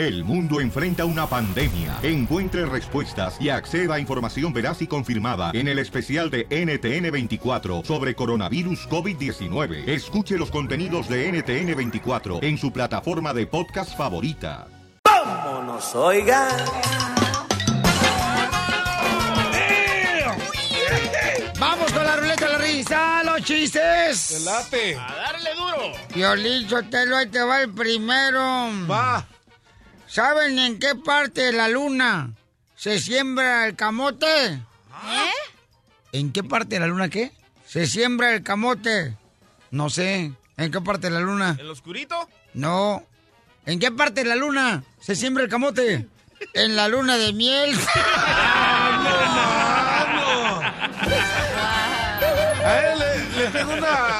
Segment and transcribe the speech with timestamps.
[0.00, 1.98] El mundo enfrenta una pandemia.
[2.02, 8.14] Encuentre respuestas y acceda a información veraz y confirmada en el especial de NTN24 sobre
[8.14, 9.86] coronavirus COVID-19.
[9.86, 14.68] Escuche los contenidos de NTN24 en su plataforma de podcast favorita.
[15.04, 16.48] ¡Vámonos, oiga!
[21.58, 24.42] Vamos con la ruleta de la risa, los chistes.
[24.46, 24.96] late.
[24.96, 25.92] A darle duro.
[26.14, 28.40] Violín Sotelo, ahí te va el primero.
[28.90, 29.26] Va.
[30.10, 32.34] ¿Saben en qué parte de la luna
[32.74, 34.26] se siembra el camote?
[34.26, 35.30] ¿Eh?
[36.10, 37.30] ¿En qué parte de la luna qué?
[37.64, 39.16] Se siembra el camote.
[39.70, 40.32] No sé.
[40.56, 41.56] ¿En qué parte de la luna?
[41.60, 42.28] ¿El oscurito?
[42.54, 43.06] No.
[43.66, 46.08] ¿En qué parte de la luna se siembra el camote?
[46.54, 47.70] En la luna de miel.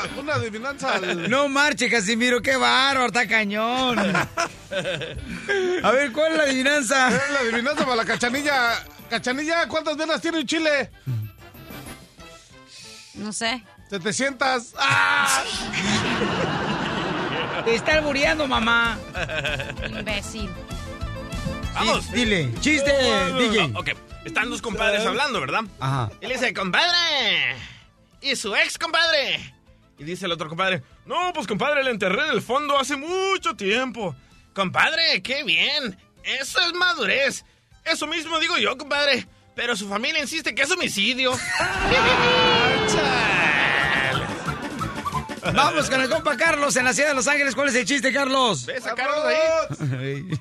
[0.04, 0.94] una, una adivinanza.
[0.94, 3.98] al- No marche, Casimiro, qué bárbaro, está cañón.
[5.82, 7.08] A ver, ¿cuál es la adivinanza?
[7.08, 8.84] Es la adivinanza para la cachanilla.
[9.08, 10.90] Cachanilla, ¿cuántas venas tiene un chile?
[13.14, 13.62] No sé.
[13.90, 14.74] 700.
[14.78, 15.42] ¡Ah!
[17.64, 18.98] Te está albureando, mamá.
[19.98, 20.48] Imbécil.
[21.74, 22.04] Vamos.
[22.06, 22.92] Sí, dile, chiste,
[23.38, 23.72] DJ.
[23.76, 23.88] Ok,
[24.24, 25.62] están los compadres hablando, ¿verdad?
[25.80, 26.10] Ajá.
[26.20, 27.56] Y le dice, compadre.
[28.20, 29.54] ¿Y su ex, compadre?
[30.00, 33.54] Y dice el otro compadre, no, pues compadre, le enterré en el fondo hace mucho
[33.54, 34.16] tiempo.
[34.54, 35.94] Compadre, qué bien.
[36.24, 37.44] Eso es madurez.
[37.84, 39.26] Eso mismo digo yo, compadre.
[39.54, 41.32] Pero su familia insiste que es homicidio.
[45.54, 47.54] Vamos con el compa Carlos en la ciudad de Los Ángeles.
[47.54, 48.64] ¿Cuál es el chiste, Carlos?
[48.64, 49.36] ¿Ves a Carlos ahí?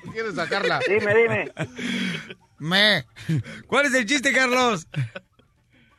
[0.12, 0.80] ¿Quieres sacarla?
[0.88, 1.52] Dime, dime.
[2.58, 3.04] Me.
[3.66, 4.86] ¿Cuál es el chiste, Carlos?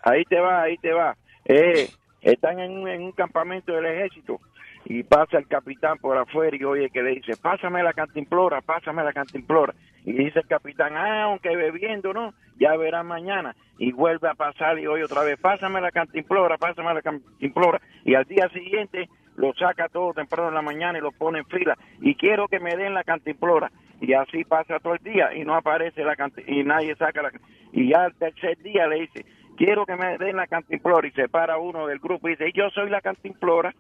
[0.02, 1.16] Ahí te va, ahí te va.
[1.46, 4.40] Eh, están en un, en un campamento del ejército
[4.86, 9.04] y pasa el capitán por afuera y oye que le dice, pásame la cantimplora, pásame
[9.04, 9.74] la cantimplora.
[10.04, 12.34] Y dice el capitán, ah, aunque bebiendo, ¿no?
[12.60, 13.56] Ya verá mañana.
[13.78, 17.80] Y vuelve a pasar y oye otra vez, pásame la cantimplora, pásame la cantimplora.
[18.04, 21.46] Y al día siguiente lo saca todo temprano en la mañana y lo pone en
[21.46, 21.78] fila.
[22.02, 23.72] Y quiero que me den la cantimplora.
[24.02, 27.32] Y así pasa todo el día y no aparece la canti- y nadie saca la
[27.72, 29.26] Y ya al tercer día le dice,
[29.58, 31.08] quiero que me den la cantimplora.
[31.08, 33.74] Y se para uno del grupo y dice, yo soy la cantimplora.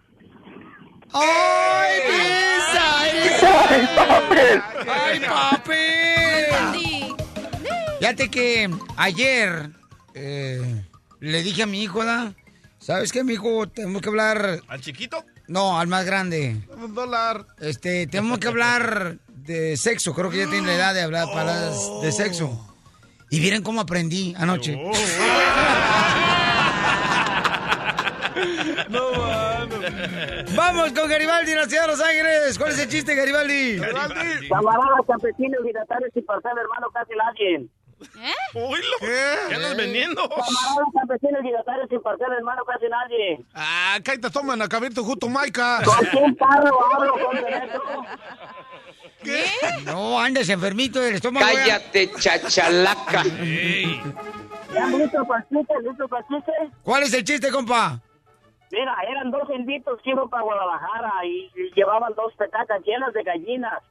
[1.13, 3.01] ¡Ay, Pisa!
[3.01, 4.89] ¡Ay, papi!
[4.89, 6.79] ¡Ay, papi!
[6.79, 7.15] Sí.
[7.99, 9.69] Fíjate que ayer
[10.13, 10.83] eh,
[11.19, 12.33] le dije a mi hijo, ¿da?
[12.79, 13.67] ¿Sabes qué, mi hijo?
[13.67, 14.59] Tenemos que hablar...
[14.67, 15.23] ¿Al chiquito?
[15.47, 16.61] No, al más grande.
[16.77, 17.45] Un dólar.
[17.59, 20.13] Este, tenemos que hablar de sexo.
[20.15, 22.70] Creo que ya tiene la edad de hablar palabras de sexo.
[23.31, 24.77] Y miren cómo aprendí anoche.
[28.89, 29.75] No, mano.
[30.55, 32.57] Vamos con Garibaldi en la ciudad de Los Ángeles.
[32.57, 33.77] ¿Cuál es el chiste, Garibaldi?
[33.77, 34.49] Garibaldi.
[34.49, 37.67] Camaradas, campesinos, libertarios y parcel, hermano, casi nadie.
[38.53, 38.95] Oílo.
[38.99, 39.35] ¿Qué?
[39.49, 40.27] ¿Qué andas vendiendo?
[40.27, 43.45] Camaradas, campesinos, libertarios y parcel, hermano, casi nadie.
[43.53, 45.81] Ah, acá te toman a cabirte justo Maica.
[45.83, 47.81] ¿Con carro hablo con derecho?
[49.23, 49.43] ¿Qué?
[49.85, 51.45] No, andes enfermito del estómago.
[51.45, 53.23] Cállate, chachalaca.
[56.83, 57.99] ¿Cuál es el chiste, compa?
[58.71, 63.23] Mira, eran dos inditos que iban para Guadalajara y, y llevaban dos petacas llenas de
[63.23, 63.83] gallinas.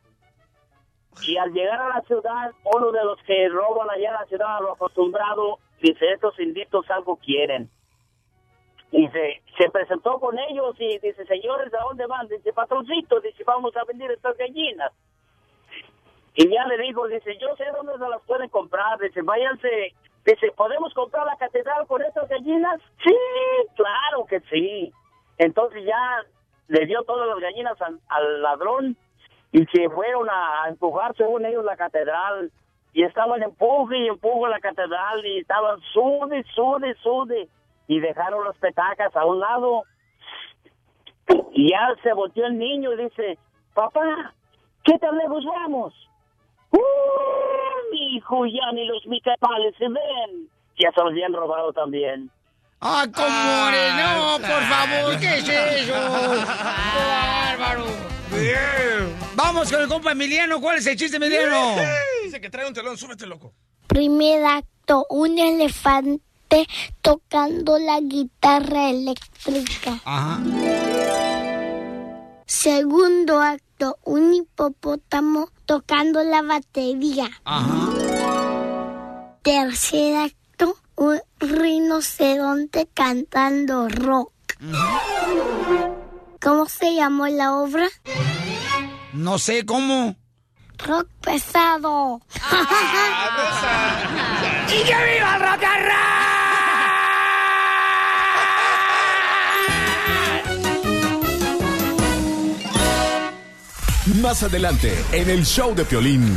[1.23, 4.61] Y al llegar a la ciudad, uno de los que roban allá en la ciudad,
[4.61, 7.69] lo acostumbrado, dice, estos inditos algo quieren.
[8.93, 12.27] Y se, se presentó con ellos y dice, señores, ¿a dónde van?
[12.29, 14.93] Dice, patroncito, dice, vamos a vender estas gallinas.
[16.35, 18.99] Y ya le digo, dice, yo sé dónde se las pueden comprar.
[18.99, 19.95] Dice, váyanse.
[20.25, 22.81] Dice, ¿podemos comprar la catedral con estas gallinas?
[23.05, 23.15] Sí,
[23.75, 24.93] claro que sí.
[25.39, 26.25] Entonces ya
[26.69, 27.77] le dio todas las gallinas
[28.09, 28.97] al, ladrón
[29.51, 32.53] y se fueron a, a empujar, según ellos, la catedral.
[32.93, 37.49] Y estaban empuje y empuje la catedral y estaban sude, sude, sude.
[37.89, 39.85] Y dejaron las petacas a un lado.
[41.53, 43.39] Y ya se volteó el niño y dice,
[43.75, 44.35] papá,
[44.85, 45.95] ¿qué tan lejos vamos?
[46.71, 48.47] ¡Uh, hijo!
[48.47, 50.49] Ya ni los micapales se ven.
[50.78, 52.31] Ya se los habían robado también.
[52.81, 54.39] ¡Ah, cómo no!
[54.39, 55.21] ¡Por favor!
[55.21, 55.93] ¿Qué es eso?
[56.95, 57.84] ¡Qué bárbaro!
[58.31, 59.15] Bien.
[59.34, 60.61] Vamos con el compa Emiliano.
[60.61, 61.75] ¿Cuál es el chiste, Emiliano?
[62.25, 63.53] Dice que trae un telón, súbete, loco.
[63.87, 66.66] Primer acto, un elefante
[67.03, 69.99] tocando la guitarra eléctrica.
[70.05, 70.41] Ajá.
[72.47, 73.65] Segundo acto,
[74.04, 77.30] un hipopótamo tocando la batería.
[77.44, 77.88] Ajá.
[79.42, 84.32] Tercer acto, un rinoceronte cantando rock.
[86.41, 87.88] ¿Cómo se llamó la obra?
[89.12, 90.16] No sé cómo.
[90.78, 92.21] rock pesado.
[94.68, 96.40] ¡Y que viva el rock and
[104.21, 106.37] Más adelante, en el show de Piolín.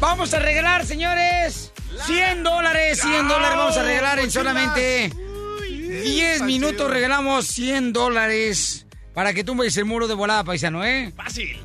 [0.00, 1.72] Vamos a regalar, señores,
[2.06, 5.12] 100 dólares, 100 dólares vamos a regalar en solamente
[5.68, 6.90] 10 minutos.
[6.90, 8.83] Regalamos 100 dólares
[9.14, 11.12] para que tumbes el muro de volada, paisano, ¿eh?
[11.16, 11.56] Fácil.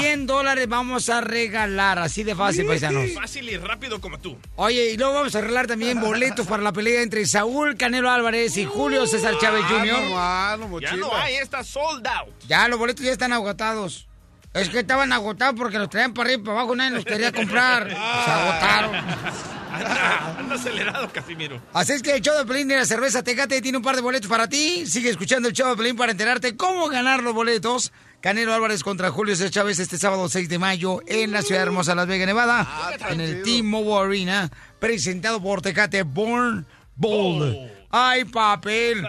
[0.00, 3.12] 100 dólares vamos a regalar, así de fácil, paisanos.
[3.12, 4.38] Fácil y rápido como tú.
[4.56, 8.56] Oye, y luego vamos a arreglar también boletos para la pelea entre Saúl Canelo Álvarez
[8.56, 10.80] y Julio César Chávez Jr.
[10.80, 12.34] Ya no hay, está sold out.
[12.48, 14.08] Ya, los boletos ya están agotados.
[14.54, 17.32] Es que estaban agotados porque los traían para arriba y para abajo, nadie los quería
[17.32, 17.88] comprar.
[18.24, 18.94] Se agotaron.
[18.94, 21.60] Anda, anda acelerado, Casimiro.
[21.72, 24.02] Así es que el show de Pelín de la cerveza Tecate tiene un par de
[24.02, 24.86] boletos para ti.
[24.86, 27.92] Sigue escuchando el show de Pelín para enterarte cómo ganar los boletos.
[28.20, 31.96] Canelo Álvarez contra Julio César Chávez este sábado 6 de mayo en la ciudad hermosa
[31.96, 32.66] Las Vegas, Nevada.
[33.10, 36.64] en el T-Mobile Arena, presentado por Tecate Born
[36.94, 37.54] Bold.
[37.90, 39.06] ¡Ay, papel!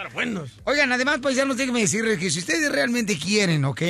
[0.64, 3.82] Oigan, además, paisanos, déjenme decirles que si ustedes realmente quieren, ¿ok?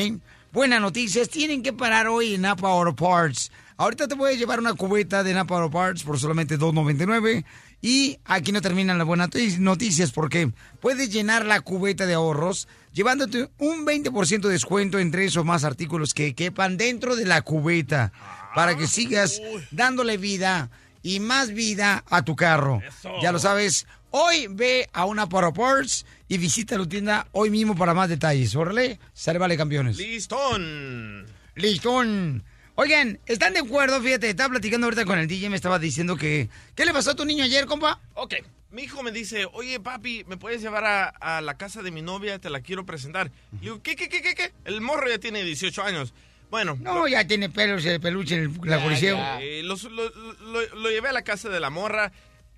[0.56, 3.52] Buenas noticias, tienen que parar hoy en Napa Auto Parts.
[3.76, 7.44] Ahorita te voy a llevar una cubeta de Napa Auto Parts por solamente $2.99.
[7.82, 13.50] Y aquí no terminan las buenas noticias porque puedes llenar la cubeta de ahorros llevándote
[13.58, 18.14] un 20% de descuento en tres o más artículos que quepan dentro de la cubeta
[18.56, 19.42] para que sigas
[19.72, 20.70] dándole vida
[21.04, 22.82] y más vida a tu carro.
[23.22, 27.76] Ya lo sabes, hoy ve a una Auto Parts y visita la tienda hoy mismo
[27.76, 28.56] para más detalles.
[28.56, 29.98] Órale, sale vale campeones.
[29.98, 31.26] Listón.
[31.56, 32.44] Listón.
[32.76, 34.02] Oigan, ¿están de acuerdo?
[34.02, 36.50] Fíjate, estaba platicando ahorita con el DJ, me estaba diciendo que...
[36.76, 38.02] ¿Qué le pasó a tu niño ayer, compa?
[38.16, 38.34] Ok,
[38.72, 42.02] mi hijo me dice, oye papi, ¿me puedes llevar a, a la casa de mi
[42.02, 42.38] novia?
[42.40, 43.32] Te la quiero presentar.
[43.62, 44.52] Digo, ¿qué, qué, qué, qué, qué?
[44.66, 46.14] El morro ya tiene 18 años.
[46.52, 46.78] Bueno.
[46.82, 49.18] No, ya tiene pelos de peluche en el- la coliseo.
[49.40, 52.12] Eh, los- lo, lo- lo llevé a la casa de la morra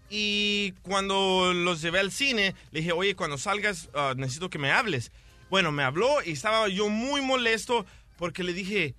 [0.09, 4.71] y cuando los llevé al cine, le dije, oye, cuando salgas ah, necesito que me
[4.71, 5.12] hables.
[5.50, 7.86] Bueno, me habló y estaba yo muy molesto
[8.18, 8.95] porque le dije,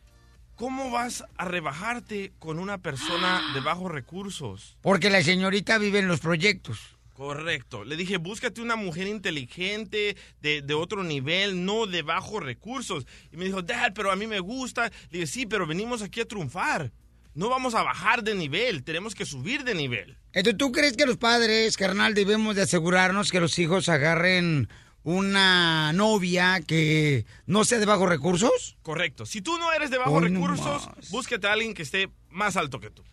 [0.54, 4.76] ¿cómo vas a rebajarte con una persona de bajos recursos?
[4.80, 6.78] Porque la señorita vive en los proyectos.
[7.14, 7.84] Correcto.
[7.84, 13.06] Le dije, búscate una mujer inteligente, de, de otro nivel, no de bajos recursos.
[13.32, 14.90] Y me dijo, Dad, pero a mí me gusta.
[15.10, 16.92] Le dije, sí, pero venimos aquí a triunfar.
[17.38, 20.18] No vamos a bajar de nivel, tenemos que subir de nivel.
[20.32, 24.68] Entonces, ¿tú crees que los padres, carnal, debemos de asegurarnos que los hijos agarren
[25.04, 28.76] una novia que no sea de bajos recursos?
[28.82, 29.24] Correcto.
[29.24, 32.56] Si tú no eres de bajos Hoy no recursos, búsquete a alguien que esté más
[32.56, 33.04] alto que tú.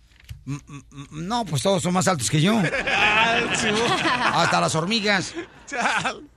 [1.11, 2.59] No, pues todos son más altos que yo.
[4.17, 5.35] Hasta las hormigas.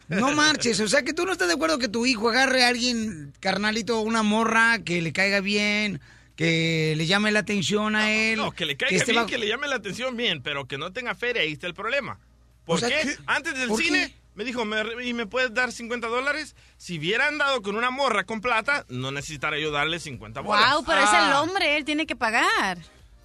[0.09, 2.69] No marches, o sea que tú no estás de acuerdo que tu hijo agarre a
[2.69, 6.03] alguien, carnalito, una morra que le caiga bien,
[6.39, 8.39] que le llame la atención a él.
[8.39, 10.93] No, que le caiga esté bien, que le llame la atención bien, pero que no
[10.93, 12.21] tenga feria, ahí está el problema.
[12.65, 13.09] ¿Por O sea, qué?
[13.09, 13.17] ¿qué?
[13.27, 14.15] Antes del ¿Por cine qué?
[14.37, 16.55] me dijo, ¿me, ¿y me puedes dar 50 dólares?
[16.77, 20.75] Si hubiera andado con una morra con plata, no necesitaría yo darle 50 bolas.
[20.77, 21.43] Wow, pero es el Ah.
[21.43, 22.79] hombre, él tiene que pagar.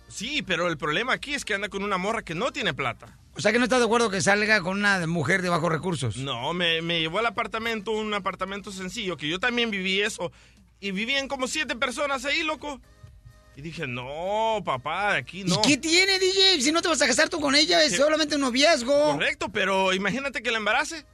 [0.10, 3.15] Sí, pero el problema aquí es que anda con una morra que no tiene plata.
[3.36, 6.18] O sea que no estás de acuerdo que salga con una mujer de bajos recursos.
[6.18, 10.31] No, me, me llevó al apartamento, un apartamento sencillo, que yo también viví eso.
[10.80, 12.81] Y vivían como siete personas ahí, loco.
[13.55, 15.55] Y dije, no, papá, aquí no.
[15.55, 16.62] ¿Y qué tiene, DJ?
[16.62, 17.98] Si no te vas a casar tú con ella, es Sí.
[17.98, 19.13] solamente un noviazgo.
[19.13, 21.05] Correcto, pero imagínate que la embarace.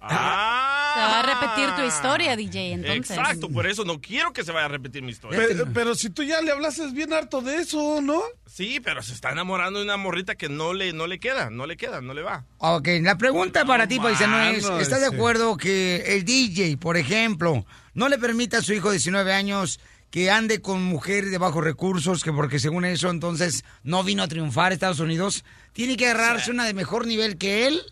[0.00, 0.92] Ah.
[0.94, 3.16] Se va a repetir tu historia, DJ, entonces.
[3.16, 5.40] Exacto, por eso no quiero que se vaya a repetir mi historia.
[5.48, 8.22] Pero, pero si tú ya le hablases bien harto de eso, ¿no?
[8.46, 11.66] Sí, pero se está enamorando de una morrita que no le, no le queda, no
[11.66, 12.44] le queda, no le va.
[12.58, 17.66] Ok, la pregunta para ti, paisano, es, ¿estás de acuerdo que el DJ, por ejemplo,
[17.94, 21.62] no le permita a su hijo de 19 años que ande con mujeres de bajos
[21.62, 26.08] recursos, que porque según eso entonces no vino a triunfar a Estados Unidos, tiene que
[26.08, 27.82] agarrarse una de mejor nivel que él?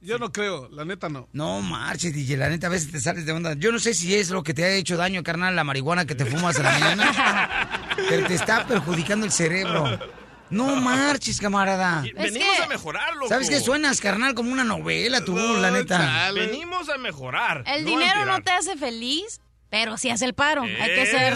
[0.00, 1.28] Yo no creo, la neta no.
[1.32, 3.54] No marches, DJ, la neta a veces te sales de onda.
[3.54, 6.14] Yo no sé si es lo que te ha hecho daño, carnal, la marihuana que
[6.14, 9.98] te fumas a la mañana, pero te está perjudicando el cerebro.
[10.50, 12.04] No marches, camarada.
[12.14, 13.28] Venimos a mejorar, loco.
[13.28, 14.34] ¿Sabes qué suenas, carnal?
[14.34, 16.30] Como una novela, tú, la neta.
[16.32, 17.64] Venimos a mejorar.
[17.66, 19.40] El no dinero no te hace feliz,
[19.74, 20.62] pero sí hace el paro.
[20.62, 21.34] Hay que ser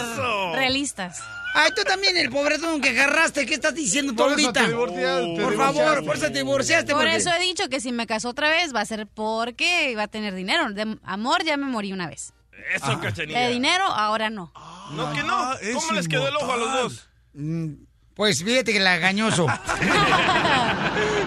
[0.53, 1.21] realistas.
[1.53, 4.61] Ay, tú también, el pobretón que agarraste, ¿qué estás diciendo tú Por eso ahorita?
[4.61, 6.93] te divorciaste, te Por favor, por eso te divorciaste.
[6.93, 9.91] Por porque- eso he dicho que si me caso otra vez va a ser porque
[9.91, 10.69] iba a tener dinero.
[10.71, 12.31] De amor ya me morí una vez.
[12.73, 12.99] Eso, Ah.
[13.01, 13.39] cachanilla.
[13.41, 14.53] De dinero ahora no.
[14.91, 15.51] No, que no.
[15.73, 17.09] ¿Cómo les quedó el ojo a los dos?
[17.33, 17.73] Mm,
[18.15, 19.47] Pues fíjate que lagañoso.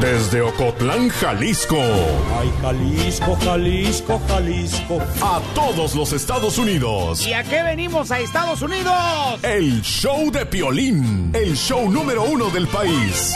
[0.00, 1.76] Desde Ocotlán, Jalisco.
[2.38, 4.98] Ay, Jalisco, Jalisco, Jalisco.
[5.22, 7.26] A todos los Estados Unidos.
[7.26, 8.94] ¿Y a qué venimos a Estados Unidos?
[9.42, 11.30] El show de Piolín.
[11.34, 13.34] El show número uno del país.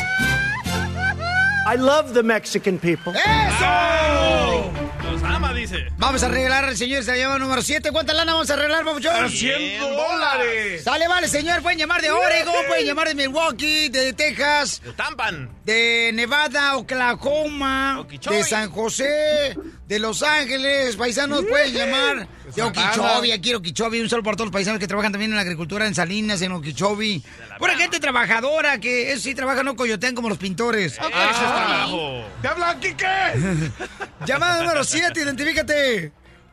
[1.67, 3.13] I love the Mexican people.
[3.13, 4.90] ¡Eso!
[5.11, 5.87] Los ama, dice.
[5.99, 7.91] Vamos a arreglar al señor, se llama número 7.
[7.93, 9.29] ¿Cuánta lana vamos a arreglar, papuchón?
[9.31, 10.85] 100 dólares.
[10.85, 11.63] Sale, vale, señor.
[11.63, 15.51] Pueden llamar de Oregon, pueden llamar de Milwaukee, de Texas, De Tampan.
[15.65, 19.57] de Nevada, Oklahoma, de San José,
[19.91, 20.95] de Los Ángeles.
[20.95, 24.01] Paisanos pueden llamar de Okeechobee, aquí en Okeechobee.
[24.01, 26.53] Un saludo para todos los paisanos que trabajan también en la agricultura en Salinas, en
[26.53, 27.21] Okeechobee.
[27.59, 30.93] Pura gente trabajadora que eso sí trabaja, no coyotean como los pintores.
[30.93, 32.25] Eso es trabajo.
[32.41, 33.05] ¿Te habla Quique?
[34.27, 36.13] Llamada número 7, identifícate.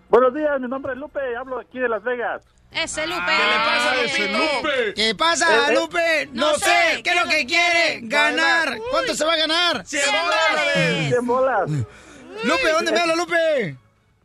[0.10, 2.41] Buenos días, mi nombre es Lupe, hablo aquí de Las Vegas.
[2.72, 3.22] Ese Lupe.
[3.22, 4.38] ¿Qué le pasa a ¡Ese Lupito?
[4.39, 4.94] Lupe!
[4.96, 5.75] ¿Qué pasa, Eh, eh.
[5.75, 6.29] Lupe?
[6.34, 7.01] No, No sé.
[7.03, 8.00] ¿Qué es lo que quiere?
[8.01, 8.79] Ganar.
[8.89, 9.86] ¿Cuánto se va a ganar?
[9.86, 11.10] ¡Cien dólares!
[11.10, 11.70] 100 bolas.
[12.44, 13.75] Lupe, ¿dónde me habla, Lupe?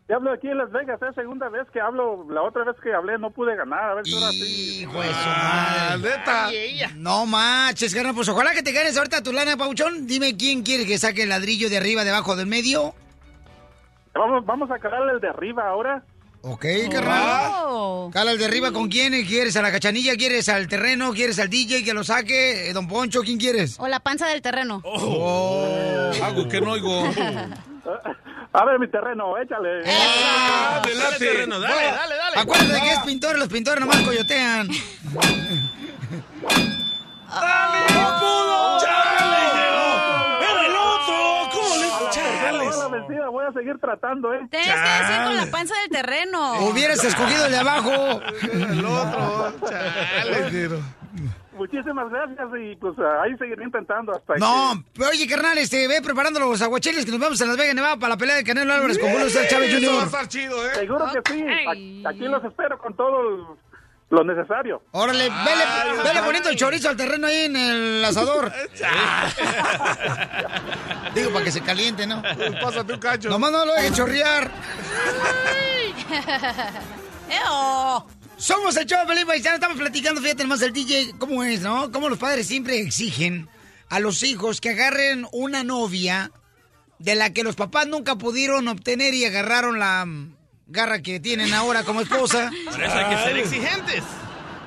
[0.07, 2.27] Te hablo aquí en Las Vegas, es segunda vez que hablo.
[2.29, 4.81] La otra vez que hablé no pude ganar, a ver si ahora sí.
[4.83, 6.11] Hijo de su Ah, madre.
[6.19, 6.49] neta.
[6.97, 8.15] No manches, carnal.
[8.15, 10.07] Pues ojalá que te ganes ahorita tu lana, Pauchón.
[10.07, 12.95] Dime quién quiere que saque el ladrillo de arriba, debajo del medio.
[14.15, 16.03] Vamos, vamos a calarle el de arriba ahora.
[16.43, 17.51] Ok, carnal.
[17.69, 18.11] Oh.
[18.13, 19.13] Cala el de arriba con quién?
[19.25, 20.17] ¿Quieres a la cachanilla?
[20.17, 21.13] ¿Quieres al terreno?
[21.13, 22.69] ¿Quieres al DJ que lo saque?
[22.69, 23.79] Eh, Don Poncho, ¿quién quieres?
[23.79, 24.83] O la panza del terreno.
[24.85, 26.11] Oh.
[26.23, 27.05] Algo que no oigo.
[28.55, 29.81] A ver, mi terreno, échale.
[29.83, 29.93] Dale,
[30.83, 31.19] Adelante.
[31.19, 32.37] terreno, dale, dale, dale.
[32.39, 34.69] Acuérdate que es pintor, los pintores nomás coyotean.
[40.43, 41.49] ¡Era el otro!
[41.53, 44.41] ¿Cómo le va la vencida, voy a seguir tratando, ¿eh?
[44.51, 46.67] Tienes que decir con la panza del terreno.
[46.67, 48.21] Hubieras escogido el de abajo.
[48.53, 49.55] El otro.
[49.69, 51.02] Chale, pero-
[51.55, 54.73] Muchísimas gracias y pues ahí seguiré intentando hasta No,
[55.11, 58.11] oye, carnal, este, ve preparando los aguachiles que nos vamos a Las Vegas, Nevada, para
[58.15, 60.67] la pelea de Canelo Álvarez con Julio César Chávez Eso va a estar chido.
[60.67, 60.75] ¿eh?
[60.75, 61.45] Seguro que sí.
[61.69, 62.05] Ay.
[62.07, 63.45] Aquí los espero con todo el-
[64.11, 64.83] lo necesario.
[64.91, 68.53] Órale, vele, vele poniendo el chorizo al terreno ahí en el asador.
[71.15, 72.23] Digo, para que se caliente, ¿no?
[72.61, 73.31] Pásate un cacho.
[73.31, 74.51] Nomás no lo dejes chorrear.
[77.31, 78.07] ¡Eo!
[78.43, 81.93] Somos el show de Paisano, estamos platicando, fíjate nomás el DJ, cómo es, ¿no?
[81.93, 83.49] Cómo los padres siempre exigen
[83.89, 86.33] a los hijos que agarren una novia
[86.99, 90.05] de la que los papás nunca pudieron obtener y agarraron la
[90.67, 92.51] garra que tienen ahora como esposa.
[92.65, 94.03] Por eso hay que ser exigentes.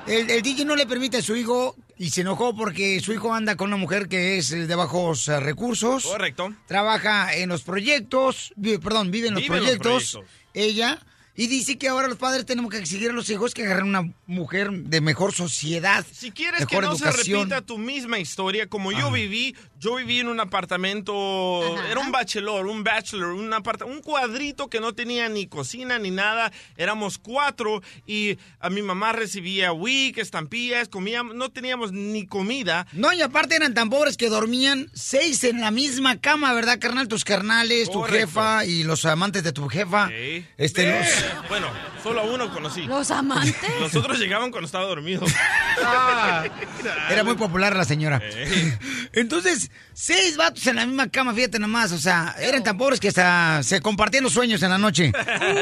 [0.06, 3.34] El, el DJ no le permite a su hijo y se enojó porque su hijo
[3.34, 6.04] anda con una mujer que es de bajos eh, recursos.
[6.06, 6.50] Correcto.
[6.66, 10.18] Trabaja en los proyectos, perdón, vive en los, Vive proyectos.
[10.54, 10.98] ella.
[11.36, 14.10] Y dice que ahora los padres tenemos que exigir a los hijos que agarren una
[14.26, 16.04] mujer de mejor sociedad.
[16.10, 20.20] Si quieres mejor que no se repita tu misma historia, como yo viví, yo viví
[20.20, 21.90] en un apartamento, Ajá.
[21.90, 26.52] era un bachelor, un bachelor, un, un cuadrito que no tenía ni cocina ni nada,
[26.76, 32.86] éramos cuatro y a mi mamá recibía wik, estampillas, comíamos, no teníamos ni comida.
[32.92, 37.08] No, y aparte eran tan pobres que dormían seis en la misma cama, ¿verdad, carnal?
[37.08, 40.08] Tus carnales, tu jefa y los amantes de tu jefa.
[40.08, 40.44] Sí.
[40.56, 41.66] Este, Eh, los- Bueno,
[42.02, 42.82] solo a uno conocí.
[42.86, 43.54] ¿Los amantes?
[43.80, 45.22] Los otros llegaban cuando estaba dormido.
[47.10, 48.20] Era muy popular la señora.
[48.22, 48.78] Eh.
[49.12, 51.92] Entonces, seis vatos en la misma cama, fíjate nomás.
[51.92, 55.12] O sea, eran tan pobres que hasta se compartían los sueños en la noche.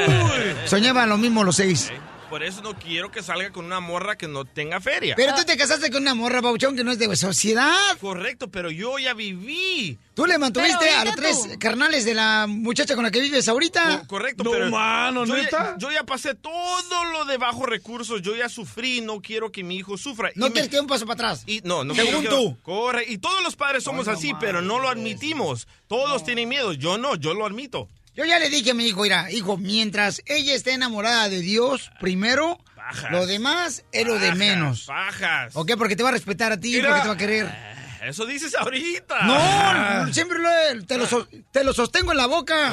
[0.65, 1.91] Soñaban lo mismo los seis.
[2.35, 5.13] Por eso no quiero que salga con una morra que no tenga feria.
[5.15, 7.73] Pero tú te casaste con una morra, Bauchón, que no es de sociedad.
[8.01, 9.97] Correcto, pero yo ya viví.
[10.13, 11.57] Tú le mantuviste a los tres tú.
[11.57, 13.99] carnales de la muchacha con la que vives ahorita.
[14.01, 18.21] Co- correcto, No, pero mano, yo, ya, yo ya pasé todo lo de bajos recursos,
[18.21, 20.29] yo ya sufrí, no quiero que mi hijo sufra.
[20.35, 21.43] No Y me- un paso para atrás.
[21.47, 22.57] y no, no Según quiero tú.
[22.63, 25.69] Corre, y todos los padres somos así, pero no lo admitimos.
[25.87, 27.87] Todos tienen miedo, yo no, yo lo admito.
[28.15, 31.91] Yo ya le dije a mi hijo, mira, hijo, mientras ella esté enamorada de Dios,
[31.99, 33.11] primero, Bajas.
[33.11, 34.85] lo demás es lo de menos.
[34.87, 35.51] Bajas.
[35.55, 35.71] ¿Ok?
[35.77, 36.87] Porque te va a respetar a ti, Mira.
[36.89, 37.75] porque te va a querer.
[38.03, 39.23] Eso dices ahorita.
[39.23, 40.49] No, siempre lo
[40.85, 42.71] te, lo, so- te lo sostengo en la boca.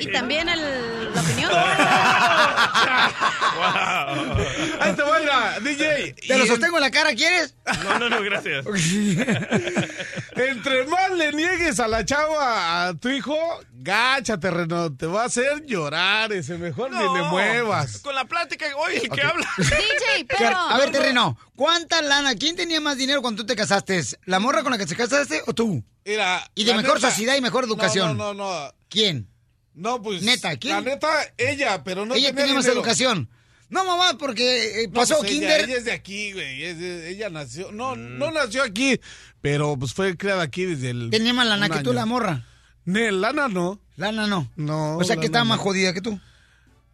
[0.00, 1.50] Y también el, la opinión.
[4.80, 5.20] Ahí te voy,
[5.62, 6.14] DJ.
[6.26, 7.54] Te lo sostengo en la cara, ¿quieres?
[7.84, 8.64] No, no, no, gracias.
[10.48, 13.36] Entre más le niegues a la chava a tu hijo,
[13.74, 14.94] gacha, terreno.
[14.94, 16.56] Te va a hacer llorar ese.
[16.58, 17.98] Mejor ni No, le muevas.
[17.98, 19.48] Con la plática, oye, ¿qué habla?
[19.58, 20.56] DJ, pero...
[20.56, 22.34] A ver, terreno, ¿cuánta lana?
[22.34, 24.00] ¿Quién tenía más dinero cuando tú te casaste?
[24.24, 25.84] ¿La morra con la que te casaste o tú?
[26.04, 28.16] Mira, Y de mejor neta- sociedad y mejor educación.
[28.16, 28.74] No, no, no.
[28.88, 29.28] ¿Quién?
[29.74, 30.22] No, pues.
[30.22, 30.74] Neta, ¿quién?
[30.76, 32.80] La neta, ella, pero no ella tenía más dinero.
[32.80, 33.28] educación.
[33.68, 35.60] No, mamá, porque eh, No, pasó pues ella- kinder.
[35.66, 36.64] Ella, es de aquí, güey.
[36.64, 37.70] ella nació.
[37.70, 38.18] No, Mm.
[38.18, 38.98] no nació aquí,
[39.40, 41.10] pero pues fue creada aquí desde el.
[41.10, 41.98] Tenía más lana que tú, año.
[42.00, 42.44] la morra.
[42.84, 43.78] Ne, lana no.
[43.96, 44.50] Lana no.
[44.56, 44.96] No.
[44.96, 45.50] O sea que estaba no.
[45.50, 46.18] más jodida que tú.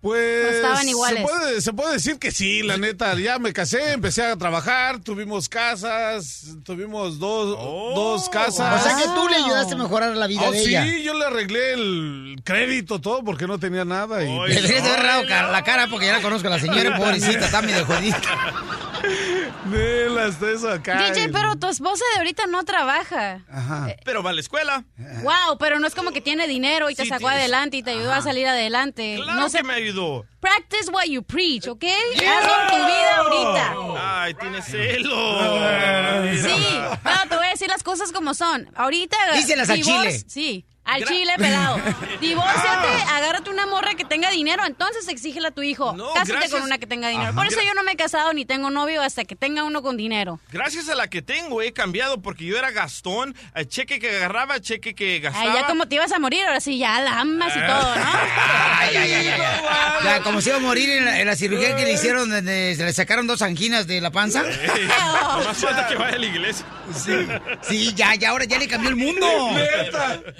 [0.00, 0.20] Pues.
[0.44, 1.20] Pues estaban iguales.
[1.22, 3.18] Se puede, se puede decir que sí, la neta.
[3.18, 7.58] Ya me casé, empecé a trabajar, tuvimos casas, tuvimos dos,
[7.94, 8.80] dos casas.
[8.80, 10.86] O sea que tú le ayudaste a mejorar la vida Oh, de sí, ella.
[11.02, 14.22] yo le arreglé el crédito, todo porque no tenía nada.
[14.22, 17.46] Y, Le deberías de haber la cara porque ya la conozco a la señora, pobrecita,
[17.46, 18.20] está medio jodida.
[19.66, 21.10] Nel, hasta eso acá.
[21.12, 23.40] DJ, pero tu esposa de ahorita no trabaja.
[23.50, 23.88] Ajá.
[24.04, 24.84] Pero va a la escuela.
[25.22, 27.82] Wow, pero no es como que tiene dinero y te Sí, sacó tienes- adelante y
[27.82, 29.16] te ayudó a salir adelante.
[29.22, 30.24] Claro no sé, que me ayudó.
[30.40, 31.84] practice what you preach, ¿ok?
[31.84, 33.74] Hazlo en tu vida ahorita.
[34.22, 36.42] Ay, tiene celos.
[36.42, 38.70] Sí, no, te voy a decir las cosas como son.
[38.74, 39.16] Ahorita.
[39.34, 40.24] Díselas divor- chile.
[40.28, 41.76] Sí, al Gra- chile pelado.
[42.20, 45.92] Divórciate, agárrate una morra que tenga dinero, entonces exígele a tu hijo.
[45.94, 46.52] No, Cásate gracias.
[46.52, 47.28] con una que tenga dinero.
[47.30, 47.36] Ajá.
[47.36, 49.82] Por eso Gra- yo no me he casado ni tengo novio hasta que tenga uno
[49.82, 50.40] con dinero.
[50.52, 54.60] Gracias a la que tengo he cambiado porque yo era gastón, el cheque que agarraba,
[54.60, 55.52] cheque que gastaba.
[55.52, 58.06] Ay, ya como te ibas a morir, ahora sí, ya la amas y todo, ¿no?
[58.78, 60.04] Ay, ay, ay, ay, ay.
[60.04, 62.74] Ya, como se iba a morir en la, en la cirugía que le hicieron, donde
[62.76, 64.42] se le sacaron dos anginas de la panza.
[65.38, 66.64] Nomás falta que vaya a la iglesia.
[66.94, 67.12] Sí,
[67.62, 69.26] sí, ya, ya, ahora ya le cambió el mundo.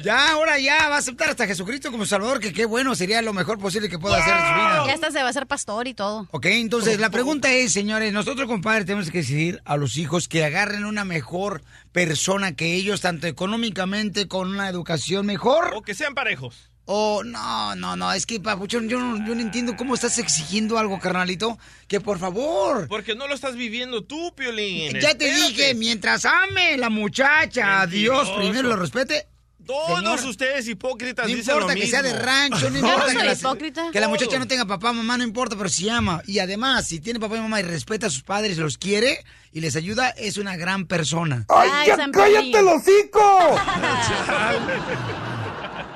[0.03, 3.33] Ya, ahora ya va a aceptar hasta Jesucristo como Salvador, que qué bueno, sería lo
[3.33, 4.85] mejor posible que pueda hacer en su vida.
[4.87, 6.29] Ya hasta se va a hacer pastor y todo.
[6.31, 10.45] Ok, entonces la pregunta es, señores, nosotros, compadre, tenemos que decir a los hijos que
[10.45, 11.63] agarren una mejor
[11.93, 15.73] persona que ellos, tanto económicamente, con una educación mejor.
[15.75, 16.71] O que sean parejos.
[16.89, 20.79] O no, no, no, es que, papuchón, yo no, yo no entiendo cómo estás exigiendo
[20.79, 22.87] algo, carnalito, que por favor.
[22.87, 24.93] Porque no lo estás viviendo tú, Piolín.
[24.93, 25.49] Ya te Espérate.
[25.49, 29.27] dije, mientras ame la muchacha, Dios primero lo respete.
[29.67, 33.25] Todos Señor, ustedes hipócritas No dicen importa lo que sea de rancho, no importa que,
[33.25, 33.91] la, hipócrita.
[33.93, 36.23] que la muchacha no tenga papá, mamá, no importa, pero si ama.
[36.27, 39.61] Y además, si tiene papá y mamá y respeta a sus padres, los quiere y
[39.61, 41.45] les ayuda, es una gran persona.
[41.49, 42.55] Ay, San Piolín.
[42.57, 43.61] hocico!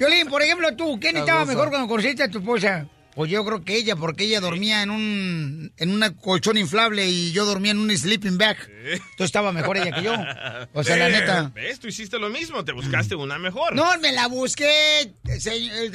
[0.00, 2.86] Violín, por ejemplo, tú, ¿quién estaba mejor cuando conociste a tu esposa?
[3.14, 7.32] Pues yo creo que ella, porque ella dormía en un en una colchón inflable y
[7.32, 8.56] yo dormía en un sleeping bag.
[8.82, 10.14] Entonces estaba mejor ella que yo.
[10.72, 11.50] O sea, la neta.
[11.54, 11.80] ¿Ves?
[11.80, 13.74] Tú hiciste lo mismo, te buscaste una mejor.
[13.74, 15.12] No, me la busqué.
[15.38, 15.94] se- Dios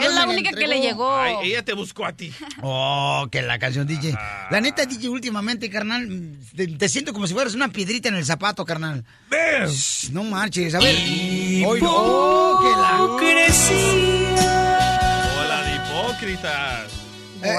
[0.00, 1.14] Es la única que le llegó.
[1.14, 2.32] Ay, ella te buscó a ti.
[2.62, 4.16] Oh, que la canción DJ.
[4.50, 6.08] La neta, DJ, últimamente, carnal,
[6.56, 9.04] te, te siento como si fueras una piedrita en el zapato, carnal.
[9.68, 10.96] Shh, No marches, a ver.
[11.66, 14.15] Hoy, oh, que la Hola
[16.26, 16.92] de hipócritas.
[17.42, 17.54] Eh,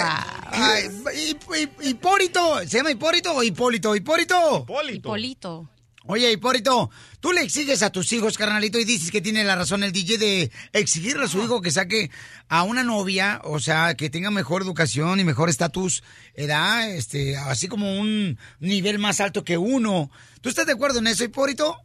[0.51, 0.83] ay,
[1.29, 3.95] Hip- Hip- Hipólito, ¿se llama Hipólito o Hipólito?
[3.95, 4.65] Hipólito.
[4.89, 5.69] Hipólito.
[6.09, 9.83] Oye, Hipólito, tú le exiges a tus hijos, carnalito, y dices que tiene la razón
[9.83, 12.09] el DJ de exigirle a su hijo que saque
[12.47, 16.03] a una novia, o sea, que tenga mejor educación y mejor estatus,
[16.33, 20.09] edad, este, así como un nivel más alto que uno.
[20.41, 21.75] ¿Tú estás de acuerdo en eso, Hipólito?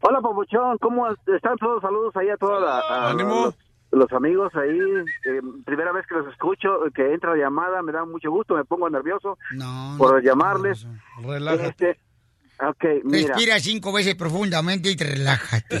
[0.00, 1.82] Hola, Papuchón, ¿cómo están todos?
[1.82, 3.44] Saludos ahí a todos Ánimo.
[3.44, 3.54] los,
[3.92, 4.78] los amigos ahí.
[5.24, 8.64] Eh, primera vez que los escucho, que entra la llamada, me da mucho gusto, me
[8.64, 9.96] pongo nervioso No.
[9.98, 10.86] por no, llamarles.
[11.22, 11.90] Relájate.
[11.90, 13.28] Este, mira.
[13.34, 15.76] Respira cinco veces profundamente y te relájate.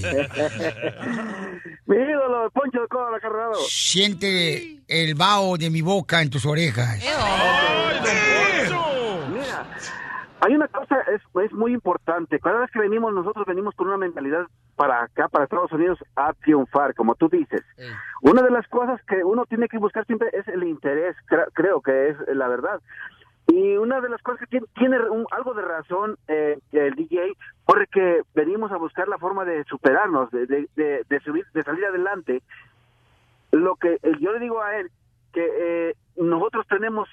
[1.86, 3.54] Mi ídolo, Poncho de Coda, Carrado.
[3.68, 6.98] Siente el vaho de mi boca en tus orejas.
[9.32, 9.66] Mira,
[10.40, 12.38] hay una cosa, es, es muy importante.
[12.38, 14.46] Cada vez que venimos, nosotros venimos con una mentalidad
[14.80, 17.60] para acá, para Estados Unidos, a triunfar, como tú dices.
[18.22, 21.82] Una de las cosas que uno tiene que buscar siempre es el interés, cre- creo
[21.82, 22.80] que es la verdad.
[23.46, 27.34] Y una de las cosas que tiene, tiene un- algo de razón eh, el DJ,
[27.66, 31.84] porque venimos a buscar la forma de superarnos, de, de, de, de subir, de salir
[31.84, 32.42] adelante.
[33.52, 34.90] Lo que eh, yo le digo a él,
[35.34, 35.44] que
[35.90, 37.06] eh, nosotros tenemos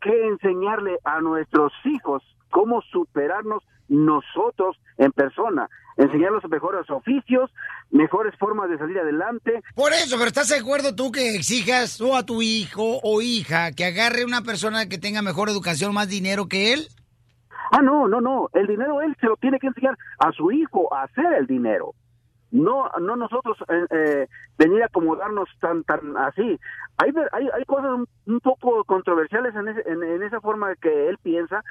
[0.00, 2.22] que enseñarle a nuestros hijos
[2.54, 7.50] cómo superarnos nosotros en persona, enseñarles mejores oficios,
[7.90, 9.60] mejores formas de salir adelante.
[9.74, 13.72] Por eso, pero ¿estás de acuerdo tú que exijas tú a tu hijo o hija
[13.72, 16.80] que agarre una persona que tenga mejor educación, más dinero que él?
[17.72, 20.94] Ah, no, no, no, el dinero él se lo tiene que enseñar a su hijo
[20.94, 21.92] a hacer el dinero.
[22.52, 26.56] No, no nosotros eh, eh, venir a acomodarnos tan, tan así.
[26.98, 31.08] Hay, hay, hay cosas un, un poco controversiales en, ese- en, en esa forma que
[31.08, 31.64] él piensa,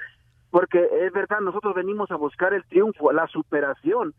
[0.53, 4.13] porque es verdad, nosotros venimos a buscar el triunfo, la superación,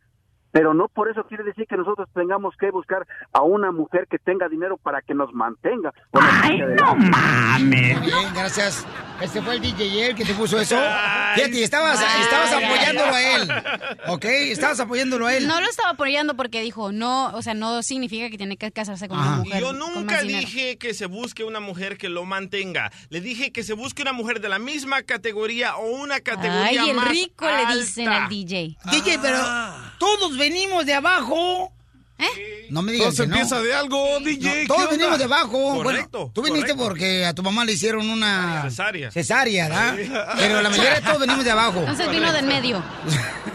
[0.55, 4.21] pero no por eso quiere decir que nosotros tengamos que buscar a una mujer que
[4.21, 5.93] tenga dinero para que nos mantenga.
[6.13, 7.11] o nos saque adelante.
[7.59, 8.87] Muy bien, gracias.
[9.21, 10.77] Este fue el DJ el que te puso eso.
[11.35, 13.49] Fíjate, estabas, estabas apoyándolo a él.
[14.09, 14.25] ¿Ok?
[14.25, 15.47] Estabas apoyándolo a él.
[15.49, 19.09] No lo estaba apoyando porque dijo, no, o sea, no significa que tiene que casarse
[19.09, 19.61] con una mujer.
[19.61, 20.41] Yo nunca más dinero.
[20.41, 22.93] dije que se busque una mujer que lo mantenga.
[23.09, 26.91] Le dije que se busque una mujer de la misma categoría o una categoría Ay,
[26.91, 28.77] el más rico le dicen al DJ.
[28.91, 29.39] DJ, pero
[29.99, 31.71] todos venimos de abajo.
[32.17, 32.67] ¿Eh?
[32.71, 33.35] No me digas Todo se que no.
[33.35, 34.63] empieza de algo, DJ.
[34.69, 35.83] No, todos venimos de abajo.
[35.83, 36.85] Correcto, Bueno, tú viniste correcto.
[36.89, 39.11] porque a tu mamá le hicieron una Cesárea.
[39.11, 39.97] cesárea, ¿verdad?
[40.39, 41.81] Pero la mayoría de todos venimos de abajo.
[41.81, 42.83] Entonces vino del medio.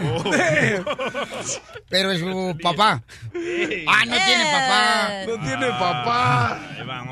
[1.88, 3.02] Pero es su papá.
[3.88, 5.10] Ah, no tiene papá.
[5.26, 6.60] No tiene papá.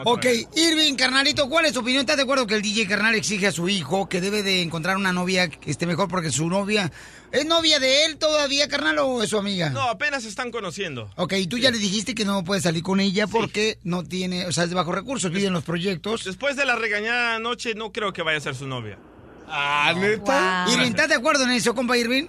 [0.05, 0.27] Otra Ok.
[0.55, 2.01] Irving, carnalito, ¿cuál es tu opinión?
[2.01, 4.97] ¿Estás de acuerdo que el DJ carnal exige a su hijo que debe de encontrar
[4.97, 6.93] una novia que esté mejor porque su novia
[7.33, 9.71] es novia de él todavía, carnal, o es su amiga?
[9.71, 11.11] No, apenas se están conociendo.
[11.17, 14.47] Ok, y tú ya le dijiste que no puedes salir con ella porque no tiene,
[14.47, 16.25] o sea, es de bajos recursos, vive en los proyectos.
[16.25, 18.99] Después de la regañada anoche, no creo que vaya a ser su novia.
[19.47, 20.65] Ah, neta.
[20.67, 20.75] Wow.
[20.75, 22.27] Irving, ¿estás de acuerdo en eso, compa Irving?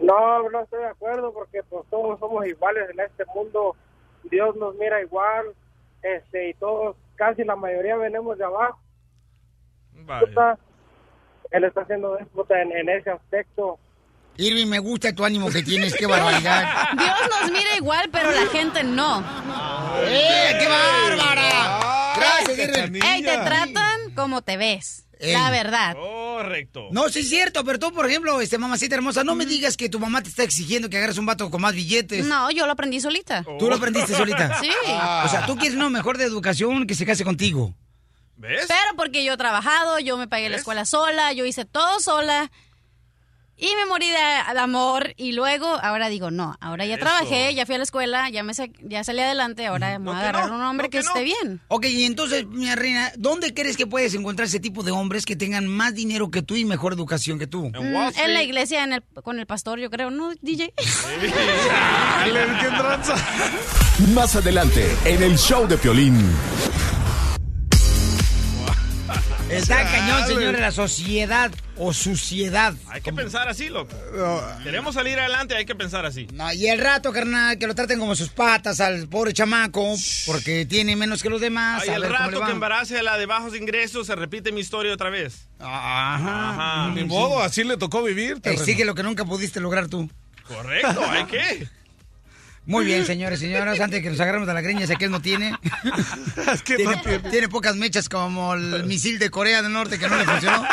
[0.00, 3.76] No, no estoy de acuerdo porque pues todos somos iguales en este mundo.
[4.24, 5.46] Dios nos mira igual,
[6.02, 8.78] este y todos, casi la mayoría venimos de abajo.
[9.92, 10.58] Vaya.
[11.50, 13.78] Él está haciendo déspota en, en ese aspecto.
[14.36, 16.88] Irving, me gusta tu ánimo que tienes, qué barbaridad.
[16.98, 19.20] Dios nos mira igual, pero la gente no.
[20.06, 22.14] ¡Eh, qué bárbara!
[22.16, 23.00] Gracias, Irving.
[23.02, 25.06] Ey, te tratan como te ves.
[25.20, 25.32] Ey.
[25.32, 25.94] La verdad.
[25.94, 26.88] Correcto.
[26.90, 29.88] No, sí es cierto, pero tú, por ejemplo, este mamacita hermosa, no me digas que
[29.88, 32.26] tu mamá te está exigiendo que agarres un vato con más billetes.
[32.26, 33.44] No, yo lo aprendí solita.
[33.58, 34.60] ¿Tú lo aprendiste solita?
[34.60, 34.70] Sí.
[35.24, 37.74] O sea, tú quieres uno mejor de educación que se case contigo.
[38.36, 38.66] ¿Ves?
[38.66, 42.50] Pero porque yo he trabajado, yo me pagué la escuela sola, yo hice todo sola.
[43.66, 47.04] Y me morí de, de amor y luego, ahora digo, no, ahora ya Eso.
[47.04, 50.16] trabajé, ya fui a la escuela, ya me sa- ya salí adelante, ahora me voy
[50.16, 51.10] a agarrar no, un hombre no que, que no.
[51.10, 51.62] esté bien.
[51.68, 55.34] Ok, y entonces, mi reina, ¿dónde crees que puedes encontrar ese tipo de hombres que
[55.34, 57.64] tengan más dinero que tú y mejor educación que tú?
[57.72, 60.74] En Mm, en la iglesia, en el, con el pastor, yo creo, ¿no, DJ?
[64.14, 66.30] Más adelante, en el show de Piolín.
[69.50, 72.74] Está cañón, señores, la sociedad o suciedad.
[72.88, 73.94] Hay que pensar así, loco.
[74.62, 76.26] Queremos salir adelante, hay que pensar así.
[76.32, 79.94] No, y el rato, carnal, que lo traten como sus patas al pobre chamaco,
[80.26, 81.82] porque tiene menos que los demás.
[81.82, 82.46] Ay, a el ver cómo le rato va.
[82.46, 85.46] que embarace a la de bajos ingresos, se repite mi historia otra vez.
[85.60, 86.50] Ajá.
[86.84, 86.94] Ajá.
[86.94, 88.38] Ni modo, así le tocó vivir.
[88.44, 90.10] Exige lo que nunca pudiste lograr tú.
[90.48, 91.68] Correcto, hay que.
[92.66, 95.04] Muy bien, señores y señoras, antes de que nos agarremos de la greña, sé que
[95.04, 95.52] él no tiene.
[96.52, 97.30] Es que tiene, no tiene.
[97.30, 100.64] tiene pocas mechas como el misil de Corea del Norte que no le funcionó.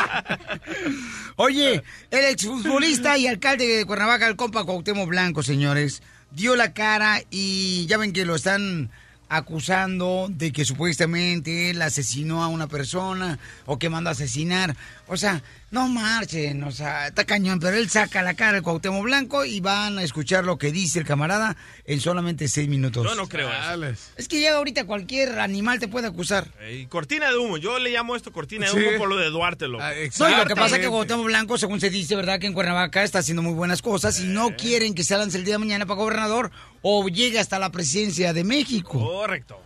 [1.35, 6.01] Oye, el exfutbolista y alcalde de Cuernavaca, el compa Cuauhtémoc Blanco, señores,
[6.31, 8.89] dio la cara y ya ven que lo están
[9.31, 14.75] acusando de que supuestamente él asesinó a una persona o que mandó a asesinar.
[15.13, 19.03] O sea, no marchen, o sea, está cañón, pero él saca la cara al Cuauhtémoc
[19.03, 23.05] Blanco y van a escuchar lo que dice el camarada en solamente seis minutos.
[23.05, 24.01] Yo no creo eso.
[24.15, 26.47] Es que ya ahorita cualquier animal te puede acusar.
[26.87, 28.77] Cortina de humo, yo le llamo esto cortina de Sí.
[28.77, 29.83] humo por lo de Duarte, loco.
[29.83, 30.87] Ah, No, y lo que pasa es que.
[30.87, 32.39] Cuauhtémoc Blanco, según se dice, ¿verdad?
[32.39, 35.43] Que en Cuernavaca está haciendo muy buenas cosas y no quieren que se lance el
[35.43, 36.51] día de mañana para gobernador
[36.83, 38.97] o llegue hasta la presidencia de México.
[38.97, 39.61] Correcto.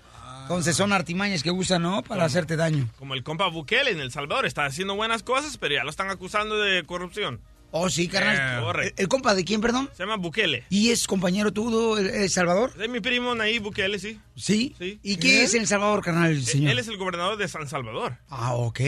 [0.45, 2.03] Entonces son artimañas que usan, ¿no?
[2.03, 2.87] Para hacerte daño.
[2.99, 6.11] Como el compa Bukele en El Salvador, está haciendo buenas cosas, pero ya lo están
[6.11, 7.41] acusando de corrupción.
[7.71, 8.63] Oh, sí, carnal.
[8.83, 9.89] Eh, ¿El, compa de quién, perdón?
[9.93, 10.63] Se llama Bukele.
[10.69, 12.71] ¿Y es compañero tuyo, El, El Salvador?
[12.79, 14.19] Es mi primo Nayib Bukele, sí.
[14.35, 14.75] ¿Sí?
[14.77, 14.99] Sí.
[15.01, 16.71] ¿Y qué es El Salvador, carnal, el señor?
[16.71, 18.19] Él es el gobernador de San Salvador.
[18.29, 18.81] Ah, ok.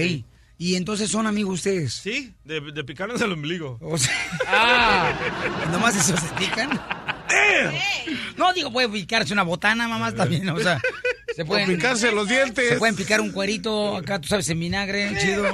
[0.59, 1.93] Y entonces son amigos ustedes.
[1.95, 3.79] Sí, de, de picarnos el ombligo.
[3.81, 4.13] O sea,
[4.47, 5.11] ah,
[5.71, 6.69] nomás eso se pican.
[8.37, 10.79] No, digo, puede picarse una botana, mamá, también, o sea,
[11.37, 12.67] se pueden picarse los dientes.
[12.67, 15.45] Se pueden picar un cuerito, acá tú sabes, en vinagre, chido.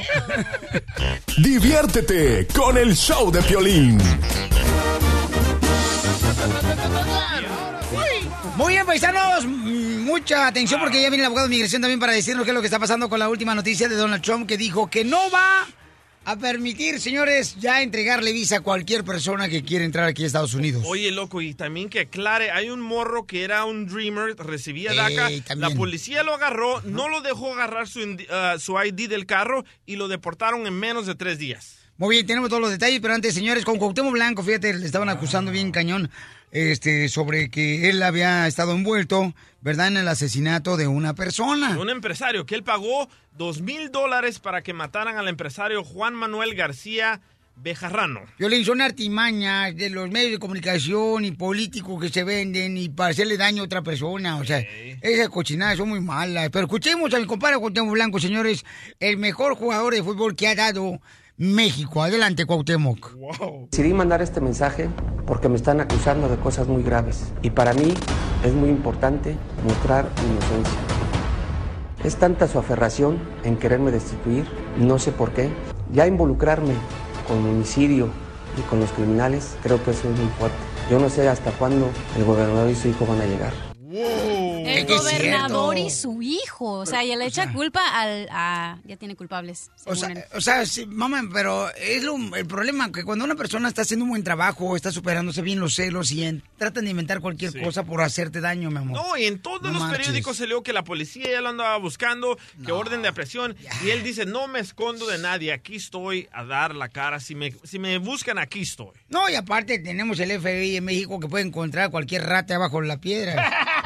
[1.40, 3.98] Diviértete con el show de Piolín.
[8.56, 12.14] Muy bien, paisanos, mm, mucha atención porque ya viene el abogado de migración también para
[12.14, 14.56] decirnos qué es lo que está pasando con la última noticia de Donald Trump que
[14.56, 15.68] dijo que no va
[16.26, 20.54] a permitir, señores, ya entregarle visa a cualquier persona que quiera entrar aquí a Estados
[20.54, 20.84] Unidos.
[20.88, 24.98] Oye, loco, y también que aclare, hay un morro que era un dreamer, recibía Ey,
[25.42, 29.66] DACA, la policía lo agarró, no lo dejó agarrar su, ah, su ID del carro
[29.86, 31.78] y lo deportaron en menos de tres días.
[31.98, 35.10] Muy bien, tenemos todos los detalles, pero antes, señores, con Cuauhtémoc Blanco, fíjate, le estaban
[35.10, 36.10] acusando bien cañón
[36.54, 41.78] este, sobre que él había estado envuelto, ¿verdad?, en el asesinato de una persona.
[41.80, 46.54] Un empresario que él pagó dos mil dólares para que mataran al empresario Juan Manuel
[46.54, 47.22] García
[47.56, 48.22] Bejarrano.
[48.38, 53.12] Violín, son artimañas de los medios de comunicación y políticos que se venden y para
[53.12, 54.38] hacerle daño a otra persona.
[54.38, 54.60] O sea,
[55.02, 56.50] esas cochinadas son muy malas.
[56.52, 58.64] Pero escuchemos a mi compadre Cuauhtémoc Blanco, señores,
[59.00, 61.00] el mejor jugador de fútbol que ha dado
[61.38, 62.04] México.
[62.04, 63.16] Adelante, Cuauhtémoc.
[63.72, 64.90] Decidí mandar este mensaje
[65.26, 67.94] porque me están acusando de cosas muy graves y para mí
[68.44, 70.80] es muy importante mostrar mi inocencia.
[72.04, 74.46] Es tanta su aferración en quererme destituir,
[74.78, 75.50] no sé por qué,
[75.92, 76.74] ya involucrarme
[77.28, 78.10] con homicidio
[78.58, 80.58] y con los criminales, creo que eso es muy fuerte.
[80.92, 83.73] Yo no sé hasta cuándo el gobernador y su hijo van a llegar.
[84.84, 86.74] El gobernador y su hijo.
[86.80, 88.28] O sea, y le echa culpa al.
[88.32, 89.72] A, ya tiene culpables.
[89.86, 93.68] O sea, o sea, sí, mamá, pero es lo- el problema que cuando una persona
[93.68, 97.20] está haciendo un buen trabajo, está superándose bien los celos y en- tratan de inventar
[97.22, 97.62] cualquier Sí.
[97.62, 99.02] cosa por hacerte daño, mi amor.
[99.02, 100.00] No, y en todos No los marches.
[100.00, 103.56] periódicos se leo que la policía ya lo andaba buscando, que orden de aprehensión.
[103.84, 107.20] Y él dice, no me escondo de nadie, aquí estoy a dar la cara.
[107.20, 108.92] Si me, si me buscan, aquí estoy.
[109.10, 112.88] No, y aparte tenemos el FBI en México que puede encontrar cualquier rata abajo de
[112.88, 113.34] la piedra.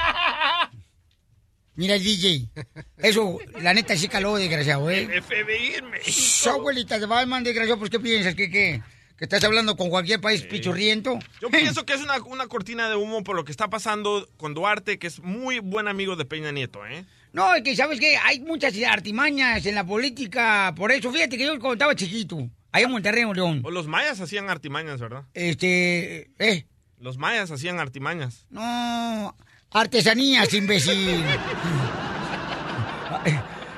[1.78, 2.50] Mira, DJ,
[2.98, 5.04] eso, la neta sí caló, desgraciado, ¿eh?
[5.04, 6.12] El FBI en México.
[6.12, 8.34] Su abuelita de Batman, desgraciado, pues ¿qué piensas?
[8.36, 8.82] ¿Que, qué?
[9.16, 11.18] ¿Que estás hablando con cualquier país pichurriento?
[11.42, 14.54] Yo pienso que es una, una cortina de humo por lo que está pasando con
[14.56, 17.06] Duarte, que es muy buen amigo de Peña Nieto, ¿eh?
[17.32, 21.44] No, es que sabes que hay muchas artimañas en la política, por eso, fíjate que
[21.46, 25.24] yo cuando estaba chiquito, allá en Monterrey, Nuevo León, O los mayas hacían artimañas, ¿verdad?
[25.36, 26.66] este, eh,
[27.00, 28.48] Los mayas hacían artimañas.
[28.50, 29.36] no,
[29.72, 31.24] artesanías, imbécil.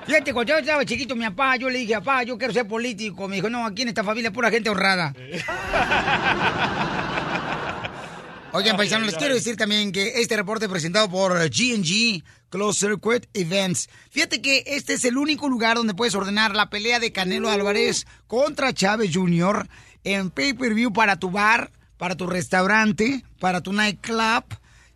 [0.05, 3.27] Fíjate, cuando yo estaba chiquito, mi papá, yo le dije, papá, yo quiero ser político.
[3.27, 5.13] Me dijo, no, aquí en esta familia pura gente honrada.
[8.51, 13.89] Oigan, paisanos, les quiero decir también que este reporte presentado por G&G Close Circuit Events.
[14.09, 18.07] Fíjate que este es el único lugar donde puedes ordenar la pelea de Canelo Álvarez
[18.25, 19.69] contra Chávez Jr.
[20.03, 24.45] en pay-per-view para tu bar, para tu restaurante, para tu nightclub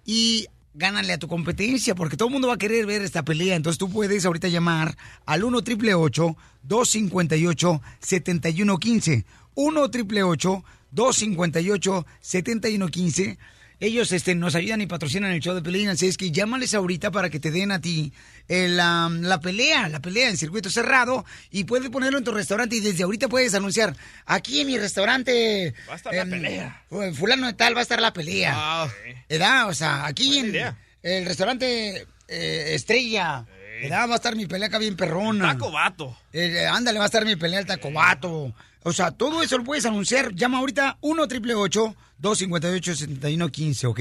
[0.03, 3.55] y gánale a tu competencia porque todo el mundo va a querer ver esta pelea.
[3.55, 13.37] Entonces tú puedes ahorita llamar al 1 888 258 7115 1 888 258 7115
[13.85, 17.11] ellos este, nos ayudan y patrocinan el show de Pelín, así es que llámales ahorita
[17.11, 18.13] para que te den a ti
[18.47, 22.77] el, am, la pelea, la pelea en circuito cerrado y puedes ponerlo en tu restaurante
[22.77, 26.83] y desde ahorita puedes anunciar, aquí en mi restaurante Va a estar la em, pelea.
[27.13, 28.87] fulano de tal va a estar la pelea.
[29.29, 29.67] ¿Verdad?
[29.67, 30.77] O sea, aquí en idea.
[31.01, 33.45] el restaurante eh, Estrella,
[33.81, 34.07] ¿verdad?
[34.07, 35.51] Va a estar mi pelea acá bien perrona.
[35.53, 36.17] Taco vato.
[36.31, 38.53] Eh, ándale, va a estar mi pelea el tacobato.
[38.83, 40.33] O sea, todo eso lo puedes anunciar.
[40.33, 41.95] Llama ahorita 1 888 258
[42.95, 43.99] 7115 ¿ok?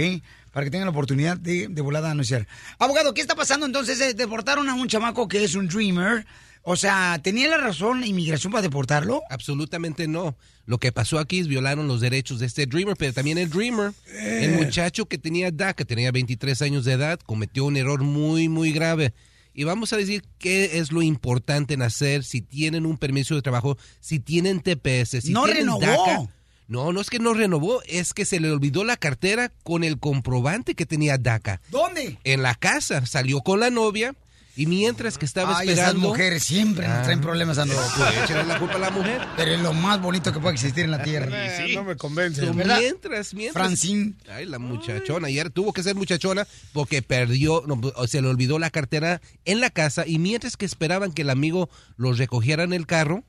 [0.52, 2.46] Para que tengan la oportunidad de, de volada anunciar.
[2.78, 4.00] Abogado, ¿qué está pasando entonces?
[4.00, 6.24] Eh, Deportaron a un chamaco que es un dreamer.
[6.64, 9.22] O sea, ¿tenía la razón inmigración para deportarlo?
[9.30, 10.36] Absolutamente no.
[10.64, 13.92] Lo que pasó aquí es violaron los derechos de este Dreamer, pero también el Dreamer,
[14.06, 18.48] el muchacho que tenía edad, que tenía 23 años de edad, cometió un error muy,
[18.48, 19.12] muy grave.
[19.54, 23.42] Y vamos a decir qué es lo importante en hacer si tienen un permiso de
[23.42, 25.80] trabajo, si tienen TPS, si No tienen renovó.
[25.80, 26.28] DACA.
[26.72, 29.98] No, no es que no renovó, es que se le olvidó la cartera con el
[29.98, 31.60] comprobante que tenía DACA.
[31.70, 32.16] ¿Dónde?
[32.24, 34.14] En la casa, salió con la novia
[34.56, 36.08] y mientras que estaba Ay, esas esperando...
[36.08, 38.08] mujeres siempre nos traen problemas a nosotros.
[38.24, 39.20] Echarle la culpa a la mujer.
[39.36, 41.28] Pero es lo más bonito que puede existir en la tierra.
[41.60, 42.40] Eh, No me convence.
[42.40, 42.78] ¿Verdad?
[42.78, 43.66] Mientras, mientras.
[43.66, 44.14] Francine.
[44.30, 45.28] Ay, la muchachona.
[45.28, 49.68] Ayer tuvo que ser muchachona porque perdió, no, se le olvidó la cartera en la
[49.68, 53.24] casa y mientras que esperaban que el amigo los recogiera en el carro,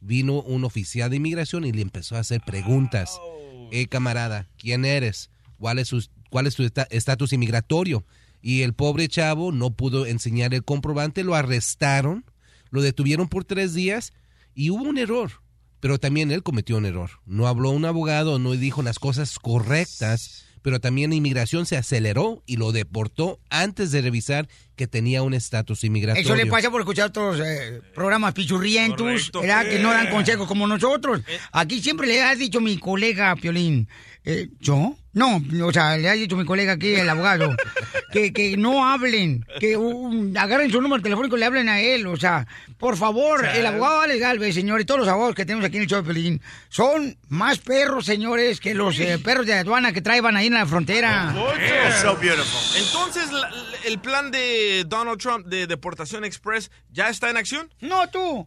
[0.00, 3.18] vino un oficial de inmigración y le empezó a hacer preguntas.
[3.70, 5.30] Eh, camarada, ¿quién eres?
[5.58, 8.04] ¿Cuál es, su- cuál es tu esta- estatus inmigratorio?
[8.40, 12.24] Y el pobre chavo no pudo enseñar el comprobante, lo arrestaron,
[12.70, 14.12] lo detuvieron por tres días
[14.54, 15.32] y hubo un error.
[15.80, 17.10] Pero también él cometió un error.
[17.26, 22.42] No habló un abogado, no dijo las cosas correctas, pero también la inmigración se aceleró
[22.44, 26.26] y lo deportó antes de revisar que tenía un estatus inmigratorio.
[26.26, 29.30] Eso le pasa por escuchar otros eh, programas pichurrientos.
[29.32, 30.10] Que no dan Eh.
[30.10, 31.22] consejos como nosotros.
[31.52, 33.88] Aquí siempre le ha dicho mi colega Piolín,
[34.26, 34.94] eh, ¿yo?
[35.18, 37.54] No, o sea, le ha dicho mi colega aquí, el abogado,
[38.12, 42.06] que, que no hablen, que uh, agarren su número telefónico y le hablen a él.
[42.06, 42.46] O sea,
[42.78, 45.82] por favor, el abogado Alex Galvez, señor, y todos los abogados que tenemos aquí en
[45.82, 50.36] el show de son más perros, señores, que los eh, perros de aduana que traían
[50.36, 51.34] ahí en la frontera.
[52.78, 53.52] Entonces, la- la-
[53.86, 57.68] el plan de Donald Trump de deportación express ya está en acción.
[57.80, 58.46] No, tú.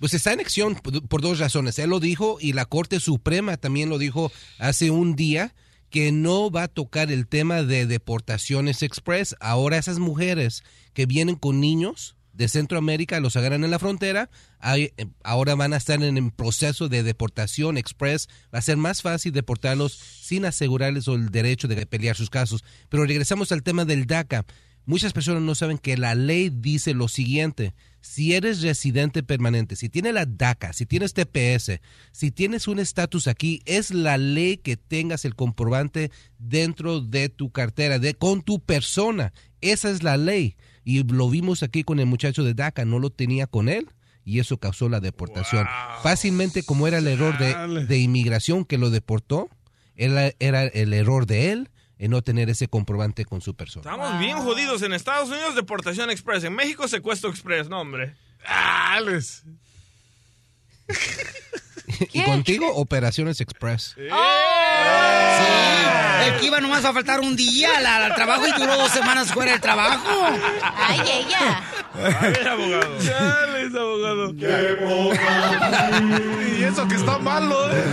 [0.00, 1.78] Pues está en acción por, por dos razones.
[1.78, 5.54] Él lo dijo y la Corte Suprema también lo dijo hace un día
[5.92, 9.36] que no va a tocar el tema de deportaciones express.
[9.40, 14.30] Ahora esas mujeres que vienen con niños de Centroamérica, los agarran en la frontera,
[14.74, 14.90] eh,
[15.22, 19.32] ahora van a estar en el proceso de deportación express, va a ser más fácil
[19.32, 22.64] deportarlos sin asegurarles el derecho de pelear sus casos.
[22.88, 24.46] Pero regresamos al tema del DACA.
[24.86, 29.88] Muchas personas no saben que la ley dice lo siguiente, si eres residente permanente, si
[29.88, 34.76] tienes la DACA, si tienes TPS, si tienes un estatus aquí, es la ley que
[34.76, 39.32] tengas el comprobante dentro de tu cartera, de con tu persona.
[39.60, 40.56] Esa es la ley.
[40.84, 43.88] Y lo vimos aquí con el muchacho de DACA, no lo tenía con él
[44.24, 45.66] y eso causó la deportación.
[46.02, 49.48] Fácilmente como era el error de, de inmigración que lo deportó,
[49.94, 51.70] era, era el error de él
[52.02, 53.88] en no tener ese comprobante con su persona.
[53.88, 54.82] Estamos bien jodidos.
[54.82, 56.42] En Estados Unidos, deportación express.
[56.42, 57.68] En México, secuestro express.
[57.68, 58.16] No, hombre.
[58.44, 59.44] Ah, les-
[62.12, 63.94] y contigo, Operaciones Express.
[63.96, 64.02] Sí,
[66.26, 69.32] el que iba nomás a faltar un día al, al trabajo y duró dos semanas
[69.32, 70.08] fuera del trabajo.
[70.76, 71.62] Ay, ella.
[71.94, 72.98] A ver, abogado.
[73.00, 74.32] Chales, abogado.
[76.58, 77.84] y eso que está malo, ¿eh?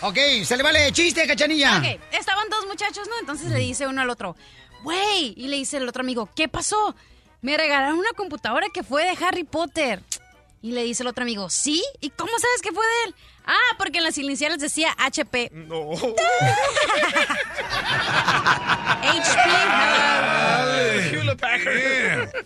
[0.05, 1.79] Ok, se le vale chiste, cachanilla.
[1.79, 3.17] Ok, estaban dos muchachos, ¿no?
[3.21, 4.35] Entonces le dice uno al otro,
[4.83, 6.97] güey, y le dice el otro amigo, ¿qué pasó?
[7.41, 10.03] Me regalaron una computadora que fue de Harry Potter.
[10.61, 11.85] Y le dice el otro amigo, ¿sí?
[12.01, 13.15] ¿Y cómo sabes que fue de él?
[13.47, 15.51] Ah, porque en las iniciales decía HP.
[15.53, 15.91] No.
[19.03, 19.51] HP.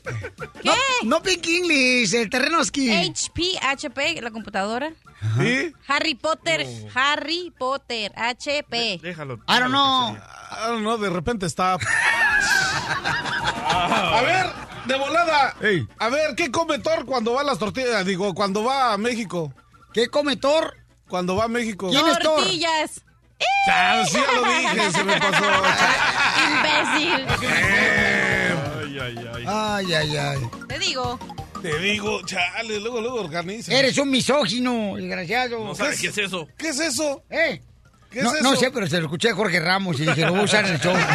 [0.05, 0.65] Packard.
[0.65, 2.91] No, no Pink English, el terrenoski.
[2.91, 4.93] HP, HP, la computadora.
[5.39, 5.73] ¿Sí?
[5.87, 9.01] Harry Potter, Harry Potter, HP.
[9.03, 9.35] Déjalo.
[9.49, 10.17] I don't know.
[10.51, 11.79] Ah, no, de repente está.
[13.69, 14.47] A ver,
[14.87, 15.55] de volada.
[15.99, 18.05] A ver, ¿qué come Thor cuando va a las tortillas?
[18.05, 19.53] Digo, cuando va a México.
[19.93, 20.77] ¿Qué come Thor?
[21.09, 21.89] Cuando va a México.
[21.91, 22.41] ¿Quién es Thor?
[22.43, 23.03] Tortillas.
[23.69, 25.45] Ah, sí, ya lo dije, se me pasó.
[26.47, 27.27] Imbécil.
[29.01, 29.45] Ay, ay, ay.
[29.47, 30.39] Ay, ay, ay.
[30.69, 31.19] Te digo.
[31.63, 33.73] Te digo, chale, luego, luego organiza.
[33.73, 35.65] Eres un misógino, desgraciado.
[35.65, 36.49] No sabes qué es eso.
[36.57, 37.25] ¿Qué es eso?
[37.31, 37.61] ¿Eh?
[38.11, 38.61] ¿Qué no, es no eso?
[38.61, 40.75] sé, pero se lo escuché a Jorge Ramos y dije, lo voy a usar en
[40.75, 40.95] el show.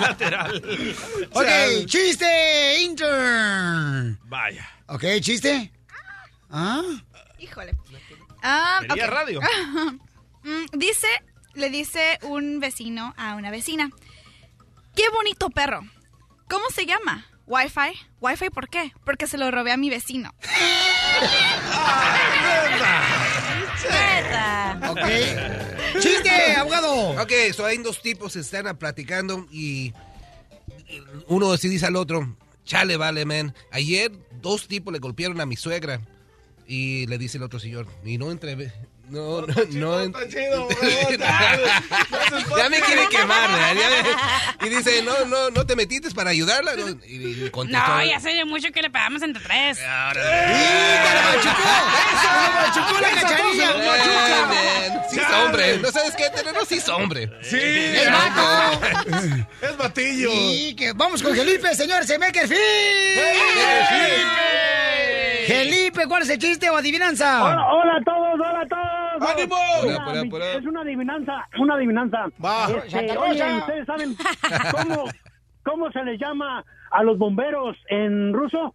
[0.00, 0.62] Lateral.
[1.32, 1.46] ok,
[1.86, 4.18] chiste, intern.
[4.24, 4.68] Vaya.
[4.88, 5.72] Ok, chiste.
[6.50, 6.82] ¿Ah?
[7.38, 7.72] Híjole.
[8.42, 9.40] Ah, radio.
[10.46, 11.08] Mm, dice,
[11.54, 13.90] le dice un vecino a una vecina.
[14.96, 15.82] Qué bonito perro.
[16.48, 17.26] ¿Cómo se llama?
[17.46, 17.92] Wi-Fi.
[18.20, 18.92] ¿Wi-Fi por qué?
[19.04, 20.34] Porque se lo robé a mi vecino.
[24.88, 26.00] Ok.
[26.00, 27.10] ¡Chiste, abogado!
[27.22, 29.92] Ok, so hay dos tipos que están platicando y
[31.28, 33.54] uno así dice al otro, chale, vale, man.
[33.70, 36.00] Ayer dos tipos le golpearon a mi suegra
[36.66, 38.72] y le dice el otro señor, y no entre...
[39.08, 40.00] No, no, no.
[40.00, 40.68] Está chido,
[42.56, 43.74] ya me quiere quemar, ¿verdad?
[43.74, 46.74] Ya me- y dice, no, no, no te metiste para ayudarla.
[46.74, 49.78] No, y, y contestó, No, ya sé mucho que le pegamos entre tres.
[52.64, 53.70] machucó la cachanilla!
[53.70, 55.78] "Eh, man, Sí es hombre.
[55.78, 56.24] ¿No sabes qué?
[56.34, 57.30] Tenero sí es hombre.
[57.42, 58.80] Sí, ¡Es vato!
[59.62, 60.30] es batillo.
[60.32, 62.60] Sí, que vamos con Felipe, señor Semekerfield.
[63.14, 64.95] Felipe,
[66.08, 67.44] ¿cuál es el chiste o adivinanza?
[67.44, 69.30] Hola, hola a todos, hola a todos.
[69.34, 69.56] ¡Ánimo!
[69.56, 70.52] Una- Hola, hola, hola.
[70.52, 72.18] Es una adivinanza, una adivinanza.
[72.44, 72.68] Va.
[72.84, 73.56] Este, Rosa.
[73.58, 74.16] ¿ustedes saben
[74.72, 75.04] cómo,
[75.64, 78.74] cómo se les llama a los bomberos en ruso?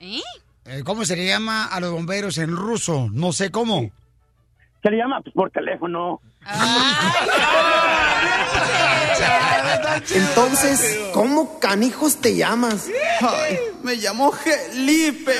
[0.00, 0.20] ¿Eh?
[0.66, 3.08] Eh, ¿Cómo se le llama a los bomberos en ruso?
[3.12, 3.90] No sé cómo.
[4.82, 6.20] Se le llama pues, por teléfono.
[10.10, 12.86] Entonces, ¿cómo canijos te llamas?
[13.20, 15.34] Ay, me llamo Felipe.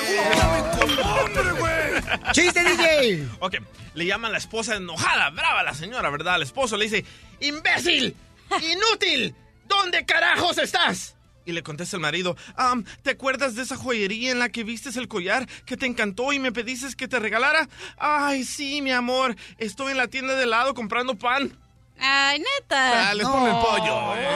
[2.32, 3.28] ¡Chiste, DJ!
[3.40, 3.56] Ok,
[3.94, 6.36] le llaman la esposa enojada, brava la señora, ¿verdad?
[6.36, 7.04] El esposo le dice,
[7.40, 8.16] ¡Imbécil!
[8.60, 9.34] ¡Inútil!
[9.64, 11.15] ¿Dónde carajos estás?
[11.46, 14.96] Y le contesta el marido, "Am, ¿te acuerdas de esa joyería en la que vistes
[14.96, 17.68] el collar que te encantó y me pediste que te regalara?
[17.96, 21.56] Ay, sí, mi amor, estoy en la tienda de helado comprando pan.
[21.98, 23.10] Ay, neta.
[23.10, 24.14] Ah, les pone el pollo.
[24.16, 24.28] eh,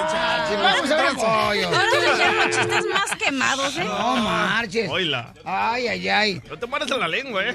[0.63, 1.71] Vamos a ver el pollo.
[2.51, 3.85] Chistes más quemados, ¿eh?
[3.85, 4.89] No marches.
[4.89, 5.35] Oila.
[5.45, 6.43] Ay, ay, ay.
[6.49, 7.55] No te mueres en la lengua, ¿eh?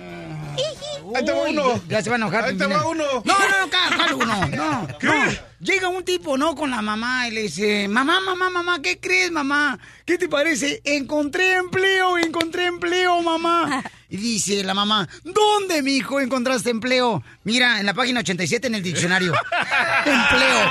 [1.16, 1.82] Ahí te va uno.
[1.88, 2.46] Ya se va a enojar.
[2.46, 3.04] Ahí te va uno.
[3.24, 4.48] No, no, no, ca- ¿cuál uno?
[4.56, 5.08] No, ¿Qué?
[5.08, 5.14] no.
[5.60, 6.54] Llega un tipo, ¿no?
[6.56, 9.80] Con la mamá y le dice, mamá, mamá, mamá, ¿qué crees, mamá?
[10.06, 10.82] ¿Qué te parece?
[10.84, 13.84] Encontré empleo, encontré empleo, mamá.
[14.08, 17.24] Y dice la mamá, ¿dónde, mi hijo, encontraste empleo?
[17.44, 19.34] Mira, en la página 87 en el diccionario.
[20.06, 20.70] empleo.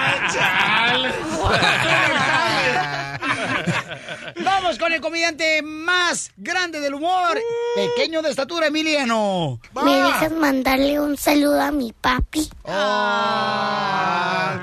[4.44, 7.38] Vamos con el comediante más grande del humor,
[7.74, 9.60] pequeño de estatura, Emiliano.
[9.82, 12.50] ¿Me dejas mandarle un saludo a mi papi?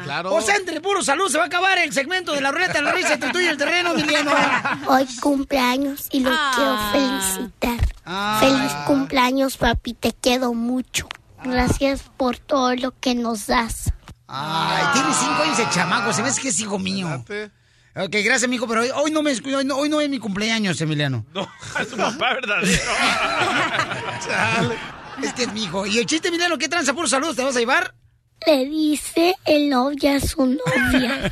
[0.03, 0.33] claro.
[0.33, 2.81] O sea, entre puro salud se va a acabar el segmento de la ruleta de
[2.81, 4.31] la risa entre tú y el terreno, Emiliano.
[4.87, 7.79] Hoy cumpleaños y lo quiero felicitar.
[8.39, 11.07] Feliz cumpleaños, papi, te quiero mucho.
[11.43, 13.91] Gracias por todo lo que nos das.
[14.27, 17.23] Ay, tiene cinco años el chamaco, se ve que es hijo mío.
[17.93, 20.79] Ok, gracias, mijo, pero hoy, hoy no me, hoy, no, hoy no es mi cumpleaños,
[20.79, 21.25] Emiliano.
[21.33, 21.45] No,
[21.79, 22.71] es tu papá verdadero.
[25.21, 25.85] Es que es mi hijo.
[25.85, 27.93] ¿Y el chiste, Emiliano, qué tranza puro salud te vas a llevar?
[28.47, 31.31] Le dice el novia a su novia.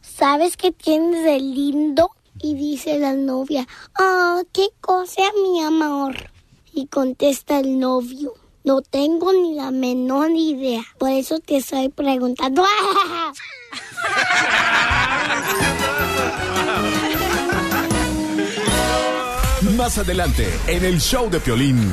[0.00, 2.10] ¿Sabes qué tienes de lindo?
[2.42, 6.16] Y dice la novia, ah, qué cosa, mi amor.
[6.72, 8.34] Y contesta el novio,
[8.64, 10.82] no tengo ni la menor idea.
[10.98, 12.64] Por eso te estoy preguntando.
[19.80, 21.90] Más adelante, en el show de Piolín.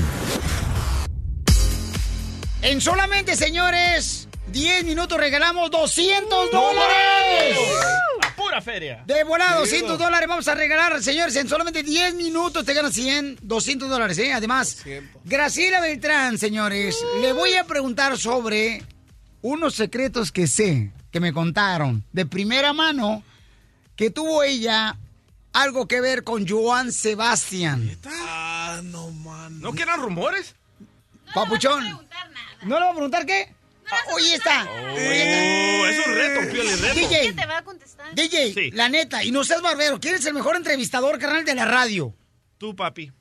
[2.61, 7.57] En solamente, señores, 10 minutos regalamos 200 dólares.
[8.25, 9.05] A pura feria.
[9.05, 11.33] De volada, 200 dólares vamos a regalar, señores.
[11.37, 14.33] En solamente 10 minutos te ganas 100, 200 dólares, ¿eh?
[14.33, 14.83] Además,
[15.23, 18.83] Graciela Beltrán, señores, le voy a preguntar sobre
[19.41, 23.23] unos secretos que sé, que me contaron de primera mano,
[23.95, 24.97] que tuvo ella
[25.61, 27.97] algo que ver con Joan Sebastián.
[28.05, 29.59] Ah, no, man.
[29.59, 30.55] ¿No que eran rumores?
[31.33, 31.83] Papuchón.
[32.63, 33.53] ¿No le va a preguntar qué?
[33.89, 34.65] Ah, Oye, está.
[34.69, 36.93] Oh, es un reto, Pioli, reto.
[36.99, 38.13] DJ, te va a contestar?
[38.13, 38.71] DJ, Sí.
[38.71, 42.13] la neta, y no seas barbero, ¿quién es el mejor entrevistador, carnal, de la radio?
[42.57, 43.11] Tú, papi.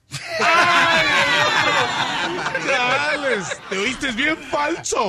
[2.67, 5.09] Chales, te oíste bien falso.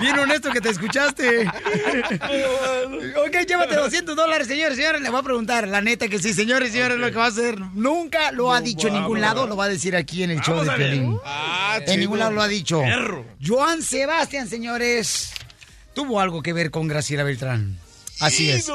[0.00, 1.46] Bien honesto que te escuchaste.
[1.46, 5.00] ok, llévate 200 dólares, señores, señores.
[5.00, 7.60] Le voy a preguntar, la neta que sí, señores, señores, lo que va a hacer.
[7.74, 10.64] Nunca lo ha dicho en ningún lado, lo va a decir aquí en el show
[10.64, 10.70] de.
[10.72, 11.18] Pelín.
[11.24, 11.98] Ah, en chido.
[11.98, 12.80] ningún lado lo ha dicho.
[12.80, 13.24] Perro.
[13.44, 15.32] Joan Sebastián, señores,
[15.94, 17.78] tuvo algo que ver con Graciela Beltrán.
[18.20, 18.70] Así es.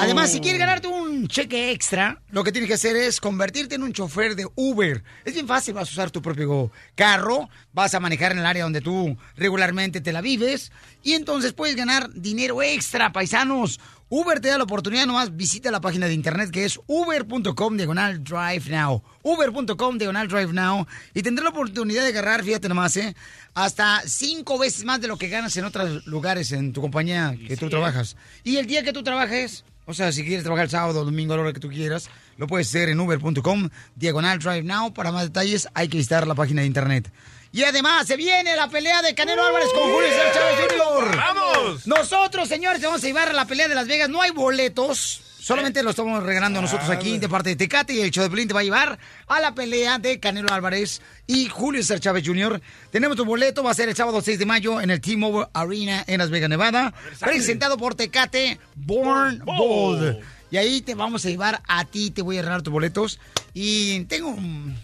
[0.00, 3.82] Además, si quieres ganarte un cheque extra, lo que tienes que hacer es convertirte en
[3.82, 5.02] un chofer de Uber.
[5.24, 8.64] Es bien fácil, vas a usar tu propio carro, vas a manejar en el área
[8.64, 10.72] donde tú regularmente te la vives
[11.02, 13.80] y entonces puedes ganar dinero extra, paisanos.
[14.08, 18.22] Uber te da la oportunidad, nomás visita la página de internet que es uber.com diagonal
[18.22, 19.02] drive now.
[19.22, 23.16] Uber.com diagonal drive now y tendrás la oportunidad de agarrar, fíjate nomás, ¿eh?
[23.56, 27.56] Hasta cinco veces más de lo que ganas en otros lugares en tu compañía que
[27.56, 28.14] tú trabajas.
[28.44, 31.36] Y el día que tú trabajes, o sea, si quieres trabajar el sábado, domingo, a
[31.36, 34.92] la hora que tú quieras, lo puedes hacer en uber.com, diagonal drive now.
[34.92, 37.10] Para más detalles hay que visitar la página de internet.
[37.50, 41.16] Y además se viene la pelea de Canelo Álvarez con Julio César Chávez Jr.
[41.16, 41.86] ¡Vamos!
[41.86, 44.10] Nosotros, señores, te vamos a llevar a la pelea de Las Vegas.
[44.10, 45.22] No hay boletos.
[45.46, 48.48] Solamente lo estamos regalando nosotros aquí de parte de Tecate y el show de Pelín
[48.48, 52.60] te va a llevar a la pelea de Canelo Álvarez y Julio César Chávez Jr.
[52.90, 56.02] Tenemos tu boleto, va a ser el sábado 6 de mayo en el T-Mobile Arena
[56.08, 56.92] en Las Vegas, Nevada.
[57.20, 60.18] Presentado por Tecate Born Bold.
[60.50, 63.20] Y ahí te vamos a llevar a ti, te voy a regalar tus boletos.
[63.54, 64.76] Y tengo un,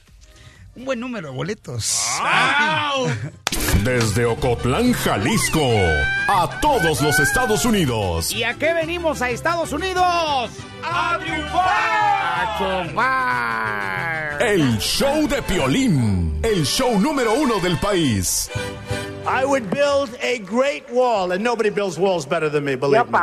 [0.75, 2.01] un buen número de boletos.
[3.85, 5.61] Desde Ocotlán, Jalisco,
[6.29, 8.33] a todos los Estados Unidos.
[8.33, 10.51] ¿Y a qué venimos a Estados Unidos?
[10.85, 11.67] ¡A triunfar!
[11.67, 14.43] ¡A triunfar!
[14.43, 18.49] El show de Piolín, el show número uno del país.
[19.27, 23.19] I would build a great wall, and nobody builds walls better than me, believe me.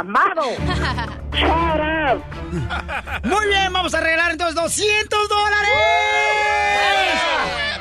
[3.23, 5.69] Muy bien, vamos a regalar entonces 200 dólares.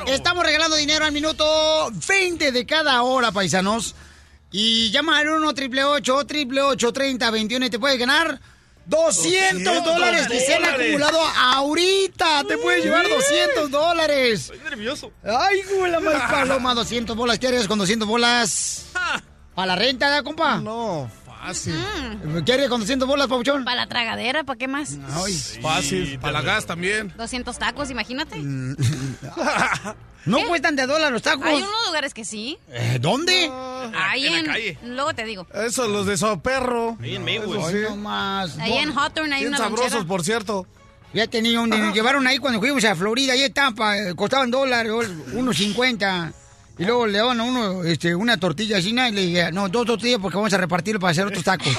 [0.09, 3.93] Estamos regalando dinero al minuto 20 de cada hora, paisanos.
[4.51, 8.39] Y llama al 1 888 30 21 y te puedes ganar
[8.87, 10.81] 200 200 dólares que se han dólares.
[10.87, 12.43] acumulado ahorita.
[12.45, 14.49] Te puedes llevar 200 dólares.
[14.51, 15.11] Estoy nervioso.
[15.23, 17.37] Ay, güey, más paloma, 200 bolas.
[17.37, 18.85] ¿Qué harías con 200 bolas?
[19.55, 20.57] ¿A la renta, compa?
[20.57, 21.75] No, Fácil.
[22.45, 23.63] ¿Quiere con 200 bolas, Pauchón?
[23.63, 24.97] Para la tragadera, ¿para qué más?
[25.11, 26.19] Ay, Fácil.
[26.19, 27.13] Para la gas también.
[27.17, 28.37] 200 tacos, imagínate.
[30.25, 30.45] No ¿Qué?
[30.47, 31.45] cuestan de dólar los tacos.
[31.45, 32.59] Hay unos lugares que sí.
[32.69, 33.49] Eh, ¿Dónde?
[33.95, 34.77] Ahí en la calle.
[34.83, 35.47] luego te digo.
[35.53, 36.97] Eso, los de Soperro.
[37.01, 37.71] Ahí en Maywood.
[37.71, 37.77] Sí.
[37.89, 38.57] no más.
[38.59, 40.07] Ahí en Hawthorne hay Bien una sabrosos, lonchera.
[40.07, 40.67] por cierto.
[41.13, 44.91] Ya tenía un, llevaron ahí cuando fuimos a Florida, ahí Tampa, eh, costaban dólares,
[45.33, 46.33] unos 50.
[46.79, 49.05] Y luego le daban a uno este, una tortilla así, ¿no?
[49.05, 51.67] y le dije, no, dos tortillas porque vamos a repartirlo para hacer otros tacos.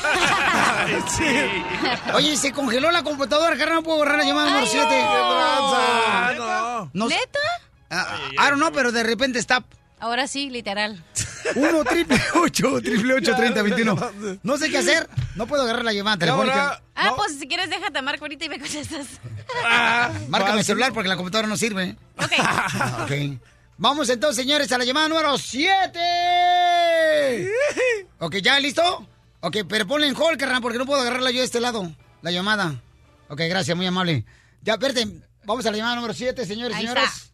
[2.14, 4.86] Oye, se congeló la computadora, carnal, no puedo borrar la llamada número 7.
[4.90, 6.90] Ah, no.
[6.92, 7.38] No, ¿Neta?
[7.90, 9.64] ah, don't know, pero de repente está
[10.01, 11.03] Ahora sí, literal.
[11.55, 14.12] 1 triple 8 triple 8 30 21.
[14.42, 16.82] No sé qué hacer, no puedo agarrar la llamada telefónica.
[16.94, 19.07] Ah, pues si quieres déjate marco ahorita y me contestas.
[20.28, 21.96] Márcame el celular porque la computadora no sirve.
[22.16, 22.32] Ok.
[23.03, 23.12] Ok.
[23.83, 25.99] Vamos entonces, señores, a la llamada número 7.
[28.22, 28.83] Ok, ¿ya listo?
[29.41, 31.91] Ok, pero ponle en hold, carnal, porque no puedo agarrarla yo de este lado.
[32.20, 32.74] La llamada.
[33.31, 34.26] Ok, gracias, muy amable.
[34.61, 35.07] Ya, espérate,
[35.45, 37.05] vamos a la llamada número 7, señores, Ahí señores.
[37.05, 37.31] está.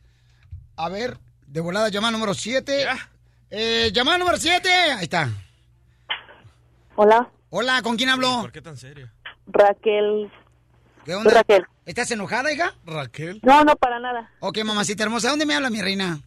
[0.77, 1.19] A ver,
[1.49, 2.87] de volada, llamada número 7.
[3.51, 4.69] Eh, llamada número 7.
[4.71, 5.29] Ahí está.
[6.95, 8.43] Hola, Hola, ¿con quién hablo?
[8.43, 9.11] ¿Por qué tan serio?
[9.49, 10.31] Raquel.
[11.05, 11.33] ¿Qué onda?
[11.33, 11.67] Raquel.
[11.85, 12.77] ¿Estás enojada, hija?
[12.85, 13.41] Raquel.
[13.43, 14.31] No, no, para nada.
[14.39, 16.21] Ok, mamacita hermosa, ¿dónde me habla mi reina?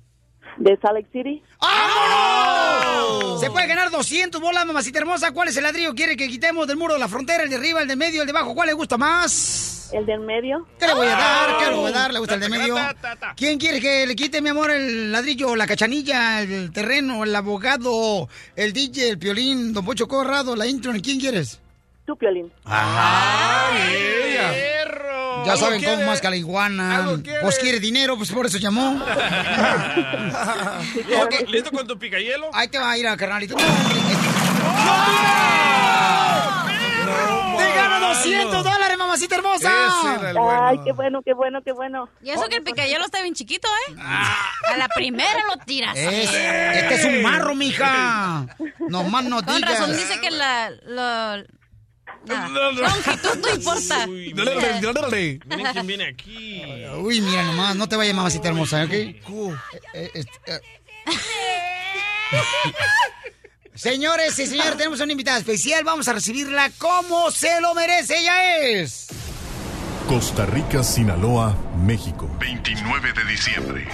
[0.60, 1.42] De Salt Lake City.
[1.62, 3.40] ¡Vámonos!
[3.40, 5.32] Se puede ganar 200 bolas, mamacita hermosa.
[5.32, 5.96] ¿Cuál es el ladrillo?
[5.96, 8.28] ¿Quiere que quitemos del muro de la frontera, el de arriba, el de medio, el
[8.28, 8.54] de abajo?
[8.54, 9.90] ¿Cuál le gusta más?
[9.94, 10.68] El del medio.
[10.78, 11.58] ¿Qué le voy a dar?
[11.58, 12.14] ¿Qué le voy a dar?
[12.14, 12.76] ¿Le gusta el de medio?
[13.36, 18.28] ¿Quién quiere que le quite, mi amor, el ladrillo, la cachanilla, el terreno, el abogado,
[18.56, 20.92] el DJ, el piolín, don Pocho Corrado, la intro?
[21.02, 21.60] ¿Quién quieres?
[22.06, 22.52] Tú, Piolín.
[22.66, 23.70] Ah,
[24.52, 25.09] ¡Perro!
[25.46, 25.96] Ya ¿Algo saben quiere?
[25.96, 27.18] cómo más que la iguana.
[27.42, 28.94] Pues quiere dinero, pues por eso llamó.
[30.96, 32.50] ¿Listo, listo con tu picayelo?
[32.54, 33.56] Ahí te va a ir a carnalito.
[37.58, 39.72] ¡Te gana 200 dólares, mamacita hermosa!
[40.68, 42.10] Ay, qué bueno, qué bueno, qué bueno.
[42.22, 43.96] Y eso que el picayelo está bien chiquito, ¿eh?
[44.00, 45.96] A la primera lo tiras.
[45.98, 48.46] Es- este es un marro, mija.
[48.90, 49.72] No más no Con digas.
[49.80, 50.70] razón dice que la...
[50.86, 51.44] la
[52.26, 52.72] nada.
[52.72, 54.08] longitud no importa.
[55.46, 56.62] Miren quién viene aquí.
[57.02, 58.92] Uy, mira nomás, no te vayas, mamacita hermosa, ¿ok?
[58.92, 59.22] Eh,
[59.94, 60.62] eh, este, eh.
[63.76, 65.86] Señores y señores, tenemos una invitada especial.
[65.86, 68.20] Vamos a recibirla como se lo merece.
[68.20, 69.08] Ella es.
[70.10, 71.56] Costa Rica, Sinaloa,
[71.86, 72.30] México.
[72.40, 73.88] 29 de diciembre.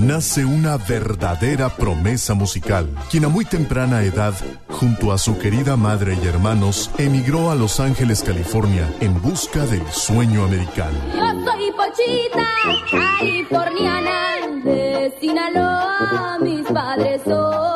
[0.00, 4.34] Nace una verdadera promesa musical, quien a muy temprana edad,
[4.68, 9.86] junto a su querida madre y hermanos, emigró a Los Ángeles, California, en busca del
[9.90, 10.98] sueño americano.
[11.14, 12.46] Yo soy Pochita,
[12.90, 17.66] californiana, de Sinaloa, mis padres son.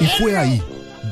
[0.00, 0.62] Y fue ahí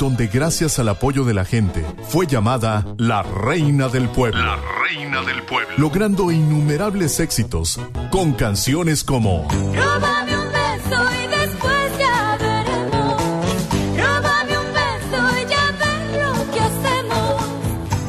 [0.01, 4.43] donde gracias al apoyo de la gente fue llamada la Reina del Pueblo.
[4.43, 5.75] La Reina del Pueblo.
[5.77, 7.79] Logrando innumerables éxitos
[8.11, 13.23] con canciones como Róbame un beso y después ya veremos.
[13.95, 17.45] Róbame un beso y ya ver lo que hacemos.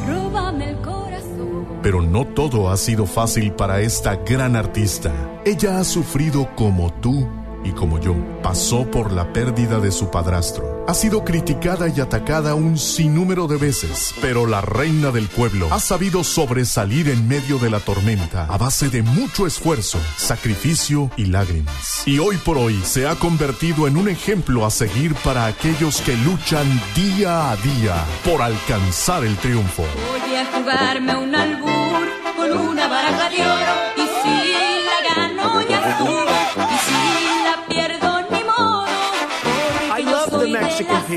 [0.06, 1.66] Róbame el corazón.
[1.82, 5.12] Pero no todo ha sido fácil para esta gran artista.
[5.44, 7.28] Ella ha sufrido como tú
[7.64, 8.14] y como yo.
[8.42, 10.84] Pasó por la pérdida de su padrastro.
[10.88, 14.14] Ha sido criticada y atacada un sinnúmero de veces.
[14.20, 18.88] Pero la reina del pueblo ha sabido sobresalir en medio de la tormenta a base
[18.90, 22.02] de mucho esfuerzo, sacrificio y lágrimas.
[22.06, 26.16] Y hoy por hoy se ha convertido en un ejemplo a seguir para aquellos que
[26.16, 29.84] luchan día a día por alcanzar el triunfo.
[30.10, 33.91] Voy a jugarme un albur con una baraja de oro.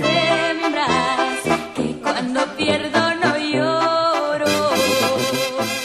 [0.03, 1.39] Hembras
[1.75, 4.45] que cuando pierdo no lloro.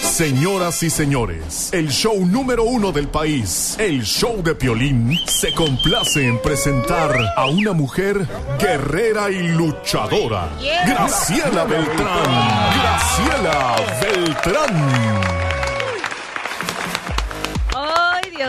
[0.03, 6.27] Señoras y señores, el show número uno del país, el show de Piolín, se complace
[6.27, 8.27] en presentar a una mujer
[8.59, 10.51] guerrera y luchadora.
[10.87, 12.25] Graciela Beltrán.
[12.77, 15.40] Graciela Beltrán.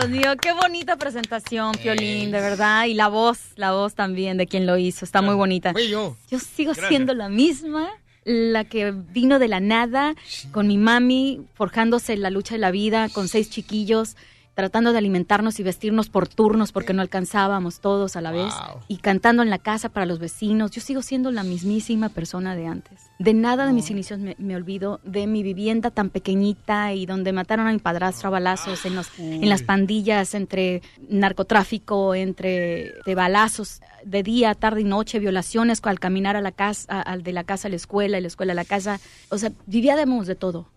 [0.02, 2.86] Dios mío, qué bonita presentación, Piolín, de verdad.
[2.86, 5.72] Y la voz, la voz también de quien lo hizo, está muy bonita.
[5.88, 6.16] yo.
[6.28, 6.88] Yo sigo Gracias.
[6.88, 7.88] siendo la misma,
[8.24, 10.16] la que vino de la nada,
[10.50, 14.16] con mi mami, forjándose la lucha de la vida, con seis chiquillos,
[14.54, 18.52] tratando de alimentarnos y vestirnos por turnos porque no alcanzábamos todos a la vez,
[18.88, 20.70] y cantando en la casa para los vecinos.
[20.72, 23.00] Yo sigo siendo la mismísima persona de antes.
[23.18, 27.32] De nada de mis inicios me, me olvido, de mi vivienda tan pequeñita y donde
[27.32, 33.14] mataron a mi padrastro a balazos en, los, en las pandillas, entre narcotráfico, entre de
[33.14, 37.32] balazos de día, tarde y noche, violaciones al caminar a la casa, a- al de
[37.32, 39.00] la casa a la escuela, y la escuela a la casa.
[39.30, 40.68] O sea, vivíamos de todo.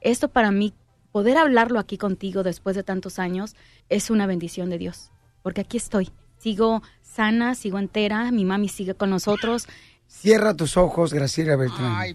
[0.00, 0.72] Esto para mí,
[1.14, 3.54] poder hablarlo aquí contigo después de tantos años,
[3.88, 5.12] es una bendición de Dios.
[5.44, 6.10] Porque aquí estoy.
[6.38, 9.68] Sigo sana, sigo entera, mi mami sigue con nosotros.
[10.08, 11.94] Cierra tus ojos, Graciela Beltrán.
[11.94, 12.14] Ay,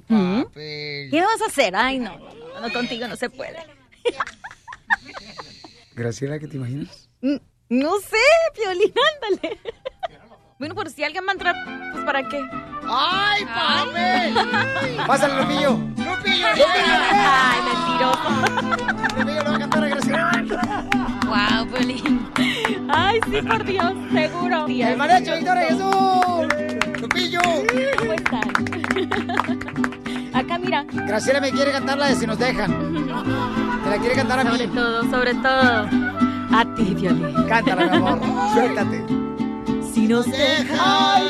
[0.54, 1.78] ¿Qué vas a hacer?
[1.78, 3.56] Ay, no, no, no, contigo no se puede.
[5.96, 7.10] Graciela, ¿qué te imaginas?
[7.22, 7.38] Mm,
[7.70, 8.18] No sé,
[8.54, 8.94] Piolín,
[9.32, 9.60] ándale.
[10.60, 11.56] Bueno, por si alguien va a entrar,
[11.94, 12.38] pues ¿para qué?
[12.86, 14.98] ¡Ay, papi!
[15.08, 15.72] Pásale, Lupillo.
[15.72, 16.48] ¡Lupillo!
[17.14, 18.30] ¡Ay, mentiroso!
[19.20, 20.32] Lupillo le va a cantar a Graciela.
[21.28, 22.30] ¡Wow, Piolín!
[22.90, 23.94] ¡Ay, sí, por Dios!
[24.12, 24.66] ¡Seguro!
[24.68, 27.00] ¡El mariachi Victoria Jesús!
[27.00, 27.42] ¡Lupillo!
[27.98, 28.42] ¿Cómo están?
[30.34, 30.86] Acá, mira.
[30.92, 33.06] Graciela me quiere cantar la de Si nos dejan.
[33.86, 34.50] Te la quiere cantar a mí.
[34.50, 35.90] Sobre todo, sobre todo.
[36.52, 37.48] A ti, Piolín.
[37.48, 38.20] Cántala, mi amor.
[38.54, 39.20] Suéltate.
[40.00, 41.24] Si nos dejan,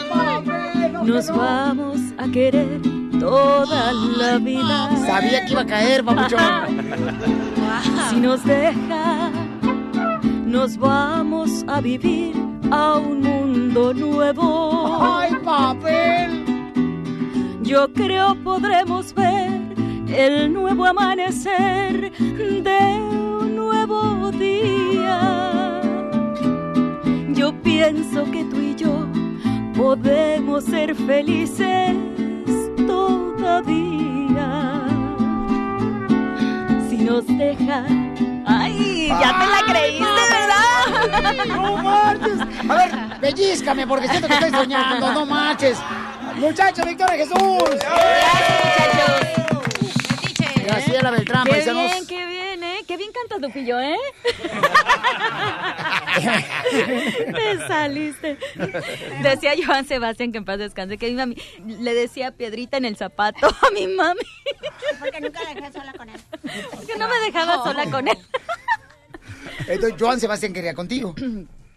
[1.03, 2.79] nos vamos a querer
[3.19, 4.95] toda la vida.
[5.07, 6.39] Sabía que iba a caer, papuchón.
[8.11, 9.31] Si nos deja,
[10.45, 12.35] nos vamos a vivir
[12.69, 14.99] a un mundo nuevo.
[15.01, 16.45] ¡Ay, papel!
[17.63, 19.49] Yo creo podremos ver
[20.15, 25.88] el nuevo amanecer de un nuevo día.
[27.39, 29.07] Yo pienso que tú y yo
[29.73, 31.95] podemos ser felices
[32.85, 34.49] todavía.
[36.89, 37.85] Si nos deja.
[38.45, 39.07] ¡Ay!
[39.07, 41.47] ¡Ya te la creíste, verdad!
[41.47, 42.39] ¡No marches!
[42.67, 45.77] A ver, pellízcame porque siento que estoy soñando, no marches.
[46.35, 47.79] Muchachos, Victoria Jesús.
[50.65, 51.91] Graciela Beltrán, ¡Qué paisanos.
[53.39, 53.97] ¡Qué bien cantas, Lupillo, eh!
[57.33, 58.37] Te saliste.
[59.21, 61.35] Decía Joan Sebastián, que en paz descanse, que mi mami
[61.65, 64.21] le decía piedrita en el zapato a mi mami.
[64.99, 66.19] Porque nunca la dejé sola con él.
[66.85, 68.17] Que no me dejaba sola con él.
[69.67, 71.15] Entonces, Joan Sebastián quería contigo.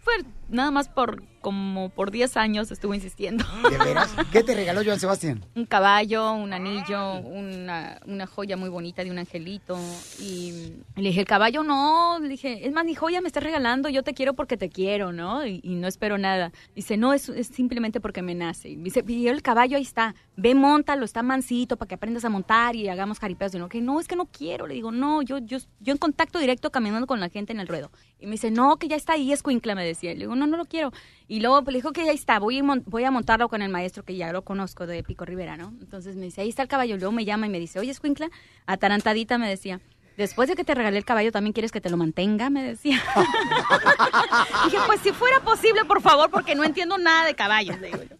[0.03, 0.15] Fue
[0.53, 3.43] nada más por como por 10 años estuvo insistiendo.
[3.69, 4.09] ¿De veras?
[4.31, 5.45] ¿Qué te regaló Joan Sebastián?
[5.55, 9.77] un caballo, un anillo, una, una joya muy bonita de un angelito.
[10.19, 13.89] Y le dije, el caballo no, le dije, es más, ni joya me estás regalando,
[13.89, 15.45] yo te quiero porque te quiero, ¿no?
[15.45, 16.53] Y, y no espero nada.
[16.75, 18.69] Dice, no, es, es simplemente porque me nace.
[18.69, 22.29] Y dice, y el caballo ahí está, ve, montalo, está mansito para que aprendas a
[22.29, 23.53] montar y hagamos jaripeos.
[23.53, 24.65] Y no, que no, es que no quiero.
[24.65, 27.67] Le digo, no, yo, yo, yo en contacto directo caminando con la gente en el
[27.67, 27.91] ruedo.
[28.17, 30.13] Y me dice, no, que ya está ahí, es cuincla, me decía.
[30.13, 30.91] Le digo, no, no lo quiero.
[31.27, 34.03] Y luego pues, le dijo que ya está, voy voy a montarlo con el maestro
[34.03, 35.73] que ya lo conozco de Pico Rivera, ¿no?
[35.79, 36.97] Entonces me dice, ahí está el caballo.
[36.97, 38.29] Luego me llama y me dice, oye, Escuincla,
[38.65, 39.79] atarantadita me decía,
[40.17, 42.49] después de que te regalé el caballo, ¿también quieres que te lo mantenga?
[42.49, 43.01] Me decía.
[44.65, 47.79] Dije, pues si fuera posible, por favor, porque no entiendo nada de caballos.
[47.79, 48.15] le digo yo.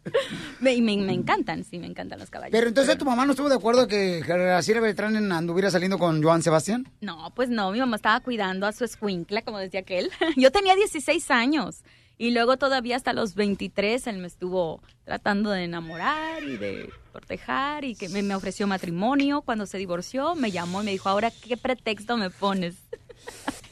[0.59, 2.51] Me, me encantan, sí, me encantan los caballos.
[2.51, 6.41] Pero entonces tu mamá no estuvo de acuerdo que Graciela Beltrán anduviera saliendo con Joan
[6.41, 6.87] Sebastián.
[7.01, 10.11] No, pues no, mi mamá estaba cuidando a su escuincla, como decía aquel.
[10.35, 11.83] Yo tenía 16 años
[12.17, 17.83] y luego todavía hasta los 23 él me estuvo tratando de enamorar y de cortejar
[17.83, 19.41] y que me, me ofreció matrimonio.
[19.41, 22.75] Cuando se divorció me llamó y me dijo, ahora, ¿qué pretexto me pones?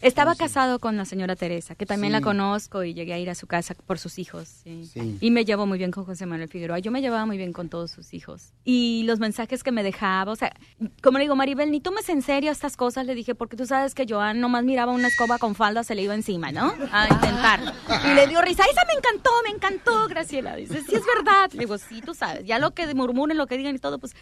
[0.02, 2.14] Estaba casado con la señora Teresa, que también Sí.
[2.20, 4.48] la conozco y llegué a ir a su casa por sus hijos.
[4.64, 4.90] sí.
[4.92, 5.18] Sí.
[5.22, 6.80] Y me llevo muy bien con José Manuel Figueroa.
[6.80, 8.52] Yo me llevaba muy bien con todos sus hijos.
[8.66, 10.52] Y los mensajes que me dejaba, o sea,
[11.04, 13.94] como le digo, Maribel, ni tomes en serio estas cosas, le dije, porque tú sabes
[13.94, 16.74] que Joan nomás miraba una escoba con falda, se le iba encima, ¿no?
[16.92, 17.60] A intentar.
[18.12, 20.56] Y le dio risa, esa me encantó, me encantó, Graciela.
[20.56, 21.52] Dice, sí es verdad.
[21.54, 24.16] Le digo, sí, tú sabes, ya lo que murmuren, lo que digan y todo, pues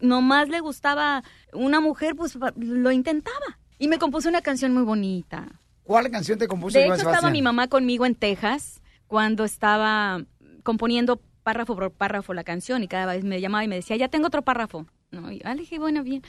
[0.00, 1.22] nomás le gustaba
[1.52, 3.58] una mujer, pues lo intentaba.
[3.78, 5.46] Y me compuso una canción muy bonita.
[5.84, 10.22] ¿Cuál canción te compuso De hecho, estaba mi mamá conmigo en Texas cuando estaba
[10.62, 14.08] componiendo párrafo por párrafo la canción y cada vez me llamaba y me decía, ya
[14.08, 14.86] tengo otro párrafo.
[15.10, 15.32] ¿No?
[15.32, 16.22] Y ah, le dije, bueno, bien.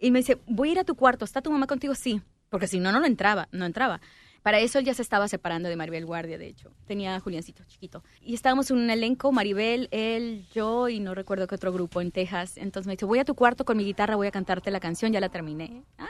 [0.00, 1.94] Y me dice, voy a ir a tu cuarto, ¿está tu mamá contigo?
[1.94, 2.22] Sí.
[2.48, 4.00] Porque si no, no lo entraba, no entraba.
[4.42, 6.72] Para eso él ya se estaba separando de Maribel Guardia, de hecho.
[6.86, 8.02] Tenía a Juliancito chiquito.
[8.20, 12.10] Y estábamos en un elenco, Maribel, él, yo y no recuerdo qué otro grupo en
[12.10, 12.56] Texas.
[12.56, 15.12] Entonces me dice, voy a tu cuarto con mi guitarra, voy a cantarte la canción,
[15.12, 15.84] ya la terminé.
[15.96, 16.08] Ay,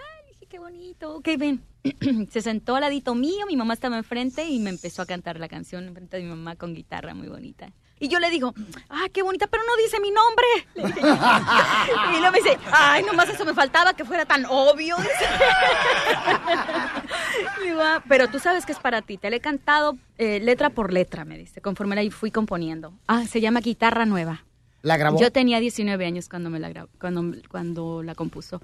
[0.52, 1.16] qué bonito.
[1.16, 1.62] Ok, ven.
[2.30, 5.48] se sentó al ladito mío, mi mamá estaba enfrente y me empezó a cantar la
[5.48, 7.72] canción enfrente de mi mamá con guitarra muy bonita.
[7.98, 8.52] Y yo le digo,
[8.90, 10.44] ah, qué bonita, pero no dice mi nombre.
[10.74, 14.96] Le dije y luego me dice, ay, nomás eso me faltaba que fuera tan obvio.
[17.60, 19.16] Le digo, "Ah, pero tú sabes que es para ti.
[19.16, 22.92] Te la he cantado eh, letra por letra, me dice, conforme la fui componiendo.
[23.06, 24.44] Ah, se llama Guitarra Nueva.
[24.82, 25.20] ¿La grabó?
[25.20, 28.60] Yo tenía 19 años cuando me la grabó, cuando, cuando la compuso.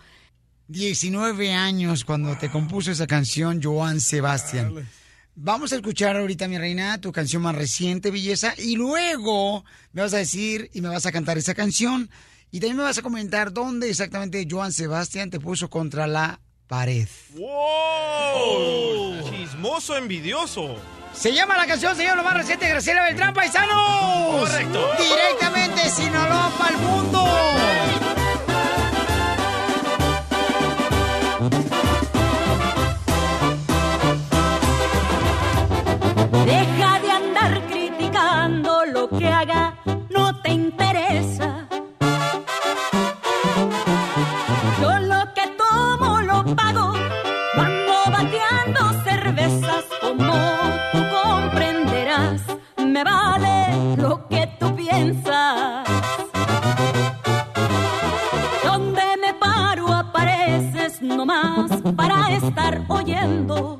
[0.68, 4.86] 19 años cuando te compuso esa canción, Joan Sebastián.
[5.34, 10.12] Vamos a escuchar ahorita, mi reina, tu canción más reciente, belleza, y luego me vas
[10.12, 12.10] a decir y me vas a cantar esa canción.
[12.50, 17.08] Y también me vas a comentar dónde exactamente Joan Sebastián te puso contra la pared.
[17.34, 19.30] ¡Wow!
[19.30, 20.76] Chismoso envidioso.
[21.14, 24.40] Se llama la canción, señor, lo más reciente Graciela Beltrán, paisanos.
[24.40, 24.90] Correcto.
[24.98, 27.24] Directamente de Sinaloa para el mundo.
[36.48, 39.74] Deja de andar criticando lo que haga,
[40.08, 41.68] no te interesa.
[44.80, 46.94] Yo lo que tomo lo pago,
[47.54, 50.32] cuando bateando cervezas, como
[50.92, 52.40] tú comprenderás,
[52.78, 55.86] me vale lo que tú piensas.
[58.64, 63.77] Donde me paro apareces nomás para estar oyendo.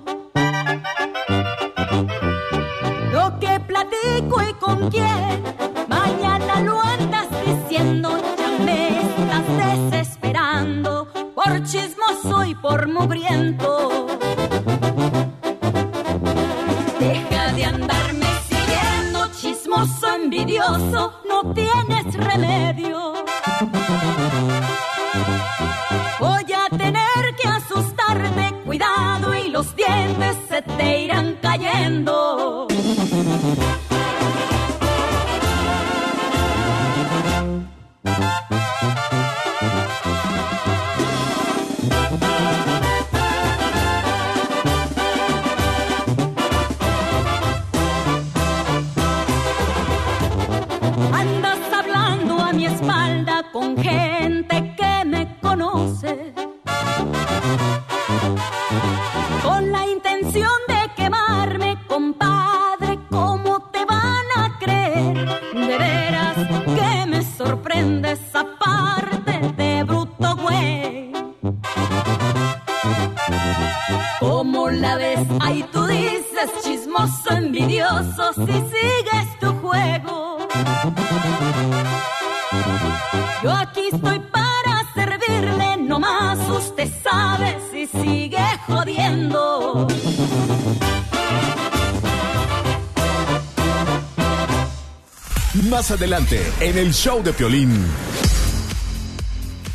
[95.98, 97.84] Adelante, en el show de Piolín.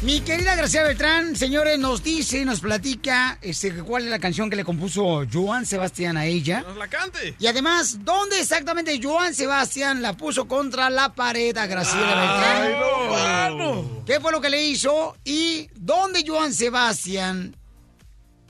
[0.01, 4.55] Mi querida Graciela Beltrán, señores, nos dice, nos platica este, cuál es la canción que
[4.55, 6.61] le compuso Joan Sebastián a ella.
[6.61, 7.36] ¡Nos la cante!
[7.39, 12.80] Y además, ¿dónde exactamente Joan Sebastián la puso contra la pared a Graciela Ay, Beltrán?
[12.80, 14.03] no, mano.
[14.05, 15.17] ¿Qué fue lo que le hizo?
[15.26, 17.55] ¿Y dónde Joan Sebastián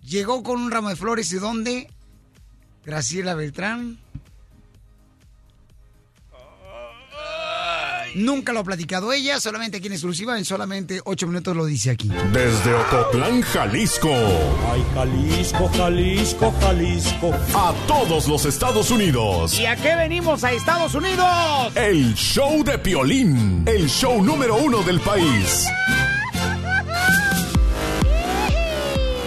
[0.03, 1.87] llegó con un ramo de flores y dónde
[2.85, 3.99] Graciela Beltrán
[8.15, 11.91] nunca lo ha platicado ella, solamente aquí en exclusiva, en solamente ocho minutos lo dice
[11.91, 12.09] aquí.
[12.31, 14.09] Desde Ocotlán, Jalisco.
[14.71, 17.31] Ay, Jalisco, Jalisco, Jalisco.
[17.55, 19.59] A todos los Estados Unidos.
[19.59, 21.75] ¿Y a qué venimos a Estados Unidos?
[21.75, 23.63] El show de Piolín.
[23.67, 25.65] El show número uno del país.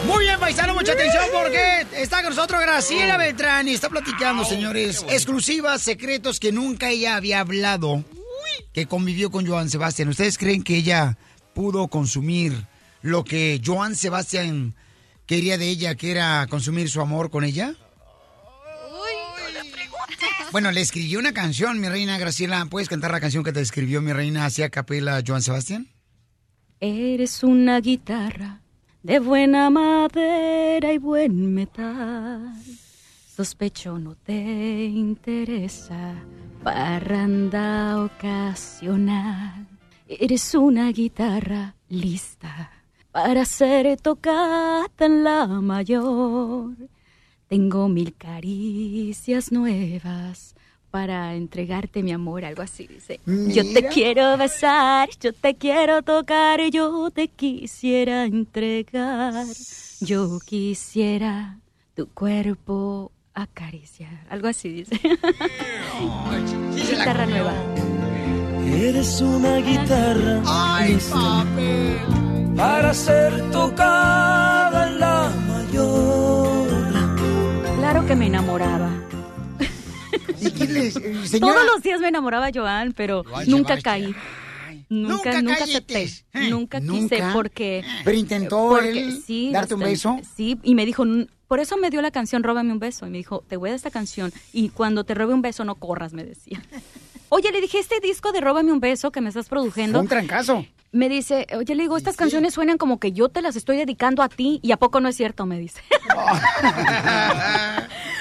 [0.07, 5.05] Muy bien, paisano, mucha atención porque está con nosotros Graciela Beltrán y está platicando, señores,
[5.11, 8.05] exclusivas, secretos que nunca ella había hablado,
[8.77, 10.11] que convivió con Joan Sebastián.
[10.11, 11.16] ¿Ustedes creen que ella
[11.55, 12.53] pudo consumir
[13.01, 14.74] lo que Joan Sebastián
[15.24, 17.74] quería de ella, que era consumir su amor con ella?
[20.53, 22.66] Bueno, le escribió una canción, mi reina Graciela.
[22.66, 25.89] ¿Puedes cantar la canción que te escribió mi reina hacia capela Joan Sebastián?
[26.79, 28.61] Eres una guitarra
[29.03, 32.53] de buena madera y buen metal.
[33.35, 36.14] Sospecho no te interesa,
[36.62, 39.66] parranda ocasional.
[40.09, 42.70] Eres una guitarra lista
[43.12, 46.74] para ser tocada en la mayor.
[47.48, 50.54] Tengo mil caricias nuevas
[50.90, 53.20] para entregarte mi amor, algo así dice.
[53.26, 59.46] Yo te quiero besar, yo te quiero tocar, yo te quisiera entregar.
[60.00, 61.59] Yo quisiera
[61.94, 64.99] tu cuerpo acariciar, algo así dice.
[66.74, 67.53] Guitarra nueva.
[68.66, 71.45] Eres una guitarra Ay, lista
[72.57, 76.68] para ser tocada en la mayor.
[77.78, 78.91] Claro que me enamoraba.
[80.41, 81.39] ¿Y qué les- eh?
[81.41, 84.12] Todos los días me enamoraba Joan, pero Ay, nunca Sebastián.
[84.12, 84.14] caí.
[84.89, 86.09] Nunca, Nunca acepté.
[86.49, 87.32] Nunca quise ¿Nunca?
[87.32, 87.84] porque...
[88.05, 90.20] Pero intentó porque él sí, darte un bastante.
[90.22, 90.30] beso.
[90.37, 93.07] Sí, y me dijo, "N- por eso me dio la canción Róbame un beso.
[93.07, 94.32] Y me dijo, te voy a dar esta canción.
[94.53, 96.62] Y cuando te robe un beso, no corras, me decía.
[97.28, 100.01] Oye, le dije, este disco de Róbame un beso que me estás produciendo.
[100.01, 100.64] Un trancazo.
[100.92, 104.22] Me dice, oye, le digo, estas canciones suenan como que yo te las estoy dedicando
[104.22, 105.82] a ti y a poco no es cierto, me dice.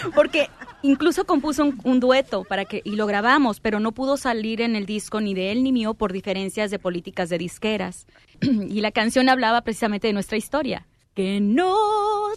[0.15, 0.49] Porque
[0.81, 4.75] incluso compuso un, un dueto para que y lo grabamos, pero no pudo salir en
[4.75, 8.07] el disco ni de él ni mío por diferencias de políticas de disqueras.
[8.41, 10.85] y la canción hablaba precisamente de nuestra historia.
[11.15, 11.75] Que no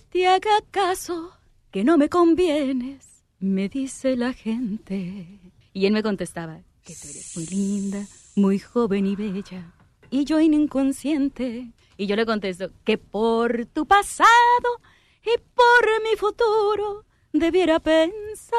[0.08, 1.32] te haga caso,
[1.72, 5.40] que no me convienes, me dice la gente.
[5.72, 8.06] Y él me contestaba que tú eres muy linda,
[8.36, 9.74] muy joven y bella.
[10.10, 11.72] Y yo inconsciente.
[11.96, 14.28] Y yo le contesto que por tu pasado
[15.24, 18.54] y por mi futuro debiera pensar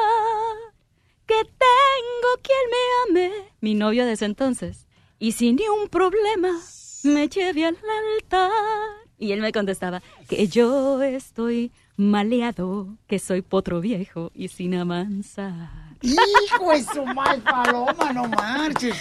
[1.26, 4.86] que tengo quien me ame, mi novio de entonces,
[5.18, 6.60] y sin ni un problema
[7.04, 7.78] me lleve al
[8.16, 8.99] altar.
[9.20, 15.68] Y él me contestaba que yo estoy maleado, que soy potro viejo y sin amansar.
[16.00, 18.96] Hijo de su mal paloma, no marches.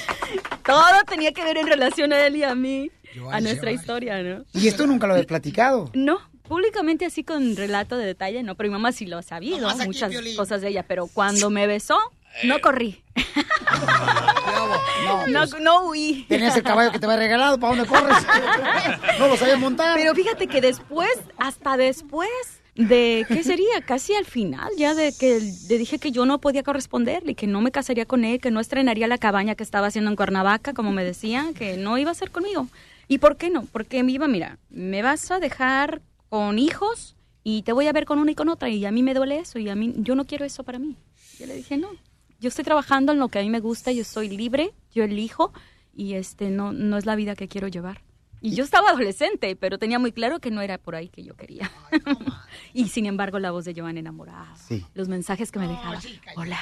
[0.65, 2.91] Todo tenía que ver en relación a él y a mí,
[3.31, 4.43] a nuestra historia, ¿no?
[4.53, 5.89] Y esto nunca lo he platicado.
[5.93, 9.73] No, públicamente así con relato de detalle, no, pero mi mamá sí lo ha sabido,
[9.85, 11.97] muchas cosas de ella, pero cuando me besó,
[12.43, 13.03] no corrí.
[15.27, 16.25] No, no huí.
[16.27, 18.17] Tenías el caballo que te había regalado, ¿para dónde corres?
[19.19, 19.97] No lo sabía montar.
[19.97, 22.29] Pero fíjate que después, hasta después
[22.75, 23.81] de, ¿qué sería?
[23.85, 27.61] Casi al final, ya de que le dije que yo no podía corresponderle, que no
[27.61, 30.91] me casaría con él, que no estrenaría la cabaña que estaba haciendo en Cuernavaca, como
[30.91, 32.67] me decían, que no iba a ser conmigo.
[33.07, 33.65] ¿Y por qué no?
[33.65, 38.05] Porque me iba, mira, me vas a dejar con hijos y te voy a ver
[38.05, 40.15] con una y con otra y a mí me duele eso y a mí yo
[40.15, 40.95] no quiero eso para mí.
[41.39, 41.89] Yo le dije, no,
[42.39, 45.53] yo estoy trabajando en lo que a mí me gusta, yo soy libre, yo elijo
[45.93, 48.01] y este no, no es la vida que quiero llevar.
[48.41, 51.35] Y yo estaba adolescente, pero tenía muy claro que no era por ahí que yo
[51.35, 51.69] quería.
[52.73, 54.55] y sin embargo, la voz de Joan enamorada.
[54.55, 54.85] Sí.
[54.93, 55.99] Los mensajes que me dejaba.
[56.37, 56.59] Hola.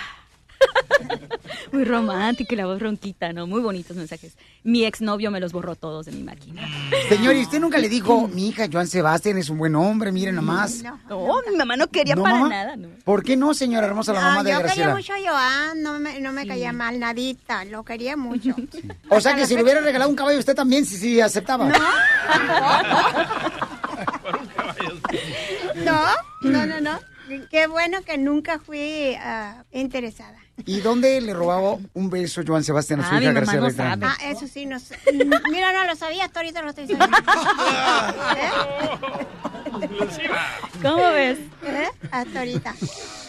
[1.71, 3.47] muy romántico y la voz ronquita, ¿no?
[3.47, 4.37] Muy bonitos mensajes.
[4.63, 6.61] Mi exnovio me los borró todos de mi máquina.
[7.09, 10.35] Señor, ¿y usted nunca le dijo, mi hija, Joan Sebastián es un buen hombre, miren
[10.35, 10.83] nomás?
[10.83, 10.99] No,
[11.49, 12.49] mi mamá no quería ¿No, para mamá?
[12.49, 12.89] nada, ¿no?
[13.03, 14.95] ¿Por qué no, señora hermosa, la mamá de yo quería Graciela?
[14.95, 18.55] mucho a Joan, no me, no me caía mal nadita, lo quería mucho.
[19.09, 21.71] O sea que si le hubiera regalado un caballo, usted también sí, sí aceptaba.
[25.75, 26.03] No,
[26.41, 26.99] no, no, no.
[27.49, 30.37] Qué bueno que nunca fui ah, interesada.
[30.65, 34.03] ¿Y dónde le robaba un beso Joan Sebastián a su Ah, hija Graciela no Beltrán?
[34.03, 34.95] Ah, eso sí, no sé.
[35.13, 37.17] Mm, Mira, no lo sabía, hasta ahorita lo estoy sabiendo.
[40.81, 41.37] ¿Cómo ves?
[41.65, 41.87] ¿Eh?
[42.11, 42.75] Hasta ahorita.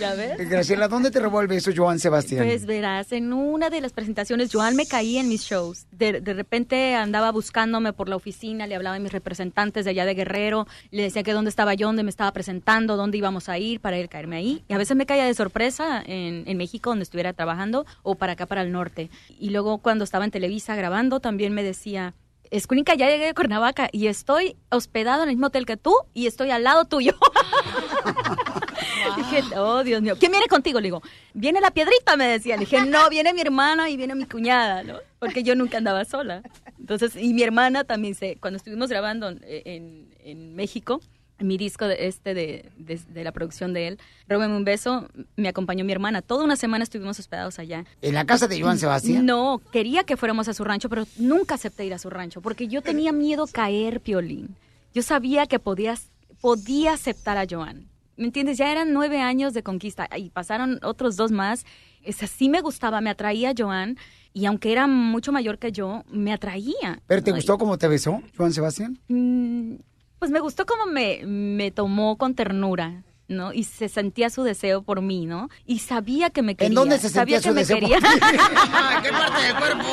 [0.00, 0.48] ¿Ya ves?
[0.48, 2.46] Graciela, ¿dónde te robó el beso Joan Sebastián?
[2.46, 5.86] Pues verás, en una de las presentaciones, Joan me caía en mis shows.
[5.90, 10.04] De, de repente andaba buscándome por la oficina, le hablaba a mis representantes de allá
[10.06, 13.58] de Guerrero, le decía que dónde estaba yo, dónde me estaba presentando, dónde íbamos a
[13.58, 14.64] ir para él caerme ahí.
[14.68, 18.34] Y a veces me caía de sorpresa en, en México, donde estuviera trabajando, o para
[18.34, 19.10] acá, para el norte.
[19.40, 22.14] Y luego cuando estaba en Televisa grabando, también me decía...
[22.50, 26.26] Escuinca, ya llegué a Cuernavaca y estoy hospedado en el mismo hotel que tú y
[26.26, 27.12] estoy al lado tuyo.
[29.18, 30.16] Dije, oh, Dios mío.
[30.18, 30.80] ¿Quién viene contigo?
[30.80, 31.02] Le digo,
[31.34, 32.54] viene la piedrita, me decía.
[32.56, 34.94] Le dije, no, viene mi hermana y viene mi cuñada, ¿no?
[35.18, 36.40] Porque yo nunca andaba sola.
[36.78, 41.02] Entonces, y mi hermana también se, cuando estuvimos grabando en, en- en México,
[41.40, 45.48] mi disco de este de, de- de la producción de él, Róbeme un beso, me
[45.48, 46.20] acompañó mi hermana.
[46.22, 47.84] Toda una semana estuvimos hospedados allá.
[48.02, 49.24] ¿En la casa de Joan Sebastián?
[49.24, 52.68] No, quería que fuéramos a su rancho, pero nunca acepté ir a su rancho, porque
[52.68, 54.56] yo tenía miedo caer, Piolín.
[54.94, 56.10] Yo sabía que podías,
[56.40, 57.88] podía aceptar a Joan.
[58.16, 58.58] ¿Me entiendes?
[58.58, 61.64] Ya eran nueve años de conquista y pasaron otros dos más.
[62.02, 63.96] Es así me gustaba, me atraía Joan
[64.32, 67.00] y aunque era mucho mayor que yo, me atraía.
[67.06, 68.98] ¿Pero te Ay, gustó cómo te besó Joan Sebastián?
[69.06, 69.74] mm,
[70.18, 73.04] Pues me gustó como me, me tomó con ternura.
[73.28, 73.52] ¿no?
[73.52, 75.50] Y se sentía su deseo por mí, ¿no?
[75.66, 76.74] Y sabía que me quería.
[76.74, 77.98] dónde se sabía sentía que su me deseo por quería.
[79.00, 79.02] ti?
[79.02, 79.84] ¿Qué parte del cuerpo?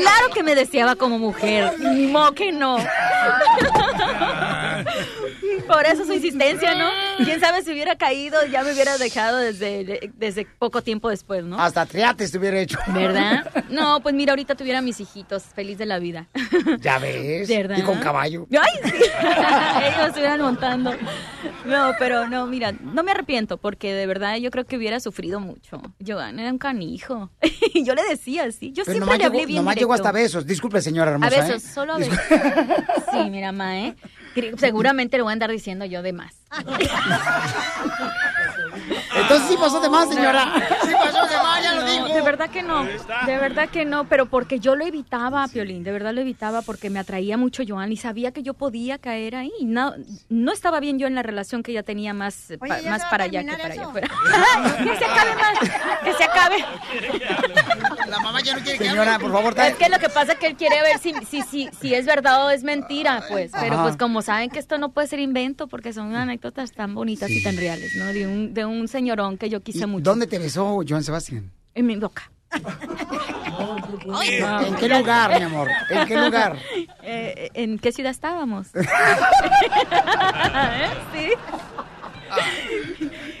[0.00, 1.72] Claro que me deseaba como mujer.
[1.78, 2.76] Modo que no.
[5.68, 6.88] Por eso su insistencia, ¿no?
[7.24, 11.60] Quién sabe si hubiera caído, ya me hubiera dejado desde, desde poco tiempo después, ¿no?
[11.60, 12.78] Hasta triates te hubiera hecho.
[12.88, 13.44] ¿Verdad?
[13.68, 16.26] No, pues mira, ahorita tuviera mis hijitos, feliz de la vida.
[16.80, 17.48] Ya ves.
[17.48, 17.76] ¿Verdad?
[17.78, 18.46] Y con caballo.
[18.50, 18.96] Ay, sí.
[18.96, 20.92] Ellos estuvieran montando.
[21.64, 25.38] No, pero no, mira, no me arrepiento porque de verdad yo creo que hubiera sufrido
[25.40, 25.82] mucho.
[26.04, 27.30] Joan era un canijo.
[27.74, 28.72] Y yo le decía así.
[28.72, 30.46] Yo Pero siempre le hablé llegó, bien nomás llegó hasta besos.
[30.46, 31.40] Disculpe, señora A hermosa.
[31.42, 31.68] besos, ¿eh?
[31.68, 32.18] solo a besos.
[33.12, 33.94] Sí, mira, ma, ¿eh?
[34.56, 36.37] Seguramente le voy a andar diciendo yo de más.
[39.16, 40.52] Entonces sí pasó de más, señora.
[40.84, 42.08] Sí pasó de más, ya lo No, dijo.
[42.08, 42.84] De verdad que no.
[42.84, 45.82] De verdad que no, pero porque yo lo evitaba, Piolín.
[45.84, 49.36] De verdad lo evitaba porque me atraía mucho Joan y sabía que yo podía caer
[49.36, 49.52] ahí.
[49.62, 49.94] No,
[50.28, 53.04] no estaba bien yo en la relación que ella tenía más, pa- Oye, ¿ya más
[53.06, 53.88] para allá que para allá
[54.82, 55.58] que se acabe más.
[56.04, 56.64] Que se acabe.
[58.08, 60.38] La mamá ya no quiere que Señora, por favor, Es que lo que pasa es
[60.38, 63.50] que él quiere ver si, si, si, si es verdad o es mentira, pues.
[63.58, 63.82] Pero Ajá.
[63.84, 67.42] pues como saben que esto no puede ser invento porque son anécdotas tan bonitas y
[67.42, 68.06] tan reales, ¿no?
[68.06, 70.04] De un, de un señorón que yo quise mucho.
[70.04, 71.50] ¿Dónde te besó Joan Sebastián?
[71.74, 72.30] En mi boca.
[72.50, 72.62] ¿En
[74.76, 75.68] qué lugar, mi amor?
[75.90, 76.56] ¿En qué lugar?
[77.10, 78.66] Eh, ¿En qué ciudad estábamos?
[78.74, 78.82] ¿Eh?
[81.14, 81.30] Sí.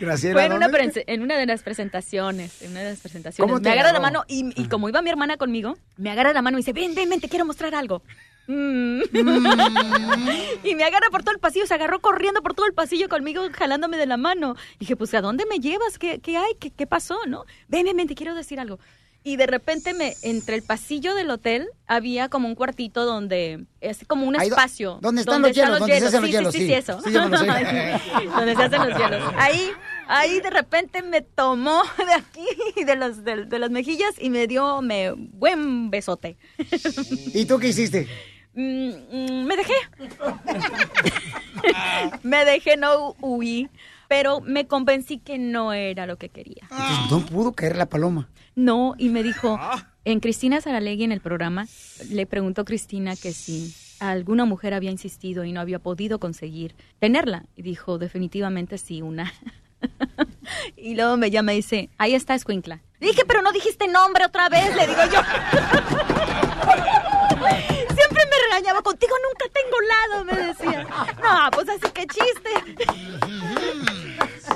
[0.00, 0.70] Graciela, Fue en una,
[1.06, 2.62] en una de las presentaciones.
[2.62, 3.50] En una de las presentaciones.
[3.50, 6.32] ¿Cómo te Me agarra la mano y, y como iba mi hermana conmigo, me agarra
[6.32, 8.02] la mano y dice, ven, ven, ven, te quiero mostrar algo.
[8.48, 9.02] Mm.
[10.64, 13.42] y me agarra por todo el pasillo, se agarró corriendo por todo el pasillo conmigo,
[13.52, 14.56] jalándome de la mano.
[14.80, 15.98] Dije, pues, ¿a dónde me llevas?
[15.98, 16.54] ¿Qué, qué hay?
[16.58, 17.18] ¿Qué, qué pasó?
[17.26, 17.44] ¿No?
[17.68, 18.78] Ven, ven, te quiero decir algo.
[19.24, 23.98] Y de repente, me, entre el pasillo del hotel, había como un cuartito donde es
[24.06, 24.98] como un Ahí espacio.
[25.02, 25.80] ¿dónde están los hielos?
[25.80, 26.54] ¿Dónde se hacen los Sí, hielos?
[26.54, 26.68] Sí, sí, Sí.
[26.72, 27.00] sí, eso.
[28.30, 29.34] Donde se hacen los hielos.
[29.36, 29.70] Ahí,
[30.06, 34.46] ahí de repente me tomó de aquí, de, los, de, de las mejillas, y me
[34.46, 36.38] dio me, buen besote.
[37.34, 38.08] ¿Y tú qué hiciste?
[38.58, 39.74] Mm, mm, me dejé.
[42.24, 43.68] me dejé, no huí.
[44.08, 46.66] Pero me convencí que no era lo que quería.
[46.70, 48.28] Entonces, no pudo caer la paloma.
[48.56, 49.60] No, y me dijo,
[50.04, 51.68] en Cristina Saralegui en el programa,
[52.10, 57.44] le preguntó Cristina que si alguna mujer había insistido y no había podido conseguir tenerla.
[57.54, 59.32] Y dijo, definitivamente sí, una.
[60.76, 62.80] y luego me llama y dice, ahí está Escuincla.
[62.98, 65.20] Dije, pero no dijiste nombre otra vez, le digo yo.
[68.58, 70.82] Regañaba, contigo nunca tengo lado, me decía.
[71.22, 72.50] No, pues así que chiste.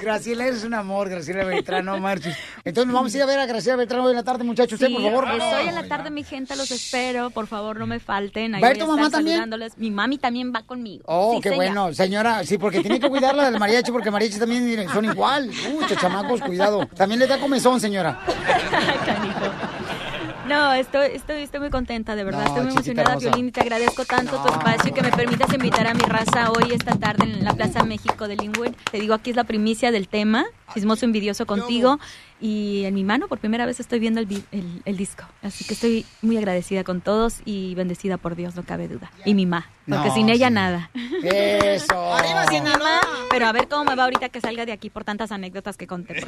[0.01, 2.37] Graciela, eres un amor, Graciela Beltrán, no marches.
[2.65, 4.73] Entonces nos vamos a ir a ver a Graciela Beltrán hoy en la tarde, muchachos.
[4.73, 5.41] Usted, Sí, por favor.
[5.41, 7.31] Estoy en la tarde, mi gente, los espero.
[7.31, 8.57] Por favor, no me falten.
[8.57, 9.45] Ahí ¿Va a ir tu mamá también?
[9.77, 11.05] Mi mami también va conmigo.
[11.07, 11.95] Oh, Sí, qué bueno.
[11.95, 15.49] Señora, sí, porque tiene que cuidarla del mariachi, porque mariachi también miren, son igual.
[15.73, 16.87] Muchos chamacos, cuidado.
[16.87, 18.19] También le da comezón, señora.
[20.53, 22.41] No, estoy, estoy, estoy muy contenta, de verdad.
[22.41, 23.17] No, estoy muy emocionada.
[23.17, 26.51] Violín, y te agradezco tanto tu espacio y que me permitas invitar a mi raza
[26.53, 28.73] hoy, esta tarde, en la Plaza México de Linwood.
[28.91, 30.45] Te digo, aquí es la primicia del tema,
[30.75, 31.99] Chismoso Envidioso contigo.
[32.45, 35.23] Y en mi mano, por primera vez, estoy viendo el, el, el disco.
[35.43, 39.13] Así que estoy muy agradecida con todos y bendecida por Dios, no cabe duda.
[39.25, 40.55] Y mi ma, porque No, sin ella sí.
[40.55, 40.91] nada.
[41.23, 42.15] Eso.
[42.15, 43.01] Arriba, Sinaloa.
[43.31, 45.87] Pero a ver cómo me va ahorita que salga de aquí por tantas anécdotas que
[45.87, 46.21] conté.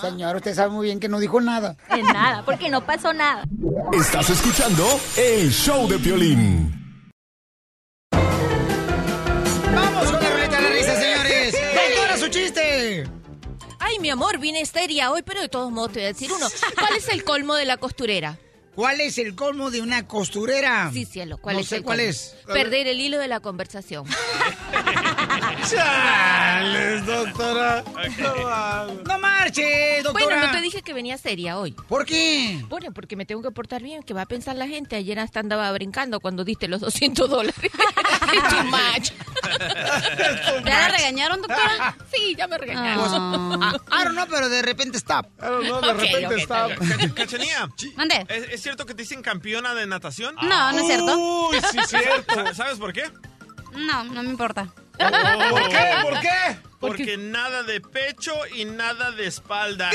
[0.00, 1.76] Señora, usted sabe muy bien que no dijo nada.
[1.90, 3.44] En nada, porque no pasó nada.
[3.92, 4.84] Estás escuchando
[5.16, 6.83] el show de Piolín.
[13.86, 16.46] Ay, mi amor, vine estéril hoy, pero de todos modos te voy a decir uno.
[16.78, 18.38] ¿Cuál es el colmo de la costurera?
[18.74, 20.90] ¿Cuál es el colmo de una costurera?
[20.92, 22.10] Sí, cielo, ¿cuál no es sé el cuál colmo?
[22.10, 22.34] es.
[22.46, 24.04] Perder el hilo de la conversación.
[25.70, 27.84] ¡Chales, doctora!
[29.06, 30.26] ¡No marche, doctora!
[30.26, 31.72] Bueno, no te dije que venía seria hoy.
[31.72, 32.62] ¿Por qué?
[32.68, 34.02] Bueno, porque me tengo que portar bien.
[34.02, 34.96] ¿Qué va a pensar la gente?
[34.96, 37.54] Ayer hasta andaba brincando cuando diste los 200 dólares.
[38.64, 39.10] Much.
[40.64, 41.96] ¿Ya la regañaron, doctora?
[42.14, 43.62] Sí, ya me regañaron.
[43.62, 45.26] Ah, I don't know, pero de repente stop.
[45.40, 46.72] no, de Ok, repente ok, está.
[46.72, 47.10] está bien.
[47.10, 47.68] Cachanía.
[47.96, 48.24] Mande.
[48.28, 50.34] ¿Es, es cierto que te dicen campeona de natación?
[50.36, 51.16] No, no es cierto.
[51.16, 52.54] Uy, sí, cierto.
[52.54, 53.10] ¿Sabes por qué?
[53.74, 54.66] No, no me importa.
[54.98, 55.94] ¿Por qué?
[56.02, 56.56] ¿Por qué?
[56.80, 59.90] Porque nada de pecho y nada de espalda.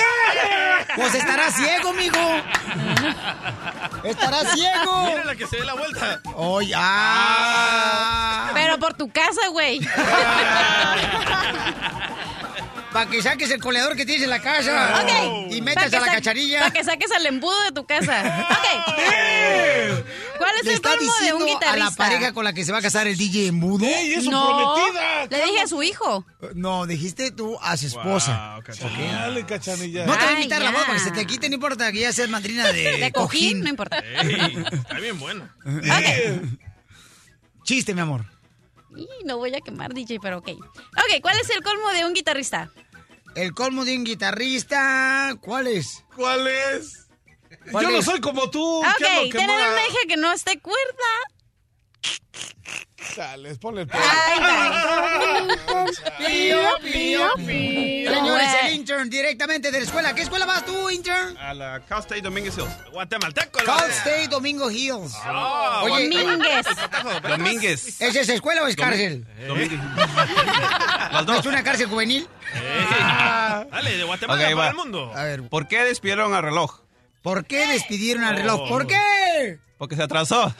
[0.96, 2.18] Pues estará ciego, mijo.
[4.04, 5.06] Estará ciego.
[5.06, 6.22] Mira la que se dé la vuelta.
[6.36, 8.52] Oye, ah.
[8.54, 9.80] Pero por tu casa, güey.
[12.92, 15.02] Para que saques el coleador que tienes en la casa.
[15.04, 15.52] Ok.
[15.52, 16.60] Y metas a la cacharilla.
[16.60, 18.48] Para que saques el embudo de tu casa.
[18.60, 20.06] Ok.
[20.38, 21.90] ¿Cuál es Le el colmo de un a guitarrista?
[21.90, 23.86] la pareja con la que se va a casar el DJ en mudo.
[23.86, 25.26] ¡Ey, es su No, prometida!
[25.38, 26.26] le dije a su hijo.
[26.56, 28.54] No, dijiste tú a su esposa.
[28.56, 29.12] Wow, Cachanía.
[29.14, 30.06] Dale, cachanilla.
[30.06, 31.92] No te voy a invitar a la boda para que se te quite, no importa
[31.92, 34.00] que ya seas madrina de, De cojín, no importa.
[34.00, 35.54] Ey, está bien buena.
[37.64, 38.26] Chiste, mi amor.
[38.96, 40.50] Y no voy a quemar DJ, pero ok.
[40.50, 42.72] Ok, ¿cuál es el colmo de un guitarrista?
[43.36, 46.04] El colmo de un guitarrista, ¿cuál es?
[46.16, 47.08] ¿Cuál es?
[47.72, 48.80] ¿Cuál Yo no soy como tú.
[48.80, 49.74] Ok, ¿Qué es lo que tener mueva?
[49.74, 50.80] un eje que no esté cuerda.
[53.16, 53.88] Chales, ponle el
[56.18, 58.14] Pío, pío, pío.
[58.14, 60.14] Señores, el intern directamente de la escuela.
[60.14, 61.38] ¿Qué escuela vas tú, intern?
[61.38, 62.70] A la Cal State Dominguez Hills.
[62.92, 63.60] Guatemalteco.
[63.66, 63.90] Cal.
[63.92, 65.14] State Domingo Hills.
[65.24, 66.66] Ah, Oye, Domínguez.
[67.28, 68.02] Domínguez.
[68.02, 69.26] ¿Es esa escuela o es cárcel?
[71.12, 72.28] Las ¿No ¿Es una cárcel juvenil?
[73.72, 74.68] Dale, de Guatemala Ok, para va.
[74.70, 75.12] el mundo.
[75.16, 75.48] A ver.
[75.50, 76.82] ¿Por qué despidieron al reloj?
[77.22, 78.70] ¿Por qué despidieron al reloj?
[78.70, 79.00] ¿Por qué?
[79.80, 80.54] Porque se atrasó.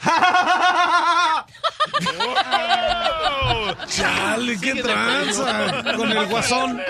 [3.86, 5.94] Chale, qué tranza.
[5.94, 6.80] Con el guasón.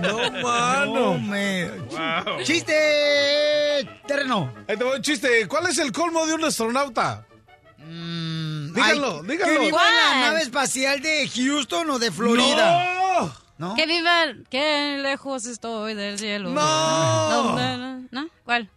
[0.00, 0.94] No, mano.
[0.94, 1.70] No, me...
[2.42, 3.86] ¡Chiste!
[4.06, 4.50] Terreno.
[4.66, 5.46] Ahí te voy un chiste.
[5.46, 7.26] ¿Cuál es el colmo de un astronauta?
[7.76, 9.52] dígalo, Ay, dígalo.
[9.52, 12.94] Que viva la nave espacial de Houston o de Florida.
[12.94, 13.32] ¡No!
[13.58, 13.74] ¿No?
[13.74, 16.48] Que viva, que lejos estoy del cielo.
[16.48, 16.62] No.
[17.30, 18.08] ¿Dónde, no?
[18.10, 18.28] ¿No?
[18.42, 18.70] ¿Cuál?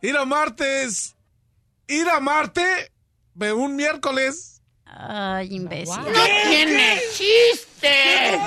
[0.00, 1.16] Ir a martes.
[1.92, 2.90] Ir a Marte.
[3.34, 4.60] De un miércoles.
[4.84, 5.96] Ay, imbécil.
[5.96, 8.38] ¡No tiene chiste!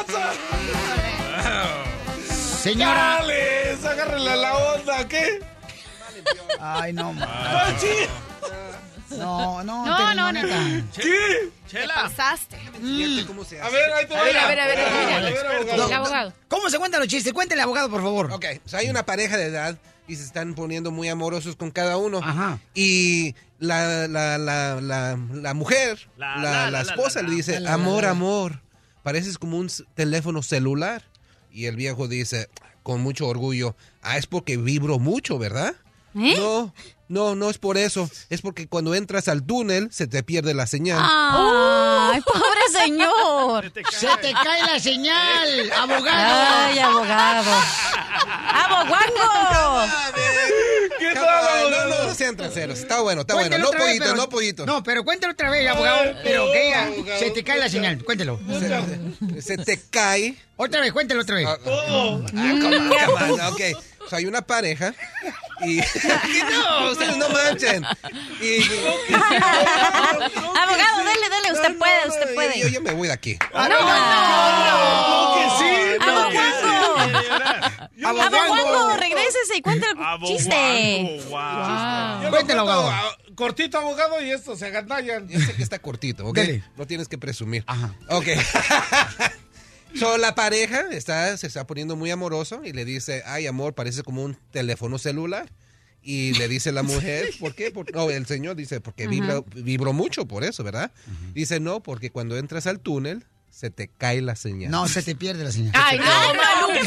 [2.62, 3.18] Señora.
[3.20, 3.84] ¡Chales!
[3.86, 5.39] Agárrenle a la onda, ¿qué?
[6.60, 8.08] Ay, no, Ah, sí.
[9.18, 10.60] No, no, No, no, no, neta.
[10.60, 10.84] no.
[10.96, 11.50] ¿Qué?
[11.72, 12.56] Te pasaste.
[12.58, 14.89] A ver, ahí te A voy ver, a ver, a ver, a
[15.30, 15.86] ver, abogado.
[15.88, 16.34] El abogado.
[16.48, 17.32] ¿Cómo se cuentan los chistes?
[17.34, 18.32] Cuéntale, abogado, por favor.
[18.34, 19.78] Ok, o sea, hay una pareja de edad
[20.08, 22.20] y se están poniendo muy amorosos con cada uno.
[22.24, 22.60] Ajá.
[22.74, 27.36] Y la, la, la, la, la mujer, La- la, la- la la- esposa la- le
[27.36, 28.62] dice, la- la- amor, la- amor,
[29.03, 31.03] pareces como un teléfono celular.
[31.51, 32.49] Y el viejo dice,
[32.84, 35.74] con mucho orgullo, ah, es porque vibro mucho, ¿verdad?
[36.16, 36.36] ¿Eh?
[36.38, 36.74] No,
[37.08, 38.10] no, no es por eso.
[38.30, 40.99] Es porque cuando entras al túnel se te pierde la señal.
[41.01, 43.72] Ay, pobre señor.
[43.91, 46.66] Se te cae la señal, abogado.
[46.66, 47.51] Ay, abogado.
[48.53, 49.91] ¡Abogado!
[50.99, 52.08] ¿Qué No, tal, no, abogado?
[52.08, 52.80] no sean traseros.
[52.80, 53.49] Está bueno, está bueno.
[53.49, 54.66] Cuéntelo No pollito, pero- no pollito.
[54.66, 55.99] No, pero cuéntalo otra vez, abogado.
[56.01, 58.03] Ay, pero no, que diga, abogado, se te cae la señal.
[58.03, 58.39] Cuéntelo.
[59.36, 60.36] Se, se te cae.
[60.58, 61.47] Otra vez, cuéntalo otra vez.
[61.47, 63.62] Ah, ah, come on, come on, ok.
[64.06, 64.93] O sea, hay una pareja
[65.66, 65.82] y...
[66.51, 67.86] no, ustedes no manchen.
[68.41, 68.64] Y...
[69.14, 71.53] Abogado, dele, dele.
[71.53, 72.60] Usted No, puede, no, usted puede.
[72.60, 73.38] Yo, yo me voy de aquí.
[73.53, 76.38] No, no, no, que sí, no, que
[78.06, 78.38] Abogado.
[78.38, 81.22] Abogado, regrésese y cuente el chiste.
[81.30, 81.38] Wow.
[81.38, 82.89] Abogado.
[82.89, 85.28] ah, Cortito, abogado, y esto se agandallan.
[85.28, 86.36] Yo sé que está cortito, ¿ok?
[86.36, 86.64] Dele.
[86.78, 87.64] No tienes que presumir.
[87.68, 87.93] Ajá.
[88.10, 88.28] Ok.
[89.98, 94.04] So, la pareja está, se está poniendo muy amoroso y le dice, ay, amor, parece
[94.04, 95.50] como un teléfono celular.
[96.02, 97.72] Y le dice la mujer, ¿por qué?
[97.72, 100.91] Por- no, el señor dice, porque vibra, vibró mucho por eso, ¿verdad?
[101.34, 104.70] Dice, no, porque cuando entras al túnel, se te cae la señal.
[104.70, 105.72] No, se te pierde la señal.
[105.76, 106.86] Ay, no, maluco.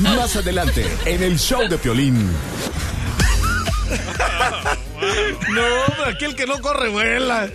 [0.00, 2.30] Más adelante, en el show de Piolín.
[5.56, 7.50] No, aquel que no corre vuela.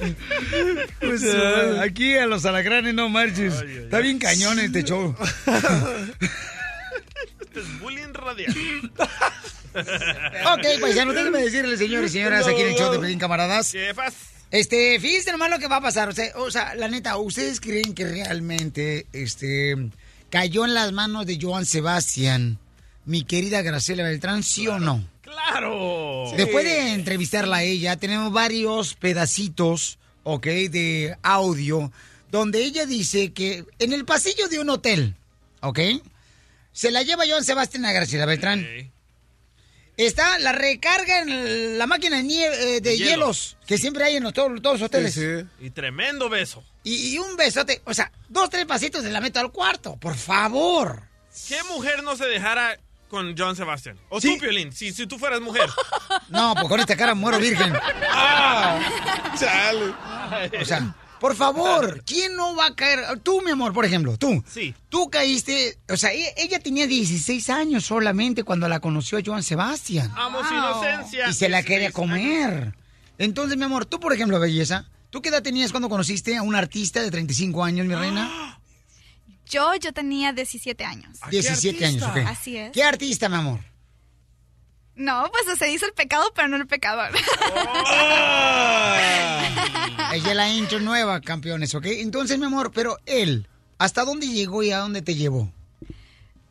[1.00, 3.62] Pues, eh, aquí a los alacranes no marches.
[3.62, 5.16] Está bien cañón este show.
[7.42, 8.92] Este es bullying radial.
[9.74, 13.20] ok, pues ya no déjenme decirles, señores y señoras, aquí en el show de Pelín
[13.20, 13.72] Camaradas.
[13.72, 14.14] Jefas.
[14.52, 16.10] Este, fíjense nomás lo que va a pasar.
[16.10, 19.76] O sea, o sea, la neta, ¿ustedes creen que realmente este
[20.30, 22.58] cayó en las manos de Joan Sebastián,
[23.06, 25.04] mi querida Graciela Beltrán, sí o no?
[25.32, 26.26] ¡Claro!
[26.36, 31.92] Después de entrevistarla a ella, tenemos varios pedacitos, ok, de audio,
[32.30, 35.16] donde ella dice que en el pasillo de un hotel,
[35.62, 35.80] ok,
[36.74, 38.66] se la lleva Joan Sebastián a Graciela Beltrán.
[39.98, 43.10] Está la recarga en la máquina de, nie- eh, de De hielo.
[43.12, 45.20] hielos que siempre hay en los, todos, todos los hoteles.
[45.60, 46.64] Y tremendo beso.
[46.84, 50.16] Y, y un besote, o sea, dos, tres pasitos se la meto al cuarto, por
[50.16, 51.04] favor.
[51.48, 52.80] ¿Qué mujer no se dejara
[53.12, 53.98] con John Sebastian?
[54.10, 55.70] O tú, Piolín, si, si tú fueras mujer.
[56.30, 57.74] No, pues con esta cara muero virgen.
[58.10, 58.80] ¡Ah!
[59.38, 59.94] Chale.
[60.62, 63.20] O sea, por favor, ¿quién no va a caer?
[63.20, 64.42] Tú, mi amor, por ejemplo, tú.
[64.48, 64.74] Sí.
[64.88, 69.44] Tú caíste, o sea, e- ella tenía 16 años solamente cuando la conoció a Joan
[69.44, 70.10] Sebastián.
[70.16, 71.30] Amo su inocencia.
[71.30, 72.76] Y se la quería comer.
[73.18, 76.56] Entonces, mi amor, tú, por ejemplo, belleza, ¿tú qué edad tenías cuando conociste a un
[76.56, 78.58] artista de 35 años, mi reina?
[79.52, 81.20] Yo, yo tenía 17 años.
[81.30, 82.18] 17 años, ok.
[82.26, 82.72] Así es.
[82.72, 83.60] ¿Qué artista, mi amor?
[84.96, 87.12] No, pues se hizo el pecado, pero no el pecador.
[90.14, 91.86] Ella es la intro nueva, campeones, ¿ok?
[91.88, 93.48] Entonces, mi amor, pero él,
[93.78, 95.52] ¿hasta dónde llegó y a dónde te llevó?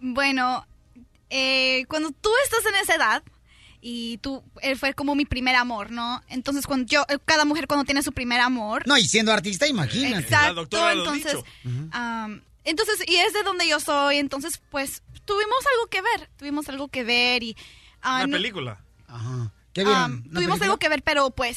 [0.00, 0.66] bueno,
[1.28, 3.22] eh, cuando tú estás en esa edad
[3.80, 6.22] y tú, él fue como mi primer amor, ¿no?
[6.28, 8.86] Entonces, cuando yo, eh, cada mujer cuando tiene su primer amor.
[8.86, 10.24] No, y siendo artista, imagínate.
[10.24, 11.36] Exacto, entonces,
[11.92, 16.68] am, entonces, y es de donde yo soy, entonces, pues, tuvimos algo que ver, tuvimos
[16.68, 17.56] algo que ver y...
[18.02, 18.84] ah, Una no- película.
[19.72, 20.12] ¿Qué Um, vieron?
[20.12, 20.64] ¿Una tuvimos película?
[20.66, 21.56] algo que ver, pero pues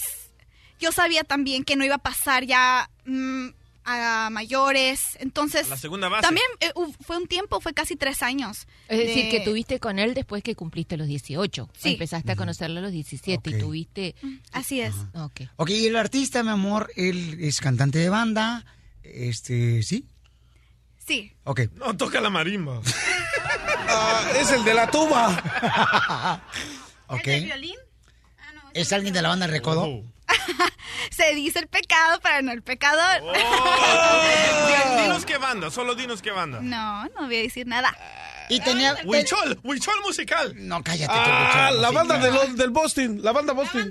[0.80, 3.48] yo sabía también que no iba a pasar ya mm,
[3.86, 5.02] a mayores.
[5.20, 6.22] Entonces, A la segunda base.
[6.24, 6.72] también eh,
[7.06, 8.68] fue un tiempo, fue casi tres años.
[8.88, 11.70] Es decir, de- que tuviste con él después que cumpliste los 18.
[11.78, 11.94] Sí.
[11.94, 14.16] Empezaste a conocerlo a los 17 y tuviste...
[14.52, 14.94] Así es.
[15.16, 15.42] Ok.
[15.58, 18.66] Ok, y el artista, mi amor, él es cantante de banda.
[19.04, 20.06] Este, ¿sí?
[21.06, 21.34] Sí.
[21.44, 21.62] Ok.
[21.74, 22.80] No, toca la marimba.
[23.96, 26.42] Ah, es el de la tuba.
[27.08, 27.26] Ok.
[27.26, 27.76] violín?
[28.74, 29.84] ¿Es alguien de la banda Recodo?
[29.84, 30.04] Oh.
[31.12, 33.22] Se dice el pecado, pero no el pecador.
[33.22, 36.60] Di- Dinos qué banda, solo dinos qué banda.
[36.62, 37.96] No, no voy a decir nada.
[38.50, 38.96] Y tenía...
[39.06, 40.54] Huichol, Huichol musical.
[40.56, 41.14] No, cállate.
[41.16, 43.90] Ah, la banda de los- del Boston, la banda Boston.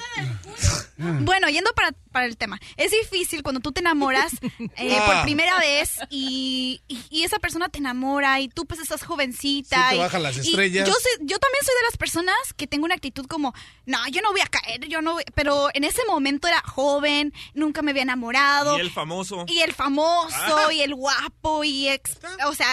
[0.99, 2.61] Bueno, yendo para, para el tema.
[2.77, 4.33] Es difícil cuando tú te enamoras
[4.77, 5.07] eh, Ah.
[5.07, 9.77] por primera vez y, y- y esa persona te enamora y tú pues estás jovencita.
[9.77, 10.87] Sí, te y- bajan las y estrellas.
[10.87, 13.53] Yo, soy- yo también soy de las personas que tengo una actitud como,
[13.87, 15.25] no, yo no voy a caer, yo no voy-".
[15.35, 18.77] Pero en ese momento era joven, nunca me había enamorado.
[18.79, 19.45] Y el famoso.
[19.49, 20.37] Y el famoso,
[20.69, 20.73] Ah.
[20.73, 22.69] y el guapo, y ex- o sea,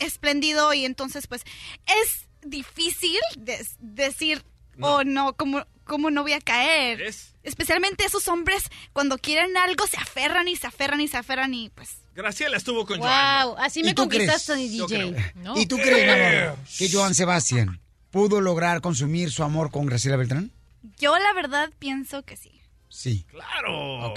[0.00, 1.42] espléndido, y entonces pues
[1.86, 4.42] es difícil des- decir,
[4.80, 7.02] oh no, ¿cómo, cómo no voy a caer?
[7.42, 11.70] Especialmente esos hombres cuando quieren algo se aferran y se aferran y se aferran y
[11.70, 11.98] pues...
[12.14, 13.46] Graciela estuvo con Joan.
[13.46, 14.54] Wow, así ¿Y me conquistaste?
[14.56, 15.14] DJ.
[15.56, 16.12] ¿Y tú crees, mi
[16.46, 17.80] amor, que Joan Sebastián
[18.10, 20.52] pudo lograr consumir su amor con Graciela Beltrán?
[20.98, 22.60] Yo la verdad pienso que sí.
[22.88, 23.24] Sí.
[23.30, 24.12] Claro.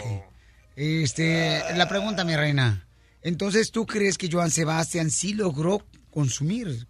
[0.75, 2.85] Este, la pregunta, mi reina.
[3.21, 6.87] Entonces, ¿tú crees que Joan Sebastián sí logró consumir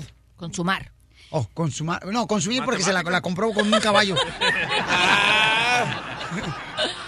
[0.00, 0.04] todo?
[0.36, 0.90] Consumar.
[1.30, 2.04] Oh, consumar.
[2.06, 4.16] No, consumir porque se la, la compró con un caballo.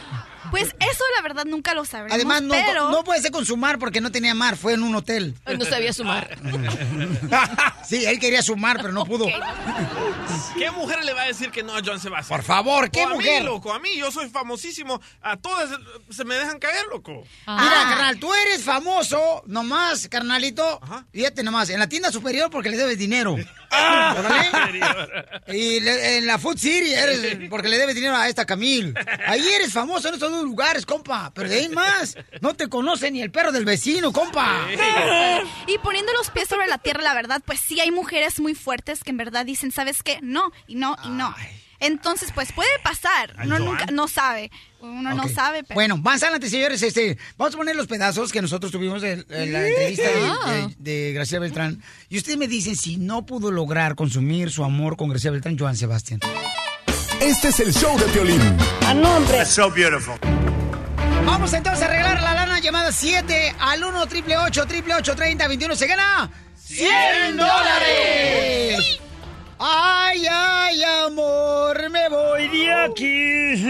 [0.55, 2.89] Pues eso la verdad nunca lo sabremos, Además, no, pero...
[2.93, 5.35] no puede ser consumar porque no tenía mar, fue en un hotel.
[5.59, 6.39] No sabía sumar.
[7.85, 9.27] sí, él quería sumar, pero no pudo.
[10.57, 12.39] ¿Qué mujer le va a decir que no a John Sebastián?
[12.39, 13.43] Por favor, ¿qué O a mujer?
[13.43, 15.01] Mí, loco, a mí, yo soy famosísimo.
[15.23, 15.71] A todas
[16.11, 17.25] se me dejan caer, loco.
[17.47, 17.59] Ah.
[17.61, 20.81] Mira, carnal, tú eres famoso, nomás, carnalito.
[21.13, 23.35] Fíjate nomás, en la tienda superior porque le debes dinero.
[24.19, 24.51] Órale.
[25.49, 28.95] Y le- en la Food City eres porque le debes dinero a esta Camil.
[29.27, 31.33] Ahí eres famoso en estos dos lugares, compa.
[31.35, 34.67] Pero de ahí más, no te conoce ni el perro del vecino, compa.
[35.67, 39.03] Y poniendo los pies sobre la tierra, la verdad, pues sí hay mujeres muy fuertes
[39.05, 40.19] que en verdad dicen, ¿sabes qué?
[40.23, 41.35] No, y no, y no.
[41.87, 43.35] Entonces, pues puede pasar.
[43.45, 44.51] Uno nunca, no sabe.
[44.81, 45.75] Uno no sabe, pero...
[45.75, 49.53] Bueno, más adelante, señores, este, vamos a poner los pedazos que nosotros tuvimos en, en
[49.53, 50.69] la entrevista de, Ah.
[50.79, 51.83] de- de Graciela Beltrán.
[52.11, 55.77] Y ustedes me dicen si no pudo lograr consumir su amor con Graciela Beltrán, Joan
[55.77, 56.21] Sebastián.
[57.21, 58.41] Este es el show de Piolín.
[58.87, 59.39] ¡A nombre!
[59.39, 60.17] That's so beautiful.
[61.25, 65.49] Vamos entonces a arreglar la lana llamada 7 al 1 triple 8 triple 8 30
[65.49, 65.75] 21.
[65.77, 66.31] ¿Se gana?
[66.67, 69.01] ¡100 dólares!
[69.67, 71.89] ¡Ay, ay, amor!
[71.89, 73.65] Me voy de aquí.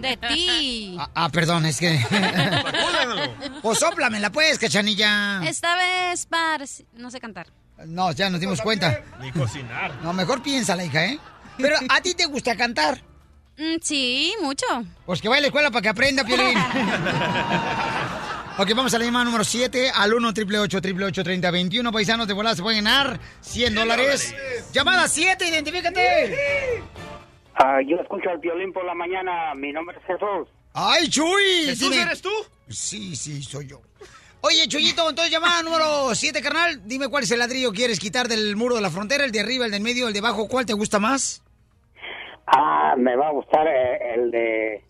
[0.00, 0.96] De ti.
[0.98, 1.96] Ah, ah, perdón, es que.
[3.62, 5.40] pues sóplamela, pues, cachanilla.
[5.44, 6.62] Esta vez, par...
[6.94, 7.46] No sé cantar.
[7.86, 9.00] No, ya nos dimos cuenta.
[9.20, 9.94] Ni cocinar.
[10.02, 11.20] No, mejor piénsala, hija, ¿eh?
[11.56, 13.00] Pero a ti te gusta cantar.
[13.56, 14.66] Mm, sí, mucho.
[15.06, 16.58] Pues que vaya a la escuela para que aprenda, Piolín.
[18.58, 21.92] ok, vamos a la llamada número 7 al 1 triple 8 triple 8 30 21.
[21.92, 24.34] Paisanos de volada se pueden ganar 100 dólares.
[24.72, 26.82] Llamada 7, identifícate.
[27.54, 29.54] Ah, yo escucho al violín por la mañana.
[29.54, 30.48] Mi nombre es Jesús.
[30.74, 31.66] ¡Ay, Chuy!
[31.66, 32.30] ¿Jesús Dime- eres tú?
[32.68, 33.80] Sí, sí, soy yo.
[34.40, 36.80] Oye, Chuyito, entonces llamada número 7, carnal.
[36.86, 39.40] Dime cuál es el ladrillo que quieres quitar del muro de la frontera, el de
[39.40, 40.46] arriba, el del medio, el de abajo.
[40.46, 41.42] ¿Cuál te gusta más?
[42.46, 44.84] Ah, me va a gustar eh, el de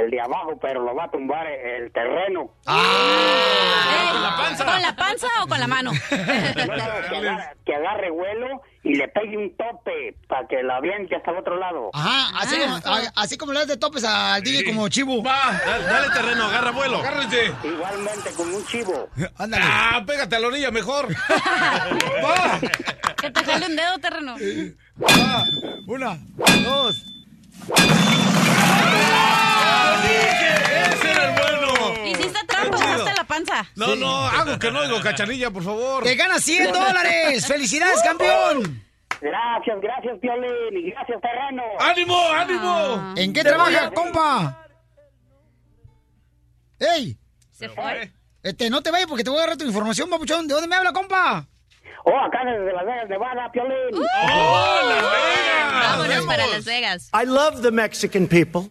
[0.00, 2.50] el de abajo, pero lo va a tumbar el terreno.
[2.64, 4.64] ¿Con la panza?
[4.64, 5.90] ¿Con la panza o con la mano?
[6.08, 6.14] que,
[6.62, 11.38] agarre, que agarre vuelo y le pegue un tope para que la aviente hasta el
[11.38, 11.90] otro lado.
[11.94, 15.22] Ajá, así, como, a- así como le das de topes al DJ como chivo.
[15.22, 16.98] Va, dale, terreno, agarra vuelo.
[16.98, 17.52] Agárrate.
[17.64, 19.08] Igualmente como un chivo.
[19.38, 19.64] Ándale.
[19.66, 21.08] Ah, pégate a la orilla mejor.
[23.20, 24.36] Que te jale un dedo, terreno.
[25.86, 26.18] Una,
[26.64, 27.04] dos.
[30.04, 32.04] Ese era el bueno.
[32.10, 33.66] Hiciste trampa, usaste la panza.
[33.76, 36.04] No, no, hago que no oigo cachanilla, por favor.
[36.04, 37.46] ¡Te ganas 100 dólares!
[37.48, 38.82] ¡Felicidades, campeón!
[39.20, 41.62] Gracias, gracias, Piolín, y gracias, terreno.
[41.80, 43.14] ¡Ánimo, ánimo!
[43.16, 44.66] ¿En qué Te voy trabaja, a- compa?
[46.78, 47.16] ¡Ey!
[47.50, 48.12] Se fue.
[48.42, 50.46] Este, no te vayas porque te voy a agarrar tu información, papuchón.
[50.46, 51.46] ¿De dónde me habla, compa?
[52.04, 54.04] Oh, acá desde Las Vegas, Nevada, Piolín.
[55.82, 57.10] Vámonos para Las Vegas.
[57.14, 58.70] I love the Mexican people.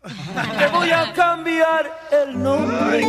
[0.59, 3.01] Te voy a cambiar el nombre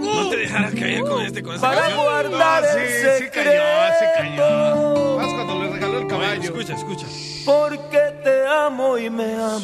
[0.00, 2.02] No te dejaras caer con este con esa para canción.
[2.04, 3.62] guardar Ah, el sí cayó, secreto.
[3.98, 5.16] sí cayó.
[5.18, 6.42] Más cuando le regaló el Oye, caballo.
[6.42, 7.06] escucha, escucha.
[7.46, 9.62] Porque te amo y me amas.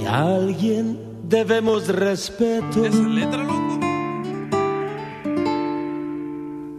[0.00, 2.84] Y a alguien debemos respeto.
[2.86, 3.78] ¿Esa letra, loco?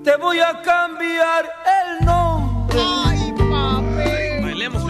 [0.03, 2.77] Te voy a cambiar el nombre.
[3.05, 4.43] Ay, papi.
[4.43, 4.83] Bailemos.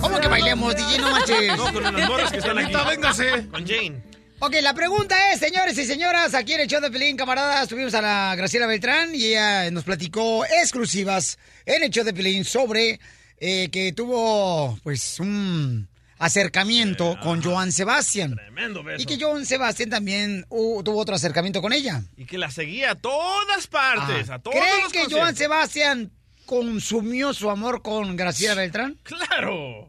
[0.00, 0.98] ¿Cómo que bailemos, DJ?
[0.98, 1.56] No manches.
[1.56, 2.72] No, con las morras que están aquí.
[2.72, 3.48] Ahorita véngase.
[3.48, 4.02] Con Jane.
[4.38, 7.94] Ok, la pregunta es, señores y señoras, aquí en el show de Pelín, camaradas, tuvimos
[7.94, 13.00] a la Graciela Beltrán y ella nos platicó exclusivas en el show de Pelín sobre
[13.38, 15.88] eh, que tuvo, pues, un
[16.18, 18.34] acercamiento con Joan Sebastián.
[18.34, 19.02] Tremendo beso.
[19.02, 22.02] Y que Joan Sebastián también uh, tuvo otro acercamiento con ella.
[22.16, 25.18] Y que la seguía a todas partes, a todos ¿Creen los que conciertos.
[25.18, 26.10] Joan Sebastián
[26.46, 28.96] consumió su amor con Graciela Beltrán?
[29.02, 29.88] ¡Claro!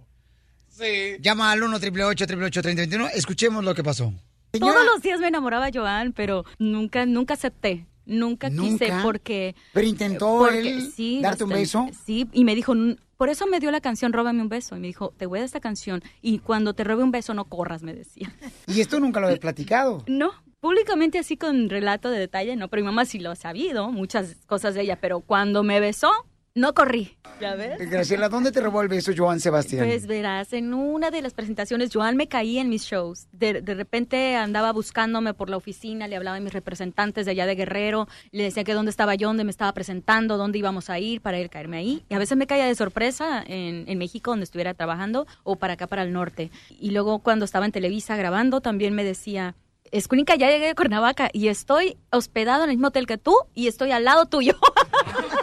[0.70, 1.18] Sí.
[1.22, 4.14] Llama al 1 888 3021 Escuchemos lo que pasó.
[4.52, 7.86] Todos los días me enamoraba Joan, pero nunca, nunca acepté.
[8.06, 9.54] Nunca, quise porque...
[9.74, 11.90] Pero intentó porque- él sí, darte un bastante.
[11.92, 12.04] beso.
[12.06, 14.76] Sí, y me dijo, "N- por eso me dio la canción Róbame un beso.
[14.76, 17.34] Y me dijo, te voy a dar esta canción y cuando te robe un beso
[17.34, 18.34] no corras, me decía.
[18.68, 20.04] Y esto nunca lo he platicado.
[20.08, 23.92] No, públicamente así con relato de detalle, no, pero mi mamá sí lo ha sabido,
[23.92, 26.12] muchas cosas de ella, pero cuando me besó,
[26.58, 27.18] no corrí.
[27.40, 27.78] ¿Ya ves?
[27.90, 29.86] Graciela, ¿dónde te robó el beso Joan Sebastián?
[29.86, 33.28] Pues verás, en una de las presentaciones, Joan me caía en mis shows.
[33.32, 37.46] De, de repente andaba buscándome por la oficina, le hablaba a mis representantes de allá
[37.46, 40.98] de Guerrero, le decía que dónde estaba yo, dónde me estaba presentando, dónde íbamos a
[40.98, 42.04] ir para él caerme ahí.
[42.10, 45.74] Y a veces me caía de sorpresa en, en México, donde estuviera trabajando, o para
[45.74, 46.50] acá, para el norte.
[46.80, 49.56] Y luego cuando estaba en Televisa grabando, también me decía...
[49.90, 53.68] Escuinca, ya llegué de Cuernavaca y estoy hospedado en el mismo hotel que tú y
[53.68, 54.58] estoy al lado tuyo.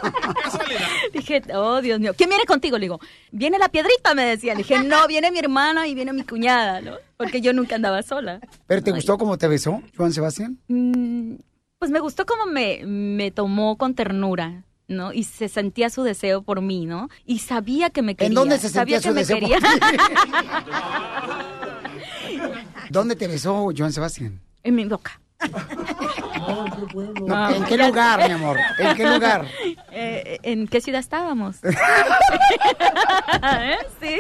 [1.12, 2.78] Dije, oh Dios mío, ¿quién viene contigo?
[2.78, 4.55] Le digo, viene la piedrita, me decía.
[4.55, 6.96] Le dije, no, viene mi hermana y viene mi cuñada, ¿no?
[7.16, 8.40] Porque yo nunca andaba sola.
[8.66, 10.59] ¿Pero te gustó cómo te besó Joan Sebastián?
[10.68, 11.34] Mm,
[11.78, 14.64] Pues me gustó como me, me tomó con ternura.
[14.86, 15.14] ¿no?
[15.14, 17.09] Y se sentía su deseo por mí, ¿no?
[17.24, 18.34] Y sabía que me quería.
[18.34, 19.80] dónde se sabía sentía que su me deseo por quería.
[22.90, 24.40] ¿Dónde te besó Joan Sebastián?
[24.62, 25.20] en mi boca.
[27.26, 28.58] No, ¿En qué lugar, mi amor?
[28.78, 29.46] ¿En qué lugar?
[29.96, 31.62] Eh, ¿En qué ciudad estábamos?
[31.62, 31.70] ¿Eh?
[34.00, 34.18] Sí.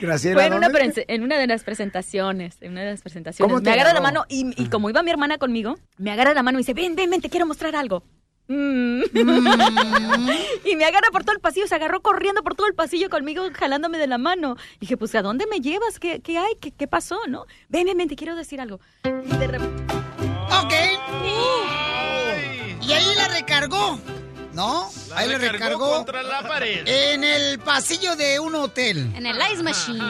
[0.00, 0.68] Graciela, Fue en una,
[1.08, 3.50] en una de las presentaciones, en una de las presentaciones.
[3.50, 6.32] ¿Cómo te me agarra la mano y, y como iba mi hermana conmigo, me agarra
[6.32, 8.04] la mano y dice, ven, ven, ven, te quiero mostrar algo.
[8.48, 9.02] Mm.
[10.64, 13.42] y me agarra por todo el pasillo, se agarró corriendo por todo el pasillo conmigo,
[13.52, 14.56] jalándome de la mano.
[14.80, 15.98] Dije, pues, ¿a dónde me llevas?
[15.98, 16.54] ¿Qué, qué hay?
[16.60, 17.18] ¿Qué, qué pasó?
[17.28, 17.46] ¿No?
[17.68, 18.80] Ven, ven, ven, te quiero decir algo.
[19.04, 19.94] Y de repente...
[20.62, 20.72] Ok.
[22.82, 24.00] Y ahí la recargó.
[24.52, 24.88] ¿No?
[25.10, 25.96] La ahí la recargó recargó.
[25.96, 26.82] contra la pared.
[26.86, 29.12] En el pasillo de un hotel.
[29.14, 30.00] En el Ice Machine.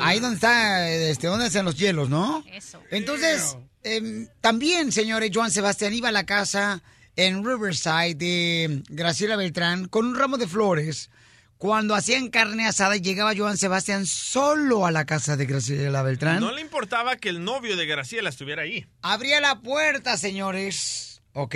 [0.00, 2.42] Ahí donde está, este, donde están los hielos, ¿no?
[2.50, 2.80] Eso.
[2.90, 6.82] Entonces, em, también, señores, Joan Sebastián iba a la casa
[7.16, 11.10] en Riverside de Graciela Beltrán con un ramo de flores.
[11.58, 16.40] Cuando hacían carne asada, llegaba Joan Sebastián solo a la casa de Graciela Beltrán.
[16.40, 18.84] No le importaba que el novio de Graciela estuviera ahí.
[19.00, 21.54] Abría la puerta, señores, ¿ok?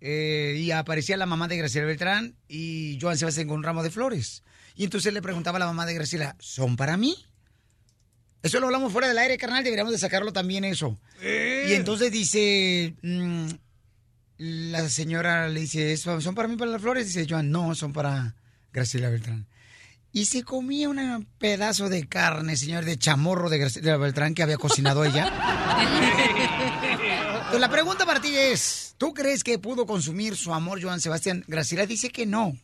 [0.00, 3.90] Eh, y aparecía la mamá de Graciela Beltrán y Joan Sebastián con un ramo de
[3.90, 4.44] flores.
[4.76, 7.16] Y entonces le preguntaba a la mamá de Graciela, ¿son para mí?
[8.44, 10.98] Eso lo hablamos fuera del aire, carnal, deberíamos de sacarlo también eso.
[11.22, 13.48] Y entonces dice, mm,
[14.38, 17.06] la señora le dice, "¿Eso- ¿son para mí para las flores?
[17.06, 18.34] Dice Joan, no, son para
[18.72, 19.46] Graciela Beltrán.
[20.12, 24.56] Y se comía un pedazo de carne, señor, de chamorro de Graciela Beltrán que había
[24.58, 25.32] cocinado ella.
[27.50, 31.44] Pues la pregunta para ti es, ¿tú crees que pudo consumir su amor Joan Sebastián?
[31.46, 32.56] Graciela dice que no.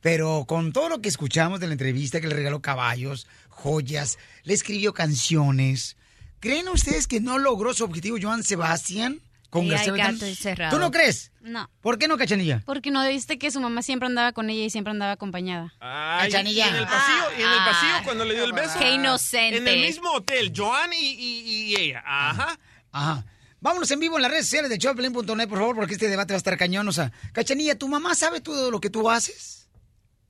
[0.00, 4.54] Pero con todo lo que escuchamos de la entrevista, que le regaló caballos, joyas, le
[4.54, 5.98] escribió canciones,
[6.40, 9.20] ¿creen ustedes que no logró su objetivo Joan Sebastián
[9.52, 10.14] con Sí, Graciela hay Beltrán?
[10.14, 10.74] gato encerrado.
[10.76, 11.30] ¿Tú no crees?
[11.42, 11.68] No.
[11.82, 12.62] ¿Por qué no, Cachanilla?
[12.64, 15.74] Porque no viste que su mamá siempre andaba con ella y siempre andaba acompañada.
[15.78, 16.68] Ay, y Cachanilla.
[16.68, 18.78] en el pasillo, y en el pasillo Ah, cuando le dio el beso.
[18.78, 19.58] qué inocente.
[19.58, 22.02] En el mismo hotel, Joan y, y- y ella.
[22.06, 22.58] Ajá.
[22.92, 23.24] Ajá.
[23.60, 26.36] Vámonos en vivo en las redes sociales de Choplin.net, por favor, porque este debate va
[26.36, 26.88] a estar cañón.
[26.88, 29.68] O sea, Cachanilla, ¿tu mamá sabe todo lo que tú haces?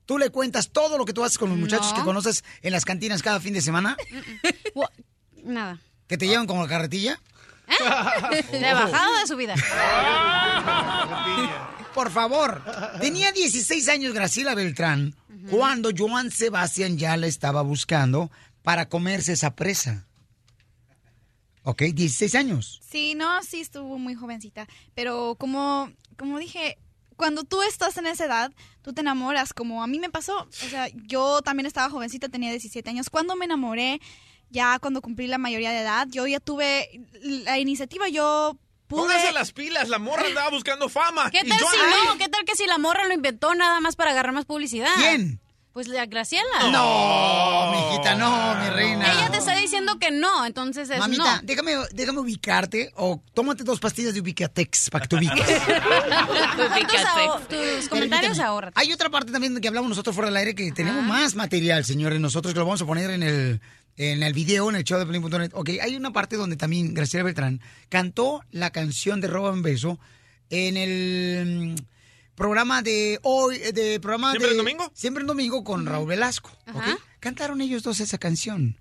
[0.05, 1.95] ¿Tú le cuentas todo lo que tú haces con los muchachos No.
[1.95, 3.95] que conoces en las cantinas cada fin de semana?
[5.43, 5.79] Nada.
[6.07, 7.19] ¿Que te llevan como la carretilla?
[8.51, 9.55] ¿De bajada o de subida?
[11.93, 12.63] Por favor.
[12.99, 15.15] Tenía 16 años Graciela Beltrán
[15.49, 18.31] cuando Joan Sebastián ya la estaba buscando
[18.63, 20.07] para comerse esa presa.
[21.63, 21.83] ¿Ok?
[21.83, 22.81] 16 años.
[22.89, 24.67] Sí, no, sí estuvo muy jovencita.
[24.95, 26.77] Pero como, como dije,
[27.15, 30.41] cuando tú estás en esa edad, tú te enamoras, como a mí me pasó.
[30.41, 33.09] O sea, yo también estaba jovencita, tenía 17 años.
[33.09, 34.01] Cuando me enamoré,
[34.53, 38.57] ya cuando cumplí la mayoría de edad, yo ya tuve la iniciativa, yo
[38.87, 41.31] Pónganse las pilas, la morra andaba buscando fama.
[41.31, 41.77] ¿Qué y tal yo- si
[42.07, 42.17] no?
[42.19, 44.89] ¿Qué tal que si la morra lo inventó nada más para agarrar más publicidad?
[44.97, 45.39] ¿Quién?
[45.71, 46.69] Pues la Graciela.
[46.71, 49.11] No, mijita, no, mi reina.
[49.11, 51.41] Ella te está diciendo que no, entonces es Mamita, no.
[51.41, 55.37] déjame, déjame ubicarte o tómate dos pastillas de Ubicatex para que te ubiques.
[56.55, 58.71] Tus tus comentarios ahorra.
[58.75, 61.07] Hay otra parte también que hablamos nosotros fuera del aire que tenemos Ah.
[61.07, 63.61] más material, señores, nosotros que lo vamos a poner en el
[63.97, 65.51] en el video, en el show de Pelín.net.
[65.53, 69.99] Ok, hay una parte donde también Graciela Beltrán cantó la canción de Roba un Beso
[70.49, 74.53] en el mm, programa de hoy, eh, de programa ¿Siempre de...
[74.53, 74.91] en domingo?
[74.93, 76.51] Siempre en domingo con Raúl Velasco.
[76.67, 76.77] ¿ok?
[76.77, 76.97] Ajá.
[77.19, 78.77] Cantaron ellos dos esa canción.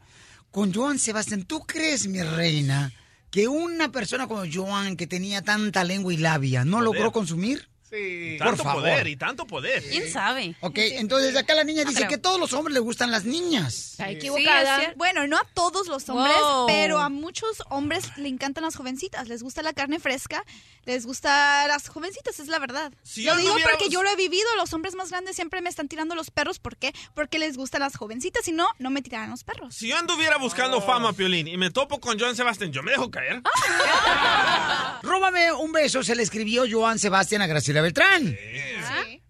[0.50, 2.92] Con Joan Sebastián, ¿tú crees, mi reina,
[3.30, 7.71] que una persona como Joan, que tenía tanta lengua y labia, no logró consumir?
[7.92, 8.80] Sí, Por tanto favor.
[8.80, 9.82] poder y tanto poder.
[9.82, 10.54] ¿Quién sabe?
[10.60, 12.08] Ok, entonces acá la niña No dice creo.
[12.08, 13.74] que a todos los hombres les gustan las niñas.
[13.98, 16.66] Sí, es cier- bueno, no a todos los hombres, Wow.
[16.68, 19.28] pero a muchos hombres le encantan las jovencitas.
[19.28, 20.42] Les gusta la carne fresca,
[20.86, 22.92] les gusta las jovencitas, es la verdad.
[23.02, 24.48] Si lo yo digo porque yo lo he vivido.
[24.56, 26.58] Los hombres más grandes siempre me están tirando los perros.
[26.60, 26.94] ¿Por qué?
[27.14, 28.44] Porque les gustan las jovencitas.
[28.46, 29.74] Si no, no me tirarán los perros.
[29.74, 30.80] Si yo anduviera buscando Oh.
[30.80, 33.42] fama, Piolín, y me topo con Joan Sebastián, ¿yo me dejo caer?
[35.02, 38.36] Róbame un beso, se le escribió Joan Sebastián a Graciela Beltrán.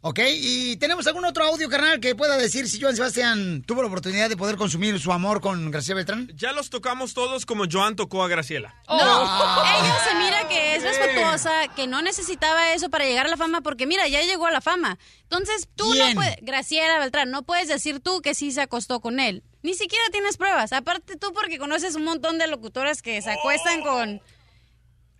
[0.05, 3.89] Ok, y tenemos algún otro audio, carnal, que pueda decir si Joan Sebastián tuvo la
[3.89, 6.29] oportunidad de poder consumir su amor con Graciela Beltrán.
[6.35, 8.75] Ya los tocamos todos como Joan tocó a Graciela.
[8.89, 13.37] No, ella se mira que es respetuosa, que no necesitaba eso para llegar a la
[13.37, 14.99] fama, porque mira, ya llegó a la fama.
[15.23, 16.09] Entonces tú ¿Quién?
[16.09, 19.45] no puedes, Graciela Beltrán, no puedes decir tú que sí se acostó con él.
[19.63, 20.73] Ni siquiera tienes pruebas.
[20.73, 24.21] Aparte tú porque conoces un montón de locutoras que se acuestan con,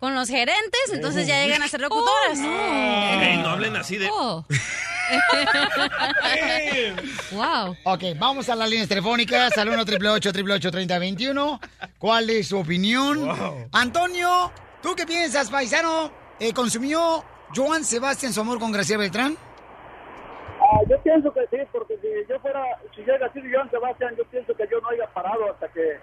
[0.03, 2.37] con los gerentes, entonces ya llegan a ser locutoras.
[2.37, 4.09] Ey, no hablen así de...
[4.11, 4.43] Oh.
[7.31, 7.77] Wow.
[7.85, 11.59] Ok, vamos a las líneas telefónicas al 1 888 3021
[11.97, 13.29] ¿Cuál es su opinión?
[13.71, 14.51] Antonio,
[14.81, 16.11] ¿tú qué piensas, paisano?
[16.37, 17.23] Eh, ¿Consumió
[17.55, 19.37] Joan Sebastián su amor con Graciela Beltrán?
[20.59, 22.61] Ah, yo pienso que sí, porque si yo fuera,
[22.93, 25.97] si llega así Joan Sebastián, yo pienso que yo no haya parado hasta que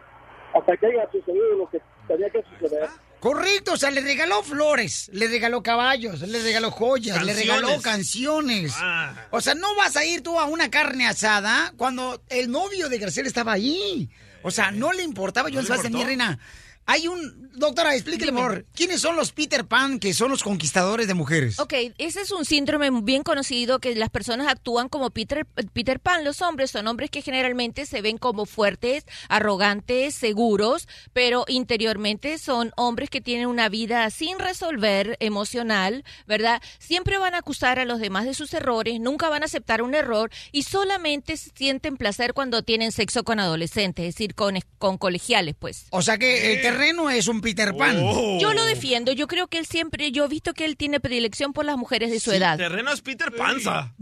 [0.55, 2.89] hasta que haya sucedido lo que tenía que suceder.
[3.21, 8.73] Correcto, o sea, le regaló flores, le regaló caballos, le regaló joyas, le regaló canciones.
[8.77, 9.15] Ah.
[9.31, 12.99] O sea, no vas a ir tú a una carne asada cuando el novio de
[12.99, 14.09] Graciela estaba ahí.
[14.43, 16.39] O sea, no le importaba Joan le Sebastián, mi reina.
[16.87, 17.51] Hay un...
[17.53, 21.59] Doctora, por favor, ¿quiénes son los Peter Pan que son los conquistadores de mujeres?
[21.59, 26.25] Ok, ese es un síndrome bien conocido que las personas actúan como Peter, Peter Pan.
[26.25, 32.73] Los hombres son hombres que generalmente se ven como fuertes, arrogantes, seguros, pero interiormente son
[32.77, 36.63] hombres que tienen una vida sin resolver emocional, ¿verdad?
[36.79, 39.95] Siempre van a acusar a los demás de sus errores, nunca van a aceptar un
[39.95, 45.55] error y solamente sienten placer cuando tienen sexo con adolescentes, es decir, con, con colegiales,
[45.59, 45.87] pues.
[45.91, 47.97] O sea que el terreno es un Peter Pan.
[48.03, 48.39] Oh.
[48.41, 51.53] Yo lo defiendo, yo creo que él siempre, yo he visto que él tiene predilección
[51.53, 52.57] por las mujeres de su edad.
[52.57, 53.93] Terreno es Peter Panza.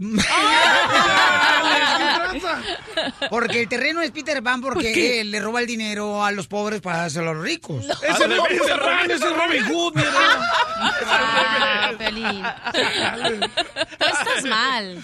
[3.29, 5.21] Porque el terreno es Peter Pan ¿Por porque qué?
[5.21, 7.85] él le roba el dinero a los pobres para dárselo a los ricos.
[8.07, 10.09] Ese no es Peter Pan, ese es Robin Hood, mira.
[11.11, 11.91] Ah.
[13.99, 15.03] Tú estás mal.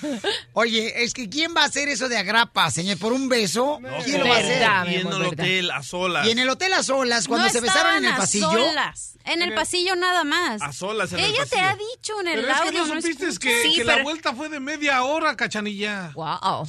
[0.53, 2.97] Oye, es que ¿quién va a hacer eso de agrapa, señor?
[2.97, 3.79] ¿Por un beso?
[4.03, 4.91] ¿Quién lo va a hacer?
[4.91, 6.27] Y en el hotel, a solas.
[6.27, 8.51] Y en el hotel a solas, cuando no se besaron en el pasillo.
[8.51, 10.61] solas, en el pasillo nada más.
[10.61, 11.67] A solas en el Ella te pasillo.
[11.69, 12.85] ha dicho en el Pero es que audio.
[12.85, 16.11] no supiste que, Sí, que la pero- vuelta fue de media hora, cachanilla.
[16.15, 16.67] Wow.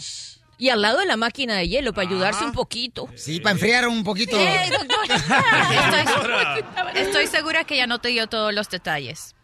[0.58, 3.08] Y al lado de la máquina de hielo para ayudarse un poquito.
[3.14, 4.38] Sí, para enfriar un poquito.
[4.38, 4.96] Doctor.
[5.70, 9.34] Estoy, estoy segura que ya no te dio todos los detalles.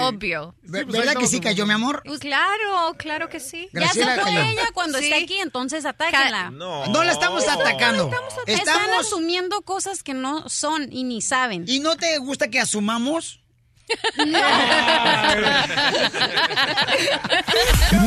[0.00, 0.54] Obvio.
[0.62, 2.02] Ver- ¿Verdad que sí cayó, mi amor?
[2.04, 3.68] Pues claro, claro que sí.
[3.72, 4.40] Ya se fue cayó.
[4.40, 5.04] ella cuando Sí.
[5.04, 6.50] está aquí, entonces atáquenla.
[6.50, 6.86] No.
[6.86, 8.10] No la estamos atacando.
[8.46, 9.06] Están Estamos...
[9.06, 11.64] asumiendo cosas que no son y ni saben.
[11.68, 13.40] ¿Y no te gusta que asumamos?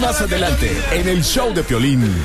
[0.02, 2.04] Más adelante, en el show de Piolín.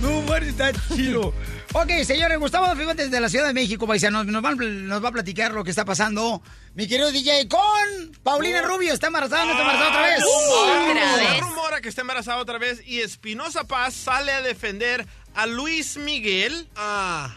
[0.00, 1.32] No, bueno, está chido.
[1.74, 5.12] Ok, señores, Gustavo Adolfo desde la Ciudad de México, paisanos, nos, van- nos va a
[5.12, 6.42] platicar lo que está pasando.
[6.74, 7.60] Mi querido DJ con
[8.22, 10.24] Paulina Rubio, ¿está embarazada o no está embarazada otra vez?
[10.24, 11.40] Otra Se vez.
[11.40, 16.68] rumora que está embarazada otra vez y Espinosa Paz sale a defender a Luis Miguel.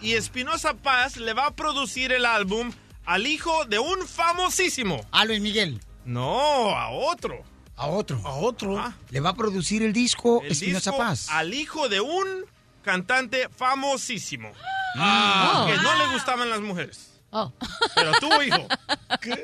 [0.01, 2.73] Y Espinosa Paz le va a producir el álbum
[3.05, 5.05] al hijo de un famosísimo.
[5.13, 5.79] A Luis Miguel.
[6.03, 7.41] No, a otro.
[7.77, 8.19] A otro.
[8.25, 8.77] A otro.
[8.79, 11.27] Ah, Le va a producir el disco el Espinosa disco Paz.
[11.29, 12.45] al hijo de un
[12.85, 14.53] cantante famosísimo.
[14.95, 15.65] Ah.
[15.67, 17.14] Que no le gustaban las mujeres.
[17.37, 17.51] Oh.
[17.95, 18.65] Pero tú, hijo.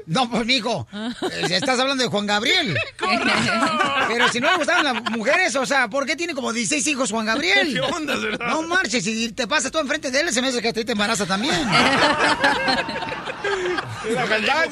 [0.05, 2.77] No, pues, mijo, eh, estás hablando de Juan Gabriel.
[4.07, 7.11] Pero si no le gustaban las mujeres, o sea, ¿por qué tiene como 16 hijos
[7.11, 7.73] Juan Gabriel?
[7.73, 8.47] ¿Qué onda, verdad?
[8.47, 10.85] No marches, si te pasas tú enfrente de él, se me hace que a ti
[10.85, 11.53] te embaraza también.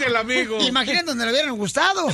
[0.06, 0.60] El amigo.
[0.62, 2.08] Imaginen donde le hubieran gustado.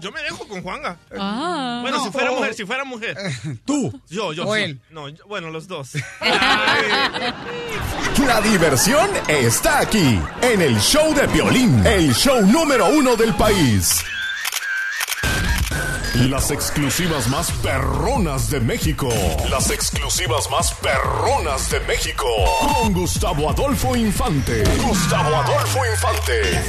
[0.00, 0.96] Yo me dejo con Juanga.
[1.16, 1.78] Ah.
[1.82, 2.04] Bueno, No.
[2.04, 3.16] si fuera mujer, si fuera mujer.
[3.64, 4.00] ¿Tú?
[4.08, 4.46] Yo, yo.
[4.46, 4.62] ¿O sí.
[4.62, 4.80] él?
[4.90, 5.90] No, yo- bueno, los dos.
[8.28, 14.04] La diversión está aquí, en el show de Piolín, el show número uno del país.
[16.14, 19.08] Las exclusivas más perronas de México.
[19.48, 22.26] Las exclusivas más perronas de México.
[22.60, 24.62] Con Gustavo Adolfo Infante.
[24.76, 26.62] Gustavo Adolfo Infante.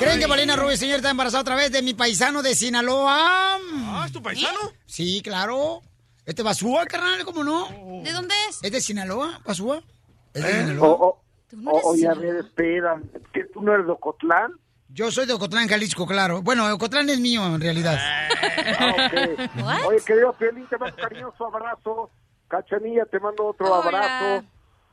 [0.00, 3.58] ¿Creen que Paulina Rubio, señor, está embarazada otra vez de mi paisano de Sinaloa?
[4.00, 4.58] Ah, ¿es tu paisano?
[4.86, 5.82] Sí, claro.
[6.26, 7.66] Este Basúa, carnal, ¿cómo no?
[8.04, 8.60] ¿De dónde es?
[8.62, 9.82] ¿Es de Sinaloa, Basúa?
[10.34, 10.88] ¿Es de O- Sinaloa?
[10.88, 11.22] o-
[11.52, 13.00] no o- eres oye, a ver, espera,
[13.32, 14.52] ¿que tú no eres de Ocotlán?
[14.92, 16.42] Yo soy de Ocotlán, Jalisco, claro.
[16.42, 17.98] Bueno, Ocotlán es mío, en realidad.
[18.78, 19.86] Ah, ok.
[19.88, 22.10] Oye, querido Piolín, te mando un cariñoso abrazo.
[22.48, 23.84] Cachanilla, te mando otro Hola.
[23.98, 24.46] abrazo.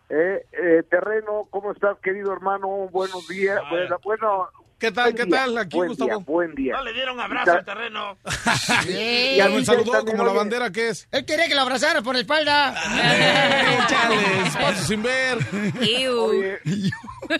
[0.09, 2.67] Eh, eh, terreno, ¿cómo estás, querido hermano?
[2.91, 3.59] Buenos días.
[3.69, 4.47] Bueno, bueno,
[4.79, 5.57] ¿Qué tal, buen qué día, tal?
[5.57, 6.09] Aquí, buen Gustavo.
[6.09, 6.77] Día, buen día.
[6.77, 8.15] No le dieron abrazo al terreno.
[8.87, 11.07] Y a mí saludó como la bandera que es.
[11.11, 12.75] Él quería que lo abrazara por la espalda.
[13.87, 15.39] Chale, espacio sin ver.
[15.79, 16.59] Oye,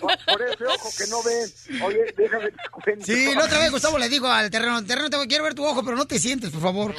[0.00, 1.48] por ese ojo que no ven.
[1.84, 2.56] Oye, déjame que
[2.96, 3.04] te.
[3.04, 5.84] Sí, la otra vez Gustavo le dijo al terreno, terreno, te quiero ver tu ojo,
[5.84, 6.92] pero no te sientes, por favor.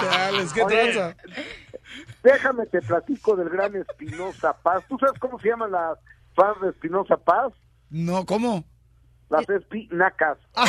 [0.00, 1.16] Chales, ¿qué tranza?
[2.22, 4.82] Déjame te platico del gran Espinosa Paz.
[4.88, 5.98] ¿Tú sabes cómo se llaman las
[6.34, 7.52] fans de Espinosa Paz?
[7.90, 8.64] No, ¿cómo?
[9.28, 10.38] Las espinacas.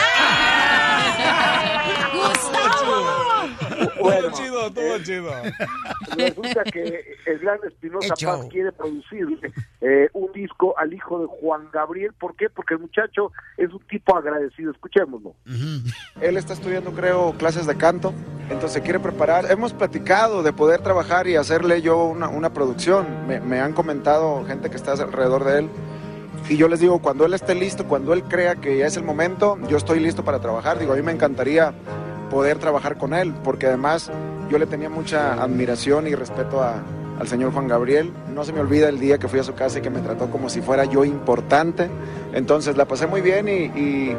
[3.98, 5.32] Todo chido, todo chido.
[6.18, 8.28] Resulta que el gran Espinosa Hecho.
[8.28, 9.28] Paz quiere producir
[9.82, 12.14] eh, un disco al hijo de Juan Gabriel.
[12.14, 12.50] ¿Por qué?
[12.50, 14.72] Porque el muchacho es un tipo agradecido.
[14.72, 15.36] Escuchémoslo.
[16.22, 18.14] Él está estudiando, creo, clases de canto,
[18.50, 19.52] entonces quiere preparar.
[19.52, 23.28] Hemos platicado de poder trabajar y hacerle yo una, una producción.
[23.28, 25.70] Me, me han comentado gente que está alrededor de él.
[26.50, 29.04] Y yo les digo, cuando él esté listo, cuando él crea que ya es el
[29.04, 30.78] momento, yo estoy listo para trabajar.
[30.78, 31.74] Digo, a mí me encantaría
[32.30, 34.12] poder trabajar con él, porque además
[34.50, 36.84] yo le tenía mucha admiración y respeto a-
[37.20, 38.12] al señor Juan Gabriel.
[38.34, 40.30] No se me olvida el día que fui a su casa y que me trató
[40.30, 41.90] como si fuera yo importante.
[42.34, 44.16] Entonces la pasé muy bien y- y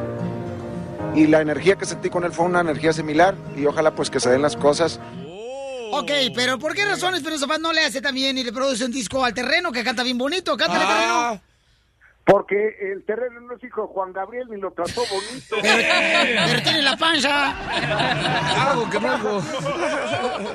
[1.14, 4.20] y la energía que sentí con él fue una energía similar y ojalá pues que
[4.20, 5.00] se den las cosas.
[5.92, 8.92] Ok, pero ¿por qué razón Espinosa Paz no le hace también y le produce un
[8.92, 10.54] disco al terreno que canta bien bonito?
[10.58, 11.28] Cántale, Ah.
[11.38, 11.42] terreno.
[12.26, 15.56] Porque el terreno no es hijo de Juan Gabriel ni lo trató bonito.
[15.62, 18.70] Pero tiene la panza.
[18.70, 19.40] Algo que hago.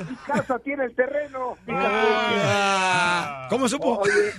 [0.10, 1.56] Mi casa tiene el terreno.
[1.70, 3.48] Ah.
[3.50, 4.00] ¿Cómo supo?
[4.00, 4.34] Oye,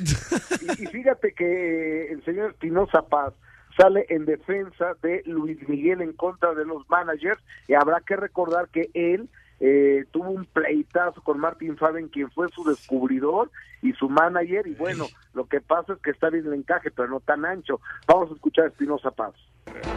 [0.60, 3.32] y, y fíjate que el señor Espinosa Paz
[3.78, 8.68] sale en defensa de Luis Miguel en contra de los managers y habrá que recordar
[8.68, 9.30] que él
[9.64, 13.48] eh, tuvo un pleitazo con Martin Faben quien fue su descubridor
[13.80, 17.06] y su manager y bueno, lo que pasa es que está bien el encaje pero
[17.06, 17.80] no tan ancho.
[18.08, 19.34] Vamos a escuchar a Espinosa Paz.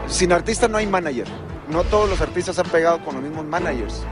[0.06, 1.26] Sin artista no hay manager.
[1.68, 4.06] No todos los artistas han pegado con los mismos managers.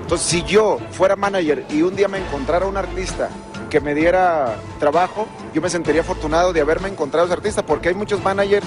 [0.00, 3.28] Entonces, si yo fuera manager y un día me encontrara un artista
[3.68, 7.94] que me diera trabajo, yo me sentiría afortunado de haberme encontrado ese artista, porque hay
[7.94, 8.66] muchos managers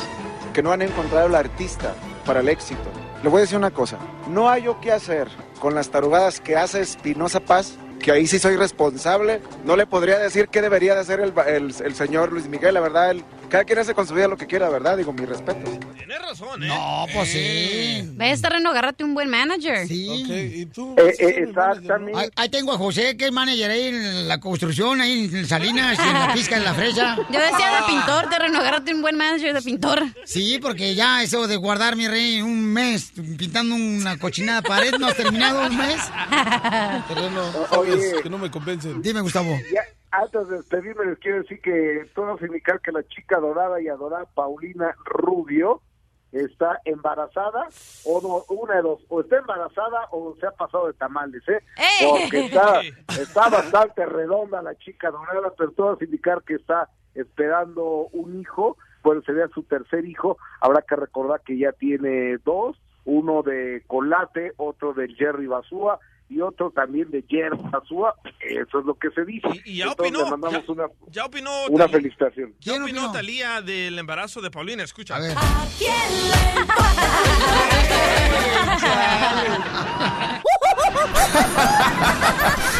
[0.53, 1.95] que no han encontrado el artista
[2.25, 2.91] para el éxito.
[3.21, 3.97] Le voy a decir una cosa,
[4.29, 5.27] no hay yo qué hacer
[5.59, 9.41] con las tarugadas que hace Espinosa Paz, que ahí sí soy responsable.
[9.65, 12.79] No le podría decir qué debería de hacer el, el- el señor Luis Miguel, la
[12.81, 14.95] verdad, él, cada quien hace con su vida lo que quiera, ¿verdad?
[14.97, 15.69] Digo, mi respeto.
[15.97, 16.67] Tienes razón, ¿eh?
[16.67, 18.01] No, pues sí.
[18.13, 19.87] Ves, terreno, agárrate un buen manager.
[19.87, 20.23] Sí.
[20.55, 20.93] ¿y tú?
[20.97, 22.17] Eh, eh, exactamente.
[22.19, 25.97] Ahí, ahí tengo a José, que es manager ahí en la construcción, ahí en Salinas,
[25.97, 27.15] y en la pizca, en la fresa.
[27.29, 30.03] Yo decía de pintor, terreno, agárrate un buen manager de pintor.
[30.25, 35.07] Sí, porque ya eso de guardar mi rey un mes pintando una cochinada pared, ¿no
[35.07, 35.97] has terminado un mes?
[37.07, 37.88] Terreno, Oye.
[37.89, 39.01] Sabes que no me convencen.
[39.01, 39.49] Dime, Gustavo.
[39.71, 43.87] Ya, antes de despedirme les quiero decir que todo indicar que la chica dorada y
[43.87, 45.81] adorada Paulina Rubio
[46.31, 47.67] está embarazada
[48.05, 51.61] o no, una de dos, o está embarazada o se ha pasado de tamales, ¿eh?
[51.77, 52.07] ¡Eh!
[52.07, 52.81] Porque está,
[53.21, 59.21] está bastante redonda la chica dorada, pero todo indicar que está esperando un hijo, bueno,
[59.23, 64.93] sería su tercer hijo, habrá que recordar que ya tiene dos, uno de Colate, otro
[64.93, 65.99] de Jerry Basúa
[66.29, 69.47] y otro también de Yerba Sua, eso es lo que se dice.
[69.65, 72.53] Y, y ya opinó, mandamos ya, una, ya opinó, una Talía, felicitación.
[72.61, 74.83] ¿Quién ya opinó, opinó, Talía del embarazo de Paulina?
[74.83, 75.15] Escucha.
[75.15, 75.35] A, ver.
[75.35, 76.39] ¿A quién le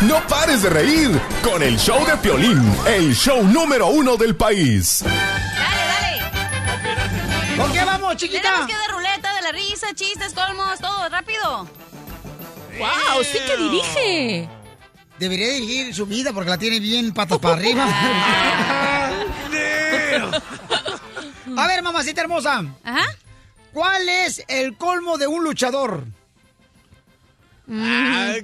[0.01, 1.09] no pares de reír
[1.43, 5.03] con el show de Piolín, el show número uno del país.
[5.03, 7.57] Dale, dale.
[7.57, 8.41] ¿Con qué vamos, chiquita?
[8.41, 11.67] Tenemos que de ruleta, de la risa, chistes, colmos, todo, rápido.
[12.79, 13.23] ¡Wow!
[13.23, 14.49] ¡Sí que dirige!
[15.19, 17.85] Debería dirigir su vida porque la tiene bien patas para arriba.
[21.57, 22.63] A ver, mamacita hermosa.
[22.83, 23.05] Ajá.
[23.73, 26.05] ¿Cuál es el colmo de un luchador?
[27.69, 28.35] Ah,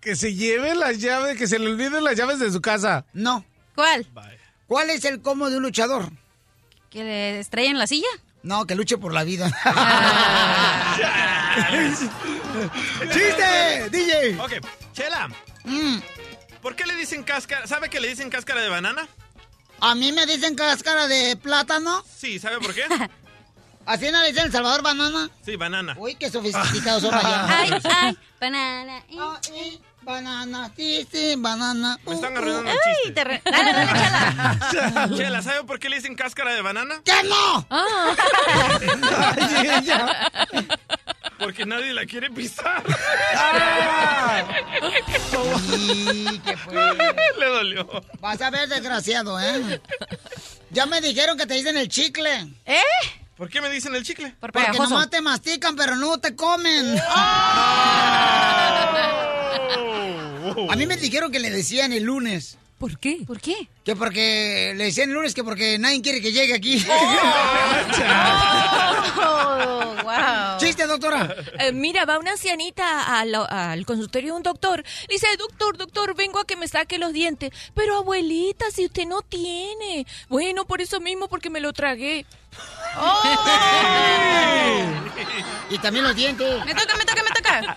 [0.00, 3.04] que se lleve las llaves, que se le olviden las llaves de su casa.
[3.12, 3.44] No.
[3.74, 4.06] ¿Cuál?
[4.66, 6.10] ¿Cuál es el colmo de un luchador?
[6.90, 8.08] ¿Que le estrellen la silla?
[8.42, 9.50] No, que luche por la vida.
[13.12, 13.90] ¡Chiste!
[13.90, 14.38] DJ.
[14.40, 14.52] Ok,
[14.92, 15.28] Chela.
[15.64, 15.98] Mm.
[16.62, 17.66] ¿Por qué le dicen cáscara?
[17.66, 19.06] ¿Sabe que le dicen cáscara de banana?
[19.80, 22.02] A mí me dicen cáscara de plátano.
[22.16, 22.84] Sí, ¿sabe por qué?
[23.86, 25.30] ¿Así no le dicen El Salvador banana?
[25.44, 25.94] Sí, banana.
[25.96, 27.46] Uy, qué sofisticados son allá.
[27.60, 29.02] Ay, ay, banana.
[29.54, 31.96] Ay, banana, sí, sí, banana.
[32.04, 33.12] Me están arruinando el Ay, chiste.
[33.12, 35.10] te re- Dale, dale, chala.
[35.16, 37.00] Chela, ¿sabe por qué le dicen cáscara de banana?
[37.04, 37.66] ¡Que no!
[41.38, 42.82] Porque nadie la quiere pisar.
[45.68, 46.74] Sí, ¿qué fue?
[47.38, 47.86] Le dolió.
[48.20, 49.80] Vas a ver, desgraciado, ¿eh?
[50.70, 52.48] Ya me dijeron que te dicen el chicle.
[52.64, 52.80] ¿Eh?
[53.36, 54.30] ¿Por qué me dicen el chicle?
[54.40, 54.90] Por Porque pegajoso.
[54.90, 56.96] nomás te mastican, pero no te comen.
[60.68, 62.56] A mí me dijeron que le decían el lunes.
[62.78, 63.20] ¿Por qué?
[63.26, 63.68] ¿Por qué?
[63.84, 66.84] Que porque le decían el lunes que porque nadie quiere que llegue aquí.
[69.18, 70.58] Oh, wow.
[70.58, 71.34] Chiste, doctora.
[71.58, 74.84] Eh, mira, va una ancianita al, al consultorio de un doctor.
[75.08, 77.50] Le dice, doctor, doctor, vengo a que me saque los dientes.
[77.74, 80.06] Pero abuelita, si usted no tiene.
[80.28, 82.26] Bueno, por eso mismo, porque me lo tragué.
[85.68, 86.64] Y también los dientes.
[86.64, 87.76] Me toca, me toca, me toca.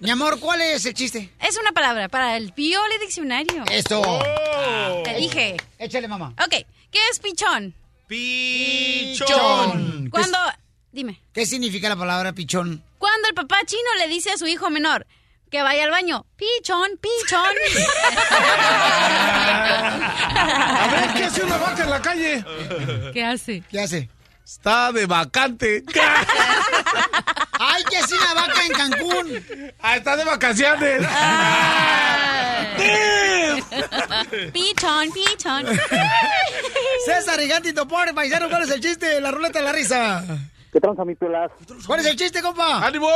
[0.00, 1.30] Mi amor, ¿cuál es el chiste?
[1.46, 3.64] Es una palabra para el Piole Diccionario.
[3.70, 4.00] Esto.
[5.04, 5.58] Te dije.
[5.78, 6.32] Échale, mamá.
[6.42, 7.74] Ok, ¿qué es pichón?
[8.06, 9.28] Pichón.
[10.10, 10.38] Cuando...
[10.90, 11.20] Dime.
[11.34, 12.82] ¿Qué significa la palabra pichón?
[12.98, 15.06] Cuando el papá chino le dice a su hijo menor
[15.50, 17.40] que vaya al baño, pichón, pichón.
[20.34, 22.42] A ver, ¿qué hace una vaca en la calle?
[23.12, 23.62] ¿Qué hace?
[23.70, 24.08] ¿Qué hace?
[24.50, 25.84] Está de vacante.
[27.60, 29.72] ¡Ay, que es una vaca en Cancún!
[29.80, 31.06] Ah, está de vacaciones.
[34.52, 35.66] pichón, pichón.
[37.04, 39.20] César Gigante y Topor, paisano, ¿cuál es el chiste?
[39.20, 40.24] La ruleta de la risa.
[40.72, 41.52] ¿Qué tranza, mi pelas?
[41.86, 42.84] ¿Cuál es el chiste, compa?
[42.84, 43.08] ¡Ánimo!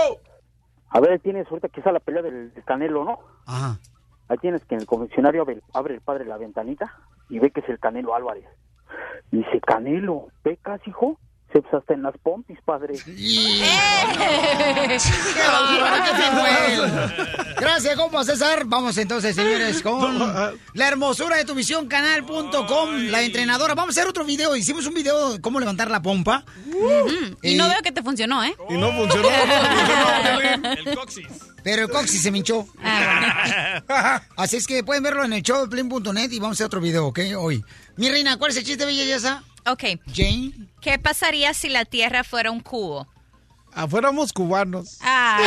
[0.90, 3.19] A ver, tienes ahorita que está la pelea del, del Canelo, ¿no?
[3.47, 3.81] Ajá.
[4.28, 6.97] Ahí tienes que en el confeccionario abre, abre el padre la ventanita
[7.28, 8.44] y ve que es el Canelo Álvarez.
[9.30, 11.18] Dice, Canelo, ¿pecas, hijo?
[11.55, 12.94] Se pues hasta en las pompis, padre.
[17.60, 18.64] Gracias, compa César.
[18.66, 23.76] Vamos entonces, señores, con la hermosura de tu visión canal.com, la entrenadora.
[23.76, 24.56] Vamos a hacer otro video.
[24.56, 26.44] Hicimos un video de cómo levantar la pompa.
[26.66, 27.36] Ujú.
[27.40, 28.56] Y no veo que te funcionó, ¿eh?
[28.68, 29.28] Y no funcionó.
[30.76, 31.28] El coxis.
[31.62, 32.66] Pero el coxis se me hinchó.
[32.82, 36.66] Ah, Así es que pueden verlo en el show de Plin.net y vamos a hacer
[36.66, 37.20] otro video, ¿ok?
[37.39, 37.64] Hoy.
[37.97, 39.44] Mi reina, ¿cuál es el chiste, belleza?
[39.66, 39.84] Ok.
[40.12, 40.52] Jane.
[40.80, 43.06] ¿Qué pasaría si la Tierra fuera un cubo?
[43.72, 44.98] Afuéramos cubanos.
[45.02, 45.38] Ah.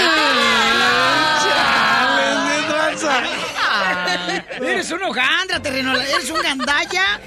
[1.44, 3.23] ¡Chale, qué tranza!
[4.60, 5.95] Eres un hojandra, terreno.
[5.95, 7.19] Eres un gandalla.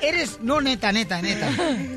[0.00, 0.38] Eres.
[0.40, 1.48] No, neta, neta, neta.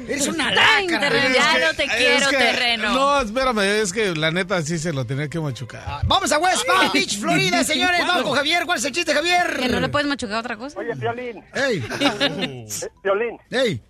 [0.07, 0.99] Eres una lacra.
[0.99, 2.93] terreno, ya no te quiero, Es que- terreno.
[2.93, 6.01] No, espérame, es que la neta sí se lo tenía que machucar.
[6.05, 8.01] Vamos a West Palm Beach, Florida, señores.
[8.07, 8.65] Vamos con Javier.
[8.65, 9.57] ¿Cuál es el chiste, Javier?
[9.59, 10.80] ¿Que no le puedes machucar otra cosa?
[10.80, 11.43] Oye, Piolín.
[11.53, 11.80] ¡Ey!
[13.03, 13.38] Piolín.
[13.51, 13.81] ¡Ey!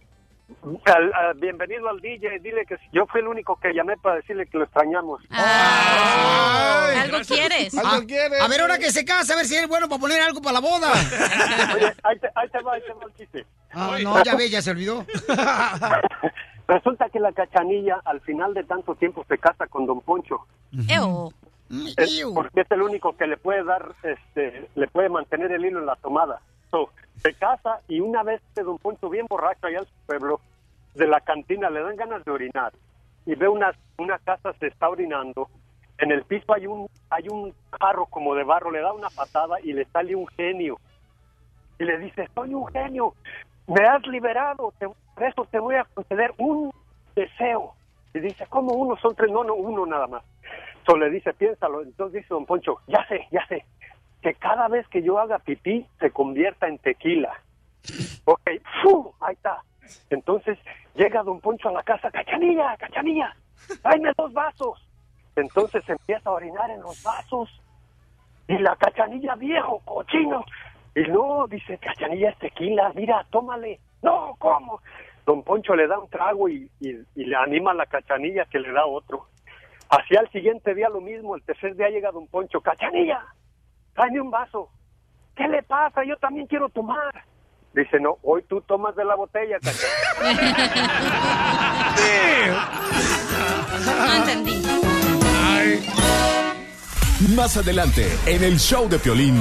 [0.85, 2.39] Al- al- bienvenido al DJ.
[2.39, 5.21] Dile que yo fui el único que llamé para decirle que lo extrañamos.
[5.29, 6.97] Ay.
[6.99, 7.77] Algo quieres.
[7.77, 7.95] A,
[8.45, 10.53] a ver, ahora que se casa, a ver si eres bueno para poner algo para
[10.53, 10.91] la boda.
[11.75, 13.45] Oye, ahí te, ahí te va, ahí te va el chiste.
[13.71, 15.05] Ah, no, ya ve, ya se olvidó.
[16.67, 20.45] Resulta que la cachanilla, al final de tanto tiempo, se casa con Don Poncho.
[21.97, 25.79] Es- porque es el único que le puede dar, este, le puede mantener el hilo
[25.79, 26.41] en la tomada.
[26.71, 30.39] So, se casa y una vez que Don Poncho, bien borracho allá en su pueblo,
[30.95, 32.73] de la cantina le dan ganas de orinar
[33.25, 35.49] y ve una, una casa se está orinando.
[35.97, 39.57] En el piso hay un, hay un jarro como de barro, le da una patada
[39.61, 40.77] y le sale un genio.
[41.77, 43.13] Y le dice, soy un genio,
[43.67, 44.87] me has liberado, te,
[45.25, 46.71] eso te voy a conceder un
[47.15, 47.73] deseo.
[48.13, 48.97] Y dice, ¿cómo uno?
[48.97, 50.23] Son tres, no, no, uno nada más.
[50.85, 51.81] So le dice, piénsalo.
[51.83, 53.65] Entonces dice don Poncho, ya sé, ya sé,
[54.21, 57.33] que cada vez que yo haga pipí se convierta en tequila.
[58.25, 58.49] Ok,
[58.81, 59.13] ¡fu!
[59.21, 59.63] ahí está.
[60.09, 60.57] Entonces
[60.95, 63.35] llega don Poncho a la casa, cachanilla, cachanilla,
[63.81, 64.85] tráeme dos vasos.
[65.35, 67.49] Entonces empieza a orinar en los vasos
[68.47, 70.43] Y la cachanilla, viejo, cochino.
[70.95, 73.79] Y no, dice, cachanilla es tequila, mira, tómale.
[74.01, 74.81] No, ¿cómo?
[75.25, 78.85] Don Poncho le da un trago y, le anima a la cachanilla que le da
[78.85, 79.27] otro.
[79.89, 83.23] Hacia el siguiente día lo mismo, el tercer día llega Don Poncho, cachanilla,
[83.93, 84.69] tráeme un vaso.
[85.35, 86.03] ¿Qué le pasa?
[86.03, 87.23] Yo también quiero tomar.
[87.73, 89.57] Dice, no, hoy tú tomas de la botella.
[93.85, 94.61] No entendí.
[97.35, 99.35] Más adelante, en el show de Piolín.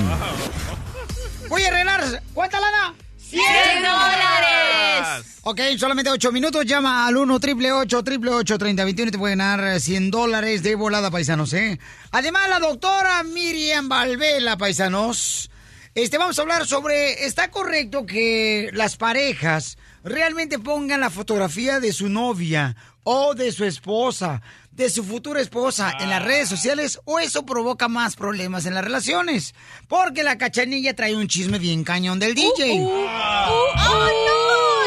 [1.48, 2.00] Voy a arreglar.
[2.34, 2.94] ¿Cuánta lana?
[3.28, 5.38] ¡Cien dólares!
[5.42, 6.64] Ok, solamente 8 minutos.
[6.64, 10.62] Llama al 1 triple 8 triple 8 30 21 y te pueden ganar 100 dólares
[10.62, 11.78] de volada, paisanos, ¿eh?
[12.10, 15.50] Además, la doctora Miriam Valvela, paisanos.
[15.94, 21.92] Este, vamos a hablar sobre, ¿está correcto que las parejas realmente pongan la fotografía de
[21.92, 24.42] su novia o de su esposa,
[24.84, 28.84] de su futura esposa en las redes sociales o eso provoca más problemas en las
[28.84, 29.54] relaciones?
[29.88, 32.78] Porque la cachanilla trae un chisme bien cañón del DJ.
[32.80, 34.08] ¡Oh,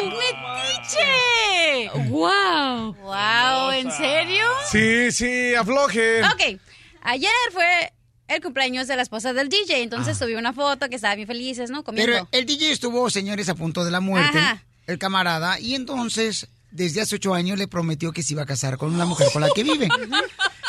[0.02, 0.18] no!
[0.18, 2.10] ¡Metiche!
[2.10, 2.96] ¡Wow!
[2.96, 3.72] ¡Wow!
[3.72, 4.46] ¿En serio?
[4.72, 6.24] Sí, sí, afloje.
[6.24, 6.60] Ok,
[7.02, 7.94] ayer fue
[8.28, 11.70] el cumpleaños de la esposa del DJ, entonces subí una foto que estaban bien felices,
[11.70, 11.84] ¿no?
[11.84, 12.14] Comiendo.
[12.14, 14.64] Pero el DJ estuvo, señores, a punto de la muerte, Ajá.
[14.88, 18.78] el camarada, y entonces, desde hace ocho años, le prometió que se iba a casar
[18.78, 19.88] con una mujer con la que vive.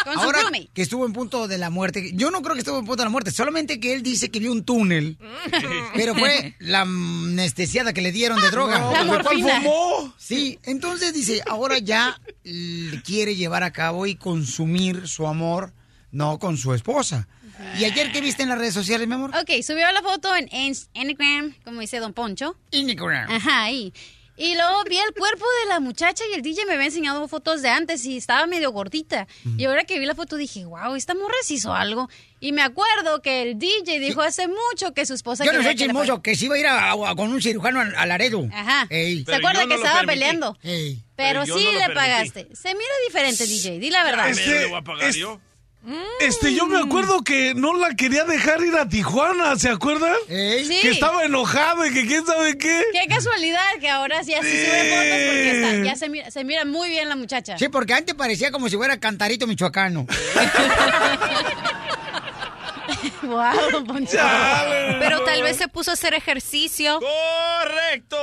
[0.04, 0.68] Con su Ahora roomie.
[0.74, 3.06] que estuvo en punto de la muerte, yo no creo que estuvo en punto de
[3.06, 5.16] la muerte, solamente que él dice que vio un túnel,
[5.94, 8.80] pero fue la anestesiada que le dieron de droga.
[8.80, 10.12] No, La ¿de cuál fumó?
[10.18, 12.20] Sí, entonces dice, ahora ya
[13.04, 15.72] quiere llevar a cabo y consumir su amor,
[16.10, 17.28] no con su esposa.
[17.78, 19.30] ¿Y ayer qué viste en las redes sociales, mi amor?
[19.40, 22.56] Ok, subió la foto en Ins- Instagram, como dice Don Poncho.
[22.72, 23.30] Instagram.
[23.30, 23.92] Ajá, ahí.
[23.94, 23.94] Y
[24.38, 27.68] luego vi el cuerpo de la muchacha y el DJ me había enseñado fotos de
[27.68, 29.26] antes y estaba medio gordita.
[29.58, 32.08] Y ahora que vi la foto dije, wow, esta morra se hizo algo.
[32.40, 35.44] Y me acuerdo que el DJ dijo hace mucho que su esposa...
[35.44, 38.08] Yo no soy chismoso, que sí iba a ir a, a- con un cirujano al,
[38.08, 38.48] Laredo.
[38.52, 38.86] Ajá.
[38.90, 39.24] Ey.
[39.24, 40.56] ¿Se acuerda que estaba peleando?
[40.62, 41.02] Ey.
[41.14, 41.94] Pero, sí no le permití.
[41.94, 42.48] pagaste.
[42.54, 43.78] Se mira diferente, DJ.
[43.78, 44.28] Di la verdad.
[44.30, 45.40] Este- ¿Le voy a pagar es- yo?
[46.20, 50.14] Este, yo me acuerdo que no la quería dejar ir a Tijuana, ¿se acuerdan?
[50.28, 50.78] Sí.
[50.80, 52.84] Que estaba enojado y que quién sabe qué.
[52.92, 56.64] Qué casualidad que ahora sí así sube fotos porque está- ya se mira, se mira
[56.64, 57.58] muy bien la muchacha.
[57.58, 60.06] Sí, porque antes parecía como si fuera cantarito michoacano.
[63.22, 64.18] wow, Poncho.
[64.98, 67.00] Pero tal vez se puso a hacer ejercicio.
[67.00, 68.16] ¡Correcto!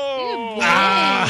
[0.62, 1.28] Ah.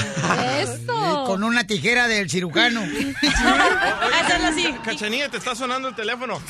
[0.59, 1.23] Eso.
[1.25, 2.81] Con una tijera del cirujano.
[4.21, 4.73] Hacerlo así.
[4.83, 6.41] Cachanilla, te está sonando el teléfono.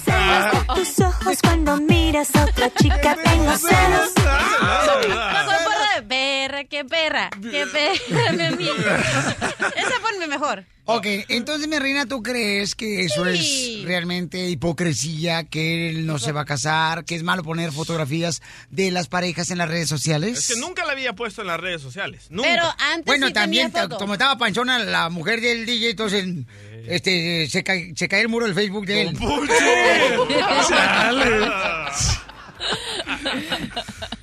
[0.75, 4.13] Tus ojos cuando miras a otra chica tengo celos.
[5.95, 9.03] De perra, qué perra, qué perra, mi amiga.
[9.75, 10.65] Esa mi mejor.
[10.85, 13.81] Ok, entonces, mi reina, ¿tú crees que eso Sí.
[13.81, 18.39] es realmente hipocresía, que él no se va a casar, que es malo poner fotografías
[18.69, 20.37] de las parejas en las redes sociales?
[20.37, 22.27] Es que nunca la había puesto en las redes sociales.
[22.29, 22.47] Nunca.
[22.49, 22.63] Pero
[22.93, 23.97] antes Bueno, sí también, tenía foto.
[23.97, 26.25] como estaba panchona la mujer del DJ, entonces
[26.87, 29.17] este, se, ca- se cae el muro del Facebook de él.
[30.67, 31.51] Chale.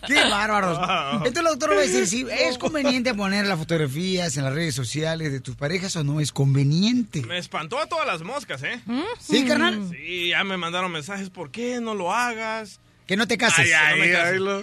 [0.06, 0.78] ¡Qué bárbaros!
[1.14, 4.74] Entonces el doctor va a decir si es conveniente poner las fotografías en las redes
[4.74, 7.22] sociales de tus parejas o no es conveniente.
[7.22, 8.80] Me espantó a todas las moscas, ¿eh?
[9.18, 9.88] ¿Sí, carnal?
[9.90, 11.30] Sí, ya me mandaron mensajes.
[11.30, 12.78] ¿Por qué no lo hagas?
[13.06, 13.66] Que no te cases.
[13.66, 14.40] Ay, ay, No me cases.
[14.40, 14.62] lo-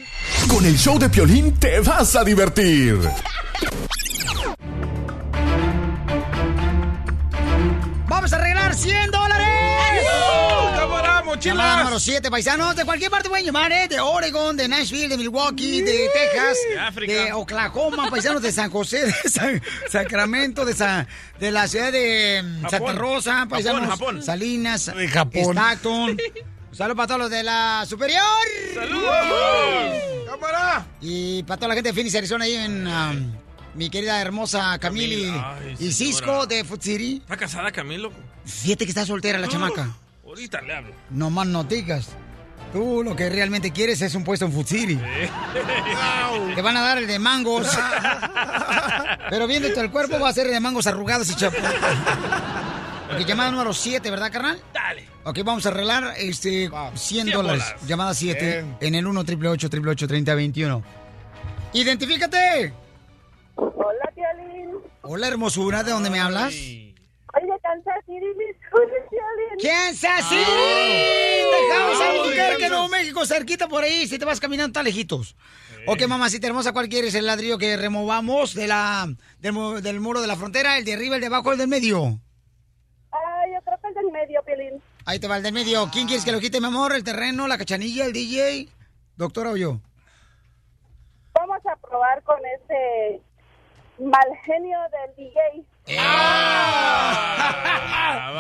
[0.54, 3.00] Con el show de Piolín te vas a divertir.
[8.08, 10.43] ¡Vamos a arreglar 100 dólares!
[11.34, 11.84] ¡Cámara, Llamada mochilas!
[11.84, 12.76] número 7, paisanos.
[12.76, 13.88] De cualquier parte pueden llamar, ¿eh?
[13.88, 17.14] De Oregon, de Nashville, de Milwaukee, de Texas, De África.
[17.14, 22.94] de Oklahoma, paisanos de San José, de San- Sacramento, de, la ciudad de mm, Santa.
[22.94, 23.82] Rosa, paisanos.
[23.82, 24.24] Japón, Japón.
[24.24, 25.58] Salinas, De Japón.
[25.58, 26.18] Stockton.
[26.72, 28.24] Saludos para todos los de la Superior.
[28.74, 29.14] ¡Saludos!
[30.28, 30.88] ¡Cámara!
[31.02, 33.32] Y para toda la gente de Phoenix, Arizona, ahí en um,
[33.76, 37.18] mi querida hermosa Camille Ay, y Cisco de Food City.
[37.22, 38.12] ¿Está casada, Camilo?
[38.46, 39.96] Fíjate que está soltera la chamaca.
[40.34, 40.96] Ahorita le hablo.
[41.12, 42.10] No más no digas.
[42.72, 45.00] Tú lo que realmente quieres es un puesto en Food City.
[46.56, 47.68] Te van a dar el de mangos.
[49.30, 51.58] Pero viéndote el cuerpo va a ser el de mangos arrugados y chapo.
[53.14, 54.60] Ok, llamada número 7, ¿verdad, carnal?
[54.74, 55.08] Dale.
[55.24, 57.64] Ok, vamos a arreglar este 100 100 dólares.
[57.86, 58.78] Llamada 7 Bien.
[58.82, 60.84] en el 1 888 888 3021
[61.74, 62.74] ¡Identifícate!
[63.54, 64.72] Hola, Piolín.
[65.04, 66.54] Hola, hermosura, ¿de dónde me hablas?
[66.54, 68.26] Soy de Kansas City,
[69.36, 69.60] Piolín.
[69.62, 70.52] ¡Kansas City!
[71.70, 74.08] Dejamos a Albuquerque, Nuevo México, cerquita por ahí.
[74.08, 75.36] Si te vas caminando tan lejitos.
[75.86, 77.14] Ok, mamacita hermosa, ¿cuál quieres?
[77.16, 79.08] ¿El ladrillo que removamos de la,
[79.40, 80.78] del, del muro de la frontera?
[80.78, 82.20] ¿El de arriba, el de abajo, el del medio?
[83.12, 84.82] Ah, yo creo que el del medio, Piolín.
[85.06, 85.90] Ahí te va el del medio.
[85.92, 86.94] ¿Quién quieres que lo quite, mi amor?
[86.96, 88.70] ¿El terreno, la cachanilla, el DJ?
[89.18, 89.82] ¿Doctora o yo?
[91.34, 93.22] Vamos a probar con ese
[94.00, 95.66] mal genio del DJ.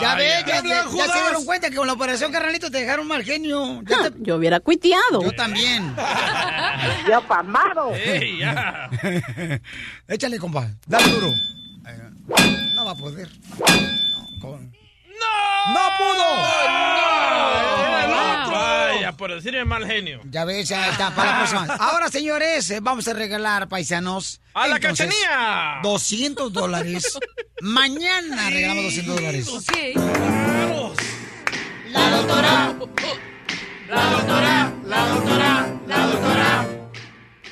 [0.01, 3.07] Ya ves, ya, habla, ya- se dieron cuenta que con la operación carnalito te dejaron
[3.07, 3.81] mal genio.
[3.85, 5.21] Ya te- Yo hubiera cuiteado.
[5.21, 5.95] Yo también.
[7.07, 7.93] Ya pamado.
[7.95, 8.89] ¡Ey, ya!
[10.07, 10.69] Échale, compa.
[10.87, 11.27] Dale duro.
[11.27, 12.09] Eh,
[12.75, 13.29] No va a poder.
[13.59, 14.71] No, con-
[15.73, 16.25] ¡No pudo!
[18.95, 20.21] Vaya, por decirme mal genio.
[20.25, 21.75] Ya ves, ya está para la próxima.
[21.79, 24.41] Ahora, señores, eh, vamos a regalar, paisanos.
[24.53, 25.79] ¡A la cachanilla!
[25.81, 27.17] 200 dólares.
[27.61, 29.49] Mañana regalamos 200 dólares.
[31.91, 32.75] La doctora.
[33.89, 34.73] La doctora.
[34.85, 35.79] La doctora.
[35.87, 36.67] La doctora.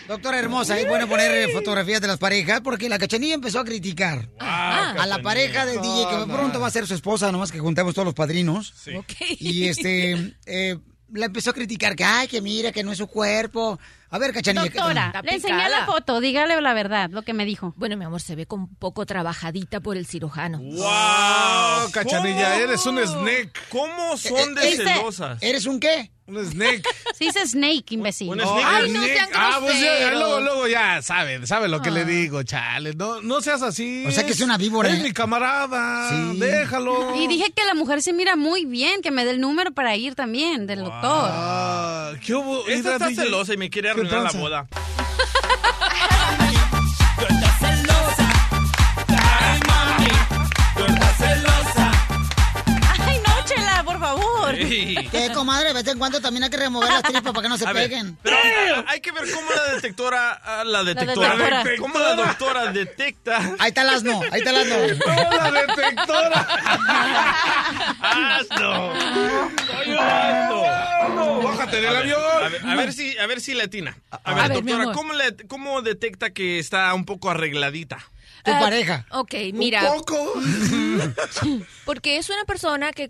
[0.07, 3.63] Doctora hermosa, es bueno poner eh, fotografías de las parejas porque la cachanilla empezó a
[3.63, 7.59] criticar a la pareja del DJ que pronto va a ser su esposa, nomás que
[7.59, 8.73] juntamos todos los padrinos.
[9.39, 10.77] Y este, eh,
[11.13, 13.79] la empezó a criticar que, ay, que mira, que no es su cuerpo.
[14.11, 14.63] A ver, cachanilla.
[14.69, 17.73] ¿qué- Doctora, le enseñé la foto, dígale la verdad, lo que me dijo.
[17.77, 20.59] Bueno, mi amor, se ve con un poco trabajadita por el cirujano.
[20.59, 21.91] ¡Wow!
[21.91, 23.51] Cachanilla, eres un snake.
[23.69, 25.41] ¿Cómo son de Eh, eh, celosas?
[25.41, 26.11] ¿Eres un qué?
[26.27, 26.83] Un snake.
[27.17, 28.29] Se dice snake, imbécil.
[28.29, 28.85] Un snake.
[28.89, 29.19] un snake.
[29.33, 32.93] Ah, pues ya, luego, luego ya sabe, sabe lo que le digo, chale.
[32.93, 34.05] No, no seas así.
[34.07, 35.03] O sea que es una víbora, Es ¿eh?
[35.03, 36.09] mi camarada.
[36.35, 37.15] Déjalo.
[37.17, 39.95] Y dije que la mujer se mira muy bien, que me dé el número para
[39.97, 41.29] ir también del doctor.
[41.31, 42.65] Ah, ¿Qué hubo?
[42.67, 43.23] Esta está DJ.
[43.23, 44.67] celosa y me quiere ¿Qué arruinar la boda.
[55.11, 55.69] ¿Qué, comadre?
[55.69, 57.73] De vez en cuando también hay que remover las tripas para que no se A
[57.73, 58.17] ver, peguen.
[58.21, 61.75] pero ah, hay que ver cómo la detectora, ah, la detectora, detectora.
[61.79, 63.37] cómo la doctora detecta.
[63.59, 65.51] Ahí está el asno, ahí está el asno.
[65.51, 66.47] la detectora!
[68.01, 68.93] ¡Asno!
[69.67, 71.41] ¡Soy un asno!
[71.41, 72.21] ¡Bájate del avión!
[72.43, 73.97] A ver, a ver si, a ver si latina.
[74.23, 74.93] A ver, A ver, mi doctora.
[74.95, 77.97] ¿cómo, le- ¿cómo detecta que está un poco arregladita?
[78.43, 79.05] Tu Ah, pareja.
[79.11, 79.83] Ok, mira.
[81.85, 83.09] Porque es una persona que,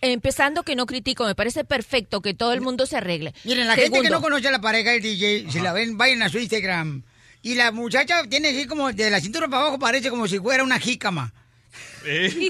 [0.00, 3.34] empezando que no critico, me parece perfecto que todo el mundo se arregle.
[3.44, 6.22] Miren, la gente que no conoce a la pareja del DJ, si la ven, vayan
[6.22, 7.02] a su Instagram.
[7.42, 10.62] Y la muchacha tiene así como de la cintura para abajo, parece como si fuera
[10.62, 11.32] una jícama.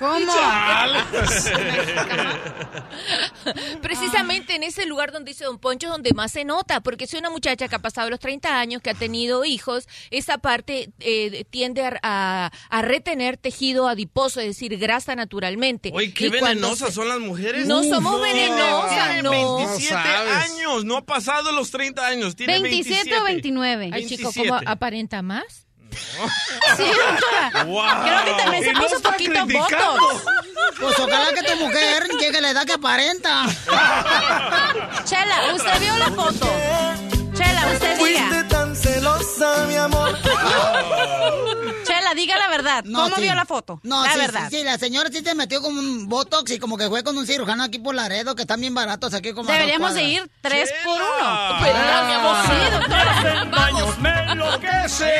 [0.01, 0.33] ¿Cómo?
[3.83, 7.17] Precisamente en ese lugar donde dice Don Poncho es donde más se nota, porque si
[7.17, 11.45] una muchacha que ha pasado los 30 años, que ha tenido hijos, esa parte eh,
[11.51, 15.91] tiende a, a- a retener tejido adiposo, es decir, grasa naturalmente.
[15.95, 17.67] Oye, qué Y venenosas se- son las mujeres.
[17.67, 19.57] No somos venenosas, no.
[19.57, 20.33] 27 No sabes.
[20.51, 22.37] años, no ha pasado los 30 años.
[22.37, 23.91] Tiene 27 o 29.
[23.93, 24.49] Ay, chico, 27.
[24.49, 25.67] ¿cómo aparenta más?
[26.77, 26.85] Sí.
[27.67, 27.85] Wow.
[28.03, 30.01] Creo que también se no puso está poquito criticando.
[30.01, 30.25] botox.
[30.81, 33.45] Pues ojalá que tu mujer llegue a la edad que aparenta.
[35.05, 36.47] Chela, usted vio la foto.
[37.35, 38.49] Chela, usted diga.
[38.49, 40.17] tan celosa, mi amor.
[41.85, 42.85] Chela, diga la verdad.
[42.85, 43.23] ¿Cómo sí.
[43.23, 43.81] vio la foto?
[43.83, 44.49] No, la sí, verdad.
[44.51, 47.17] sí, sí, la señora sí se metió con un botox y como que fue con
[47.17, 50.73] un cirujano aquí por Laredo, que están bien baratos aquí como Deberíamos de ir tres
[50.85, 51.61] por uno.
[54.01, 55.11] Me enloquece.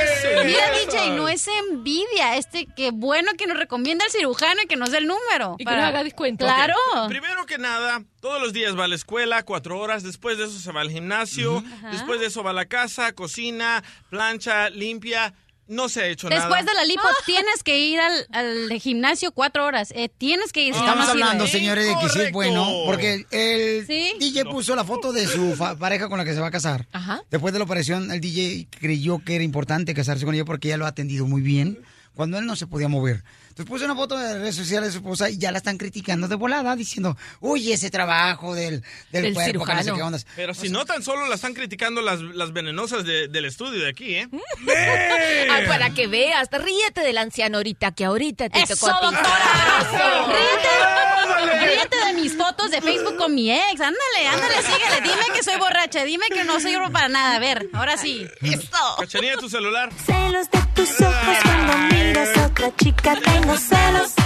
[0.45, 2.37] Mira, DJ, no es envidia.
[2.37, 5.57] Este, que bueno que nos recomienda el cirujano y que nos dé el número.
[5.59, 6.45] Y que nos haga descuento.
[6.45, 6.75] Claro.
[7.09, 10.03] Primero que nada, todos los días va a la escuela, cuatro horas.
[10.03, 11.63] Después de eso se va al gimnasio.
[11.91, 15.35] Después de eso va a la casa, cocina, plancha, limpia.
[15.71, 16.65] No se ha hecho Después nada.
[16.65, 19.93] de la lipo tienes que ir al, al gimnasio cuatro horas.
[19.97, 20.75] Eh, tienes que ir.
[20.75, 24.13] Estamos hablando, señores, de que sí es bueno, porque el Sí.
[24.19, 26.89] DJ puso la foto de su pareja con la que se va a casar.
[26.93, 27.23] Ajá.
[27.31, 30.77] Después de la operación, el DJ creyó que era importante casarse con ella porque ella
[30.77, 31.79] lo ha atendido muy bien
[32.15, 33.23] cuando él no se podía mover.
[33.61, 36.29] Entonces puso una foto de redes sociales de su esposa y ya la están criticando
[36.29, 38.83] de volada, diciendo, uy, ese trabajo del,
[39.13, 40.27] del, Del cuerpo, que no sé qué ondas.
[40.35, 43.91] Pero si no tan solo la están criticando las, las venenosas de- del estudio de
[43.91, 44.29] aquí, ¿eh?
[45.51, 49.07] Ay, para que veas, ríete del anciano ahorita, que ahorita te ¡Eso, tocó a ti.
[49.17, 50.27] doctora!
[50.29, 51.67] ¡Ríete!
[51.75, 53.81] ¡Ríete de mis fotos de Facebook con mi ex!
[53.81, 55.01] Ándale, ándale, síguele.
[55.03, 57.37] Dime que soy borracha, dime que no sirvo para nada.
[57.37, 58.27] A ver, ahora sí.
[58.43, 58.79] ¡Esto!
[58.99, 59.91] Cachanilla, tu celular.
[60.07, 64.20] Celos de tus ojos cuando miras a otra chica, tengo celos.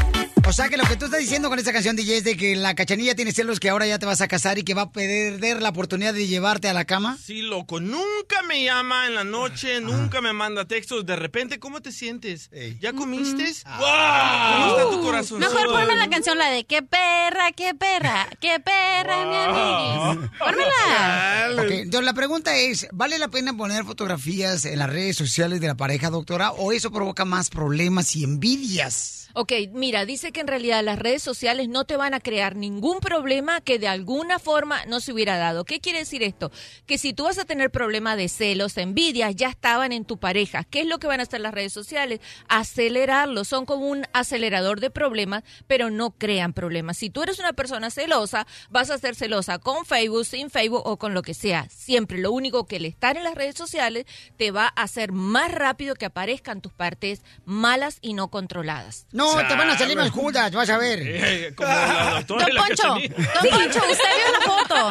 [0.47, 2.55] O sea que lo que tú estás diciendo con esta canción, DJ, es de que
[2.55, 4.93] la cachanilla tiene celos que ahora ya te vas a casar y que va a
[4.93, 7.17] perder la oportunidad de llevarte a la cama.
[7.21, 7.81] Sí, loco.
[7.81, 11.07] Nunca me llama en la noche, nunca me manda textos.
[11.07, 12.51] De repente, ¿cómo te sientes?
[12.79, 13.53] ¿Ya comiste?
[13.65, 15.41] ¿Cómo está tu corazón?
[15.41, 20.31] Mejor ponme la canción, la de qué perra, qué perra, qué perra, mi amiguis.
[20.39, 21.63] Pónmela.
[21.65, 25.69] Ok, entonces la pregunta es, ¿vale la pena poner fotografías en las redes sociales de
[25.69, 26.53] la pareja, doctora?
[26.53, 29.24] ¿O eso provoca más problemas y envidias?
[29.37, 33.01] Ok, mira, dice que en realidad las redes sociales no te van a crear ningún
[33.01, 35.65] problema que de alguna forma no se hubiera dado.
[35.65, 36.53] ¿Qué quiere decir esto?
[36.87, 40.63] Que si tú vas a tener problema de celos, envidias, ya estaban en tu pareja.
[40.63, 42.21] ¿Qué es lo que van a hacer las redes sociales?
[42.49, 43.43] Acelerarlo.
[43.43, 46.99] Son como un acelerador de problemas, pero no crean problemas.
[46.99, 50.97] Si tú eres una persona celosa, vas a ser celosa con Facebook, sin Facebook o
[50.97, 51.69] con lo que sea.
[51.71, 54.07] Siempre lo único que el estar en las redes sociales
[54.37, 59.09] te va a hacer más rápido que aparezcan tus partes malas y no controladas.
[59.11, 61.01] No, te van a salir más judas, vas a ver.
[61.05, 62.89] Eh, como la doctora Don Poncho.
[62.95, 64.91] Don Poncho, usted vio la foto.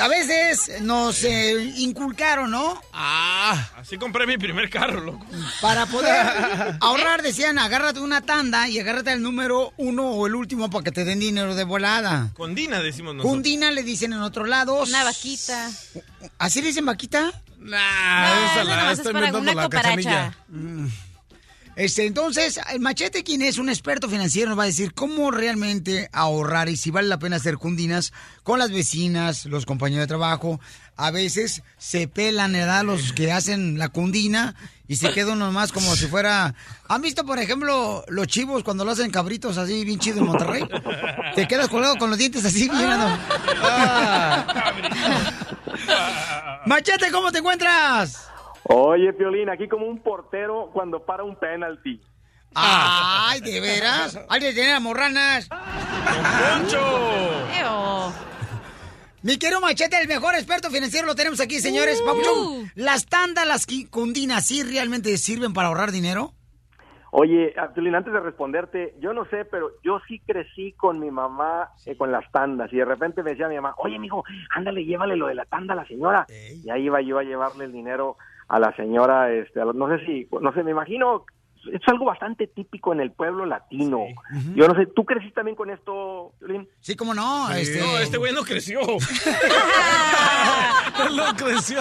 [0.00, 2.80] A veces nos eh, inculcaron, ¿no?
[2.92, 5.26] Ah, así compré mi primer carro, loco.
[5.60, 10.70] Para poder ahorrar, decían, agárrate una tanda y agárrate el número uno o el último
[10.70, 12.30] para que te den dinero de volada.
[12.34, 13.34] Con Dina decimos nosotros.
[13.34, 14.88] Cundina le dicen en otros lados.
[14.88, 15.70] Una vaquita.
[16.38, 17.30] ¿Así le dicen vaquita?
[17.58, 20.34] Nah, esa la es para una la cachanilla.
[21.78, 26.10] Este, entonces, el Machete, quien es un experto financiero, nos va a decir cómo realmente
[26.12, 30.58] ahorrar y si vale la pena hacer cundinas con las vecinas, los compañeros de trabajo.
[30.96, 32.82] A veces se pelan, ¿verdad?
[32.82, 34.56] Los que hacen la cundina
[34.88, 36.52] y se queda uno más como si fuera...
[36.88, 40.68] ¿Han visto, por ejemplo, los chivos cuando lo hacen cabritos así bien chido en Monterrey?
[41.36, 43.06] Te quedas colgado con los dientes así mirando.
[46.66, 48.28] Machete, ¿cómo te encuentras?
[48.64, 52.00] Oye, Piolín, aquí como un portero cuando para un penalti.
[52.54, 54.18] Ay, ¿de veras?
[54.28, 55.48] Hay de tener a morranas.
[55.48, 56.78] ¡Poncho!
[59.22, 62.00] Mi querido Machete, el mejor experto financiero lo tenemos aquí, señores.
[62.02, 66.32] Papuchón, ¿las tandas, las qui- cundinas, sí realmente sirven para ahorrar dinero?
[67.10, 71.10] Oye, ah, Piolín, antes de responderte, yo no sé, pero yo sí crecí con mi
[71.10, 74.24] mamá eh, con las tandas y de repente me decía mi mamá, oye, mijo,
[74.54, 76.26] ándale, llévale lo de la tanda a la señora.
[76.64, 78.16] Y ahí iba yo a llevarle el dinero
[78.48, 81.24] a la señora, este, a lo- no sé si, no sé, me imagino,
[81.72, 84.04] es algo bastante típico en el pueblo latino.
[84.54, 86.66] Yo no sé, ¿tú creciste también con esto, Piolín?
[86.80, 87.50] Sí, cómo no.
[87.50, 87.80] Este...
[87.80, 88.80] No, este güey no creció.
[91.14, 91.80] no creció.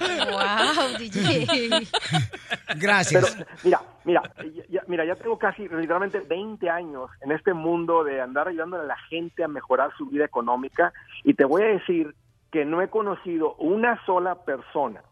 [0.00, 1.46] wow, DJ.
[2.76, 3.34] Gracias.
[3.36, 4.22] Pero, mira, mira,
[4.68, 8.84] ya- mira, ya tengo casi literalmente 20 años en este mundo de andar ayudando a
[8.84, 10.92] la gente a mejorar su vida económica
[11.24, 12.14] y te voy a decir
[12.50, 15.02] que no he conocido una sola persona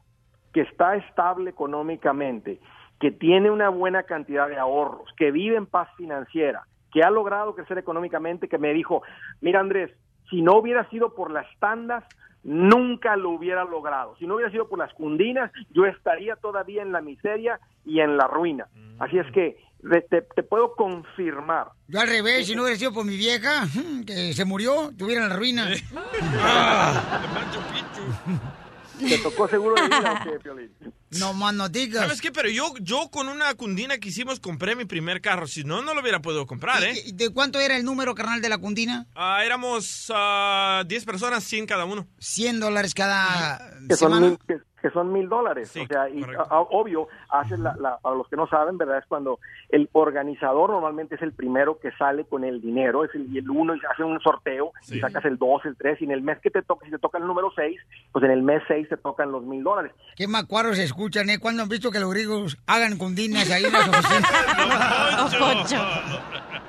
[0.52, 2.60] que está estable económicamente,
[3.00, 7.54] que tiene una buena cantidad de ahorros, que vive en paz financiera, que ha logrado
[7.54, 9.02] crecer económicamente, que me dijo,
[9.40, 9.92] mira Andrés,
[10.30, 12.04] si no hubiera sido por las tandas,
[12.42, 14.16] nunca lo hubiera logrado.
[14.16, 18.16] Si no hubiera sido por las cundinas, yo estaría todavía en la miseria y en
[18.16, 18.66] la ruina.
[18.98, 19.58] Así es que
[20.10, 21.68] te, puedo confirmar.
[21.86, 23.66] Yo al revés, si no hubiera sido por mi vieja,
[24.06, 25.68] que se murió, tuviera en la ruina.
[28.98, 30.72] ¿Te tocó seguro de vida o qué, Piolín?
[31.18, 32.02] No más no digas.
[32.02, 32.32] ¿Sabes qué?
[32.32, 35.46] Pero yo, yo con una cundina que hicimos compré mi primer carro.
[35.46, 36.94] Si no, no lo hubiera podido comprar, ¿eh?
[37.06, 39.06] ¿Y ¿De cuánto era el número, carnal, de la cundina?
[39.14, 42.06] Ah, éramos ah, 10 personas, 100 cada uno.
[42.18, 44.26] 100 dólares cada que son semana.
[44.28, 45.74] mil, que, que son mil dólares.
[45.76, 48.98] o sea, y, a- a- obvio, hacen la, la- para los que no saben, ¿verdad?
[48.98, 49.38] Es cuando
[49.70, 53.50] el organizador normalmente es el primero que sale con el dinero, es el, y el
[53.50, 56.38] uno y hace un sorteo y sacas el dos, el tres, y en el mes
[56.40, 57.80] que te toca, si te toca el número seis,
[58.12, 59.92] pues en el mes seis te tocan los mil dólares.
[60.16, 61.38] Qué macuaros se escuchan, ¿eh?
[61.38, 64.30] ¿Cuándo han visto que los gringos hagan cundinas ahí en las oficinas?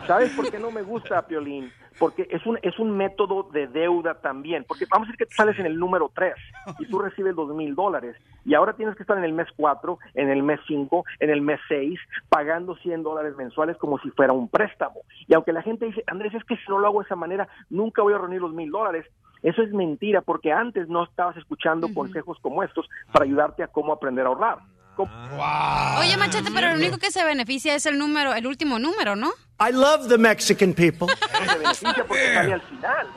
[0.08, 1.72] ¿Sabes por qué no me gusta, Piolín?
[2.00, 4.66] Porque es un, es un método de deuda también.
[4.68, 6.34] Porque vamos a decir que tú sales en el número 3
[6.80, 8.16] y tú recibes dos mil dólares
[8.46, 11.42] y ahora tienes que estar en el mes 4, en el mes 5, en el
[11.42, 12.00] mes 6,
[12.30, 15.02] pagando 100 dólares mensuales como si fuera un préstamo.
[15.28, 17.48] Y aunque la gente dice, Andrés, es que si no lo hago de esa manera,
[17.70, 19.06] nunca voy a reunir los mil dólares.
[19.44, 23.94] Eso es mentira porque antes no estabas escuchando consejos como estos para ayudarte a cómo
[23.94, 24.58] aprender a ahorrar.
[25.00, 29.16] ¿Cómo- Oye, Machete, pero el único que se beneficia es el número, el último número,
[29.16, 29.32] ¿no?
[29.62, 31.08] I love the Mexican people.
[31.32, 33.08] se beneficia porque sale al final.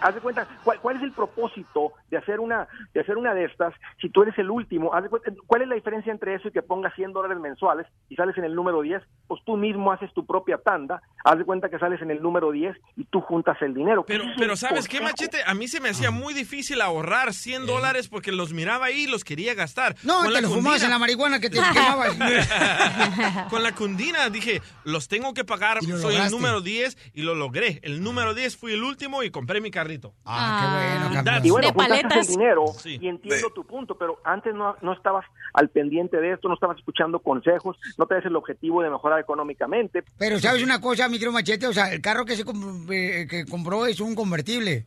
[0.00, 3.44] Haz de cuenta, ¿cuál, cuál es el propósito de hacer una de hacer una de
[3.44, 4.94] estas si tú eres el último?
[4.94, 7.86] Haz de cuenta, ¿Cuál es la diferencia entre eso y que pongas 100 dólares mensuales
[8.08, 9.02] y sales en el número 10?
[9.26, 12.50] Pues tú mismo haces tu propia tanda, haz de cuenta que sales en el número
[12.50, 14.04] 10 y tú juntas el dinero.
[14.06, 15.00] Pero, pero el ¿sabes qué.
[15.00, 15.38] Machete?
[15.46, 19.06] A mí se me hacía muy difícil ahorrar 100 dólares porque los miraba ahí y
[19.06, 19.96] los quería gastar.
[20.02, 22.16] No, Con te la lo fumabas en la marihuana que te quemabas.
[23.50, 26.30] Con la cundina dije, los tengo que pagar, soy el lograste.
[26.30, 27.80] número 10 y lo logré.
[27.82, 30.12] El número 10 fui el último y compré mi carrito.
[30.24, 30.66] Ah, qué
[31.00, 31.46] bueno, campeón.
[31.46, 32.28] Y bueno, De juntaste paletas.
[32.28, 32.98] el dinero Sí.
[33.00, 35.24] y entiendo tu punto, pero antes no, no estabas
[35.54, 40.04] al pendiente de esto, no estabas escuchando consejos, no tenías el objetivo de mejorar económicamente.
[40.18, 43.44] Pero sabes una cosa, micro machete, o sea, el carro que se comp- eh, que
[43.46, 44.86] compró es un convertible.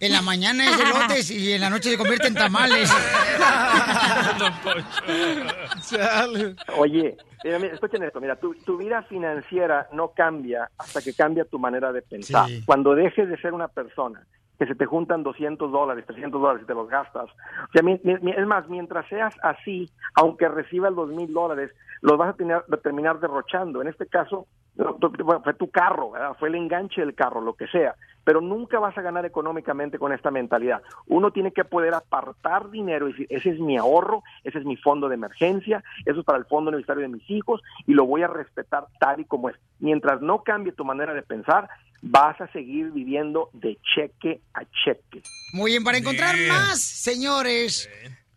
[0.00, 2.90] En la mañana es de lotes y en la noche se convierte en tamales.
[6.76, 11.44] Oye, mira, mira, escuchen esto, mira, tu, tu vida financiera no cambia hasta que cambia
[11.44, 12.46] tu manera de pensar.
[12.46, 12.62] Sí.
[12.64, 14.26] Cuando dejes de ser una persona
[14.58, 17.30] que se te juntan 200 dólares, 300 dólares y te los gastas.
[17.30, 21.70] O sea, mi- es más, mientras seas así, aunque recibas los mil dólares,
[22.02, 23.80] los vas a tener- terminar derrochando.
[23.82, 27.94] En este caso, bueno, fue tu carro, fue el enganche del carro, lo que sea.
[28.24, 30.82] Pero nunca vas a ganar económicamente con esta mentalidad.
[31.06, 34.76] Uno tiene que poder apartar dinero y decir, ese es mi ahorro, ese es mi
[34.76, 38.22] fondo de emergencia, eso es para el fondo universitario de mis hijos y lo voy
[38.22, 39.56] a respetar tal y como es.
[39.80, 41.68] Mientras no cambie tu manera de pensar,
[42.02, 45.22] vas a seguir viviendo de cheque a cheque.
[45.52, 47.88] Muy bien, para encontrar más, señores,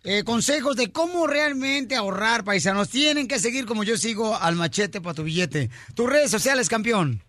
[0.04, 5.02] eh, consejos de cómo realmente ahorrar, paisanos, tienen que seguir como yo sigo al machete
[5.02, 5.70] para tu billete.
[5.96, 7.22] Tus redes sociales, campeón.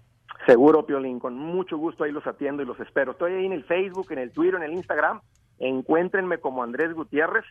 [0.46, 3.12] Seguro, Piolín, con mucho gusto ahí los atiendo y los espero.
[3.12, 5.20] Estoy ahí en el Facebook, en el Twitter, en el Instagram.
[5.58, 7.44] Encuéntrenme como Andrés Gutiérrez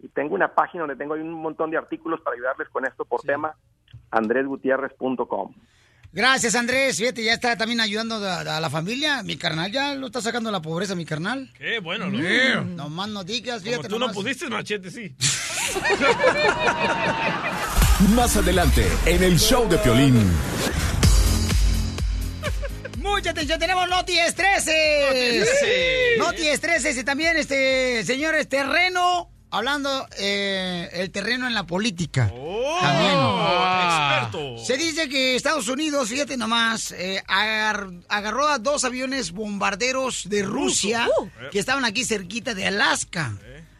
[0.00, 3.04] y tengo una página donde tengo ahí un montón de artículos para ayudarles con esto
[3.04, 3.54] por tema,
[4.10, 5.54] andresgutierrez.com.
[6.14, 6.98] Gracias, Andrés.
[6.98, 9.22] Fíjate, ya está también ayudando a, a la familia.
[9.22, 11.50] Mi carnal ya lo está sacando de la pobreza, mi carnal.
[11.56, 12.18] Qué bueno, ¿no?
[12.18, 14.16] Mm, No más no digas, Como fíjate tú no nomás.
[14.16, 15.14] pudiste, Machete, sí.
[18.14, 20.30] Más adelante, en el show de Piolín.
[22.98, 24.74] Mucha atención, tenemos Noti Estreses.
[25.08, 26.18] Noti-estreses.
[26.18, 32.28] Noti Estreses y también, este, señores, terreno, hablando, eh, el terreno en la política.
[32.80, 33.18] también.
[33.84, 34.58] experto.
[34.64, 40.42] Se dice que Estados Unidos, fíjate nomás, eh, agar- agarró a dos aviones bombarderos de
[40.42, 41.28] Rusia Uh.
[41.50, 43.32] que estaban aquí cerquita de Alaska.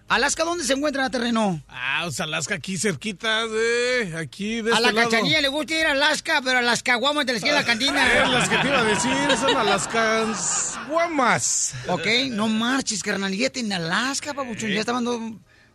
[0.08, 1.62] ¿Alaska dónde se encuentra terreno?
[1.68, 5.08] Ah, o sea, Alaska aquí cerquita de aquí de a este la lado.
[5.08, 7.66] cachanilla le gusta ir a Alaska, pero a las caguamas de la esquina de la
[7.66, 8.12] cantina.
[8.12, 11.74] Eh, las que te iba a decir son Alaskas guamas.
[11.88, 14.68] Ok, no marches, carnalillete, en Alaska, papuchón.
[14.70, 15.04] Ya estaban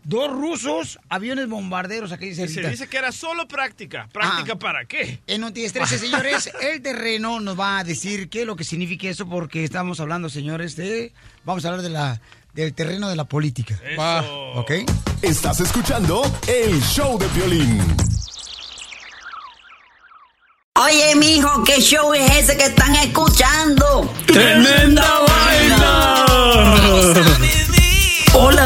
[0.09, 2.69] dos rusos, aviones bombarderos aquí se cerquita.
[2.69, 4.07] dice que era solo práctica.
[4.13, 4.59] ¿Práctica Ah.
[4.59, 5.19] para qué?
[5.27, 9.09] En Noticias 13, señores, el terreno nos va a decir qué es lo que significa
[9.09, 11.11] eso, porque estamos hablando, señores, de...
[11.43, 12.21] Vamos a hablar de la,
[12.53, 13.77] del terreno de la política.
[13.99, 14.21] Va.
[14.55, 14.71] ¿Ok?
[15.21, 17.83] Estás escuchando el show de Piolín.
[20.75, 24.09] Oye, mijo, ¿qué show es ese que están escuchando?
[24.27, 26.25] ¡Tremenda vaina!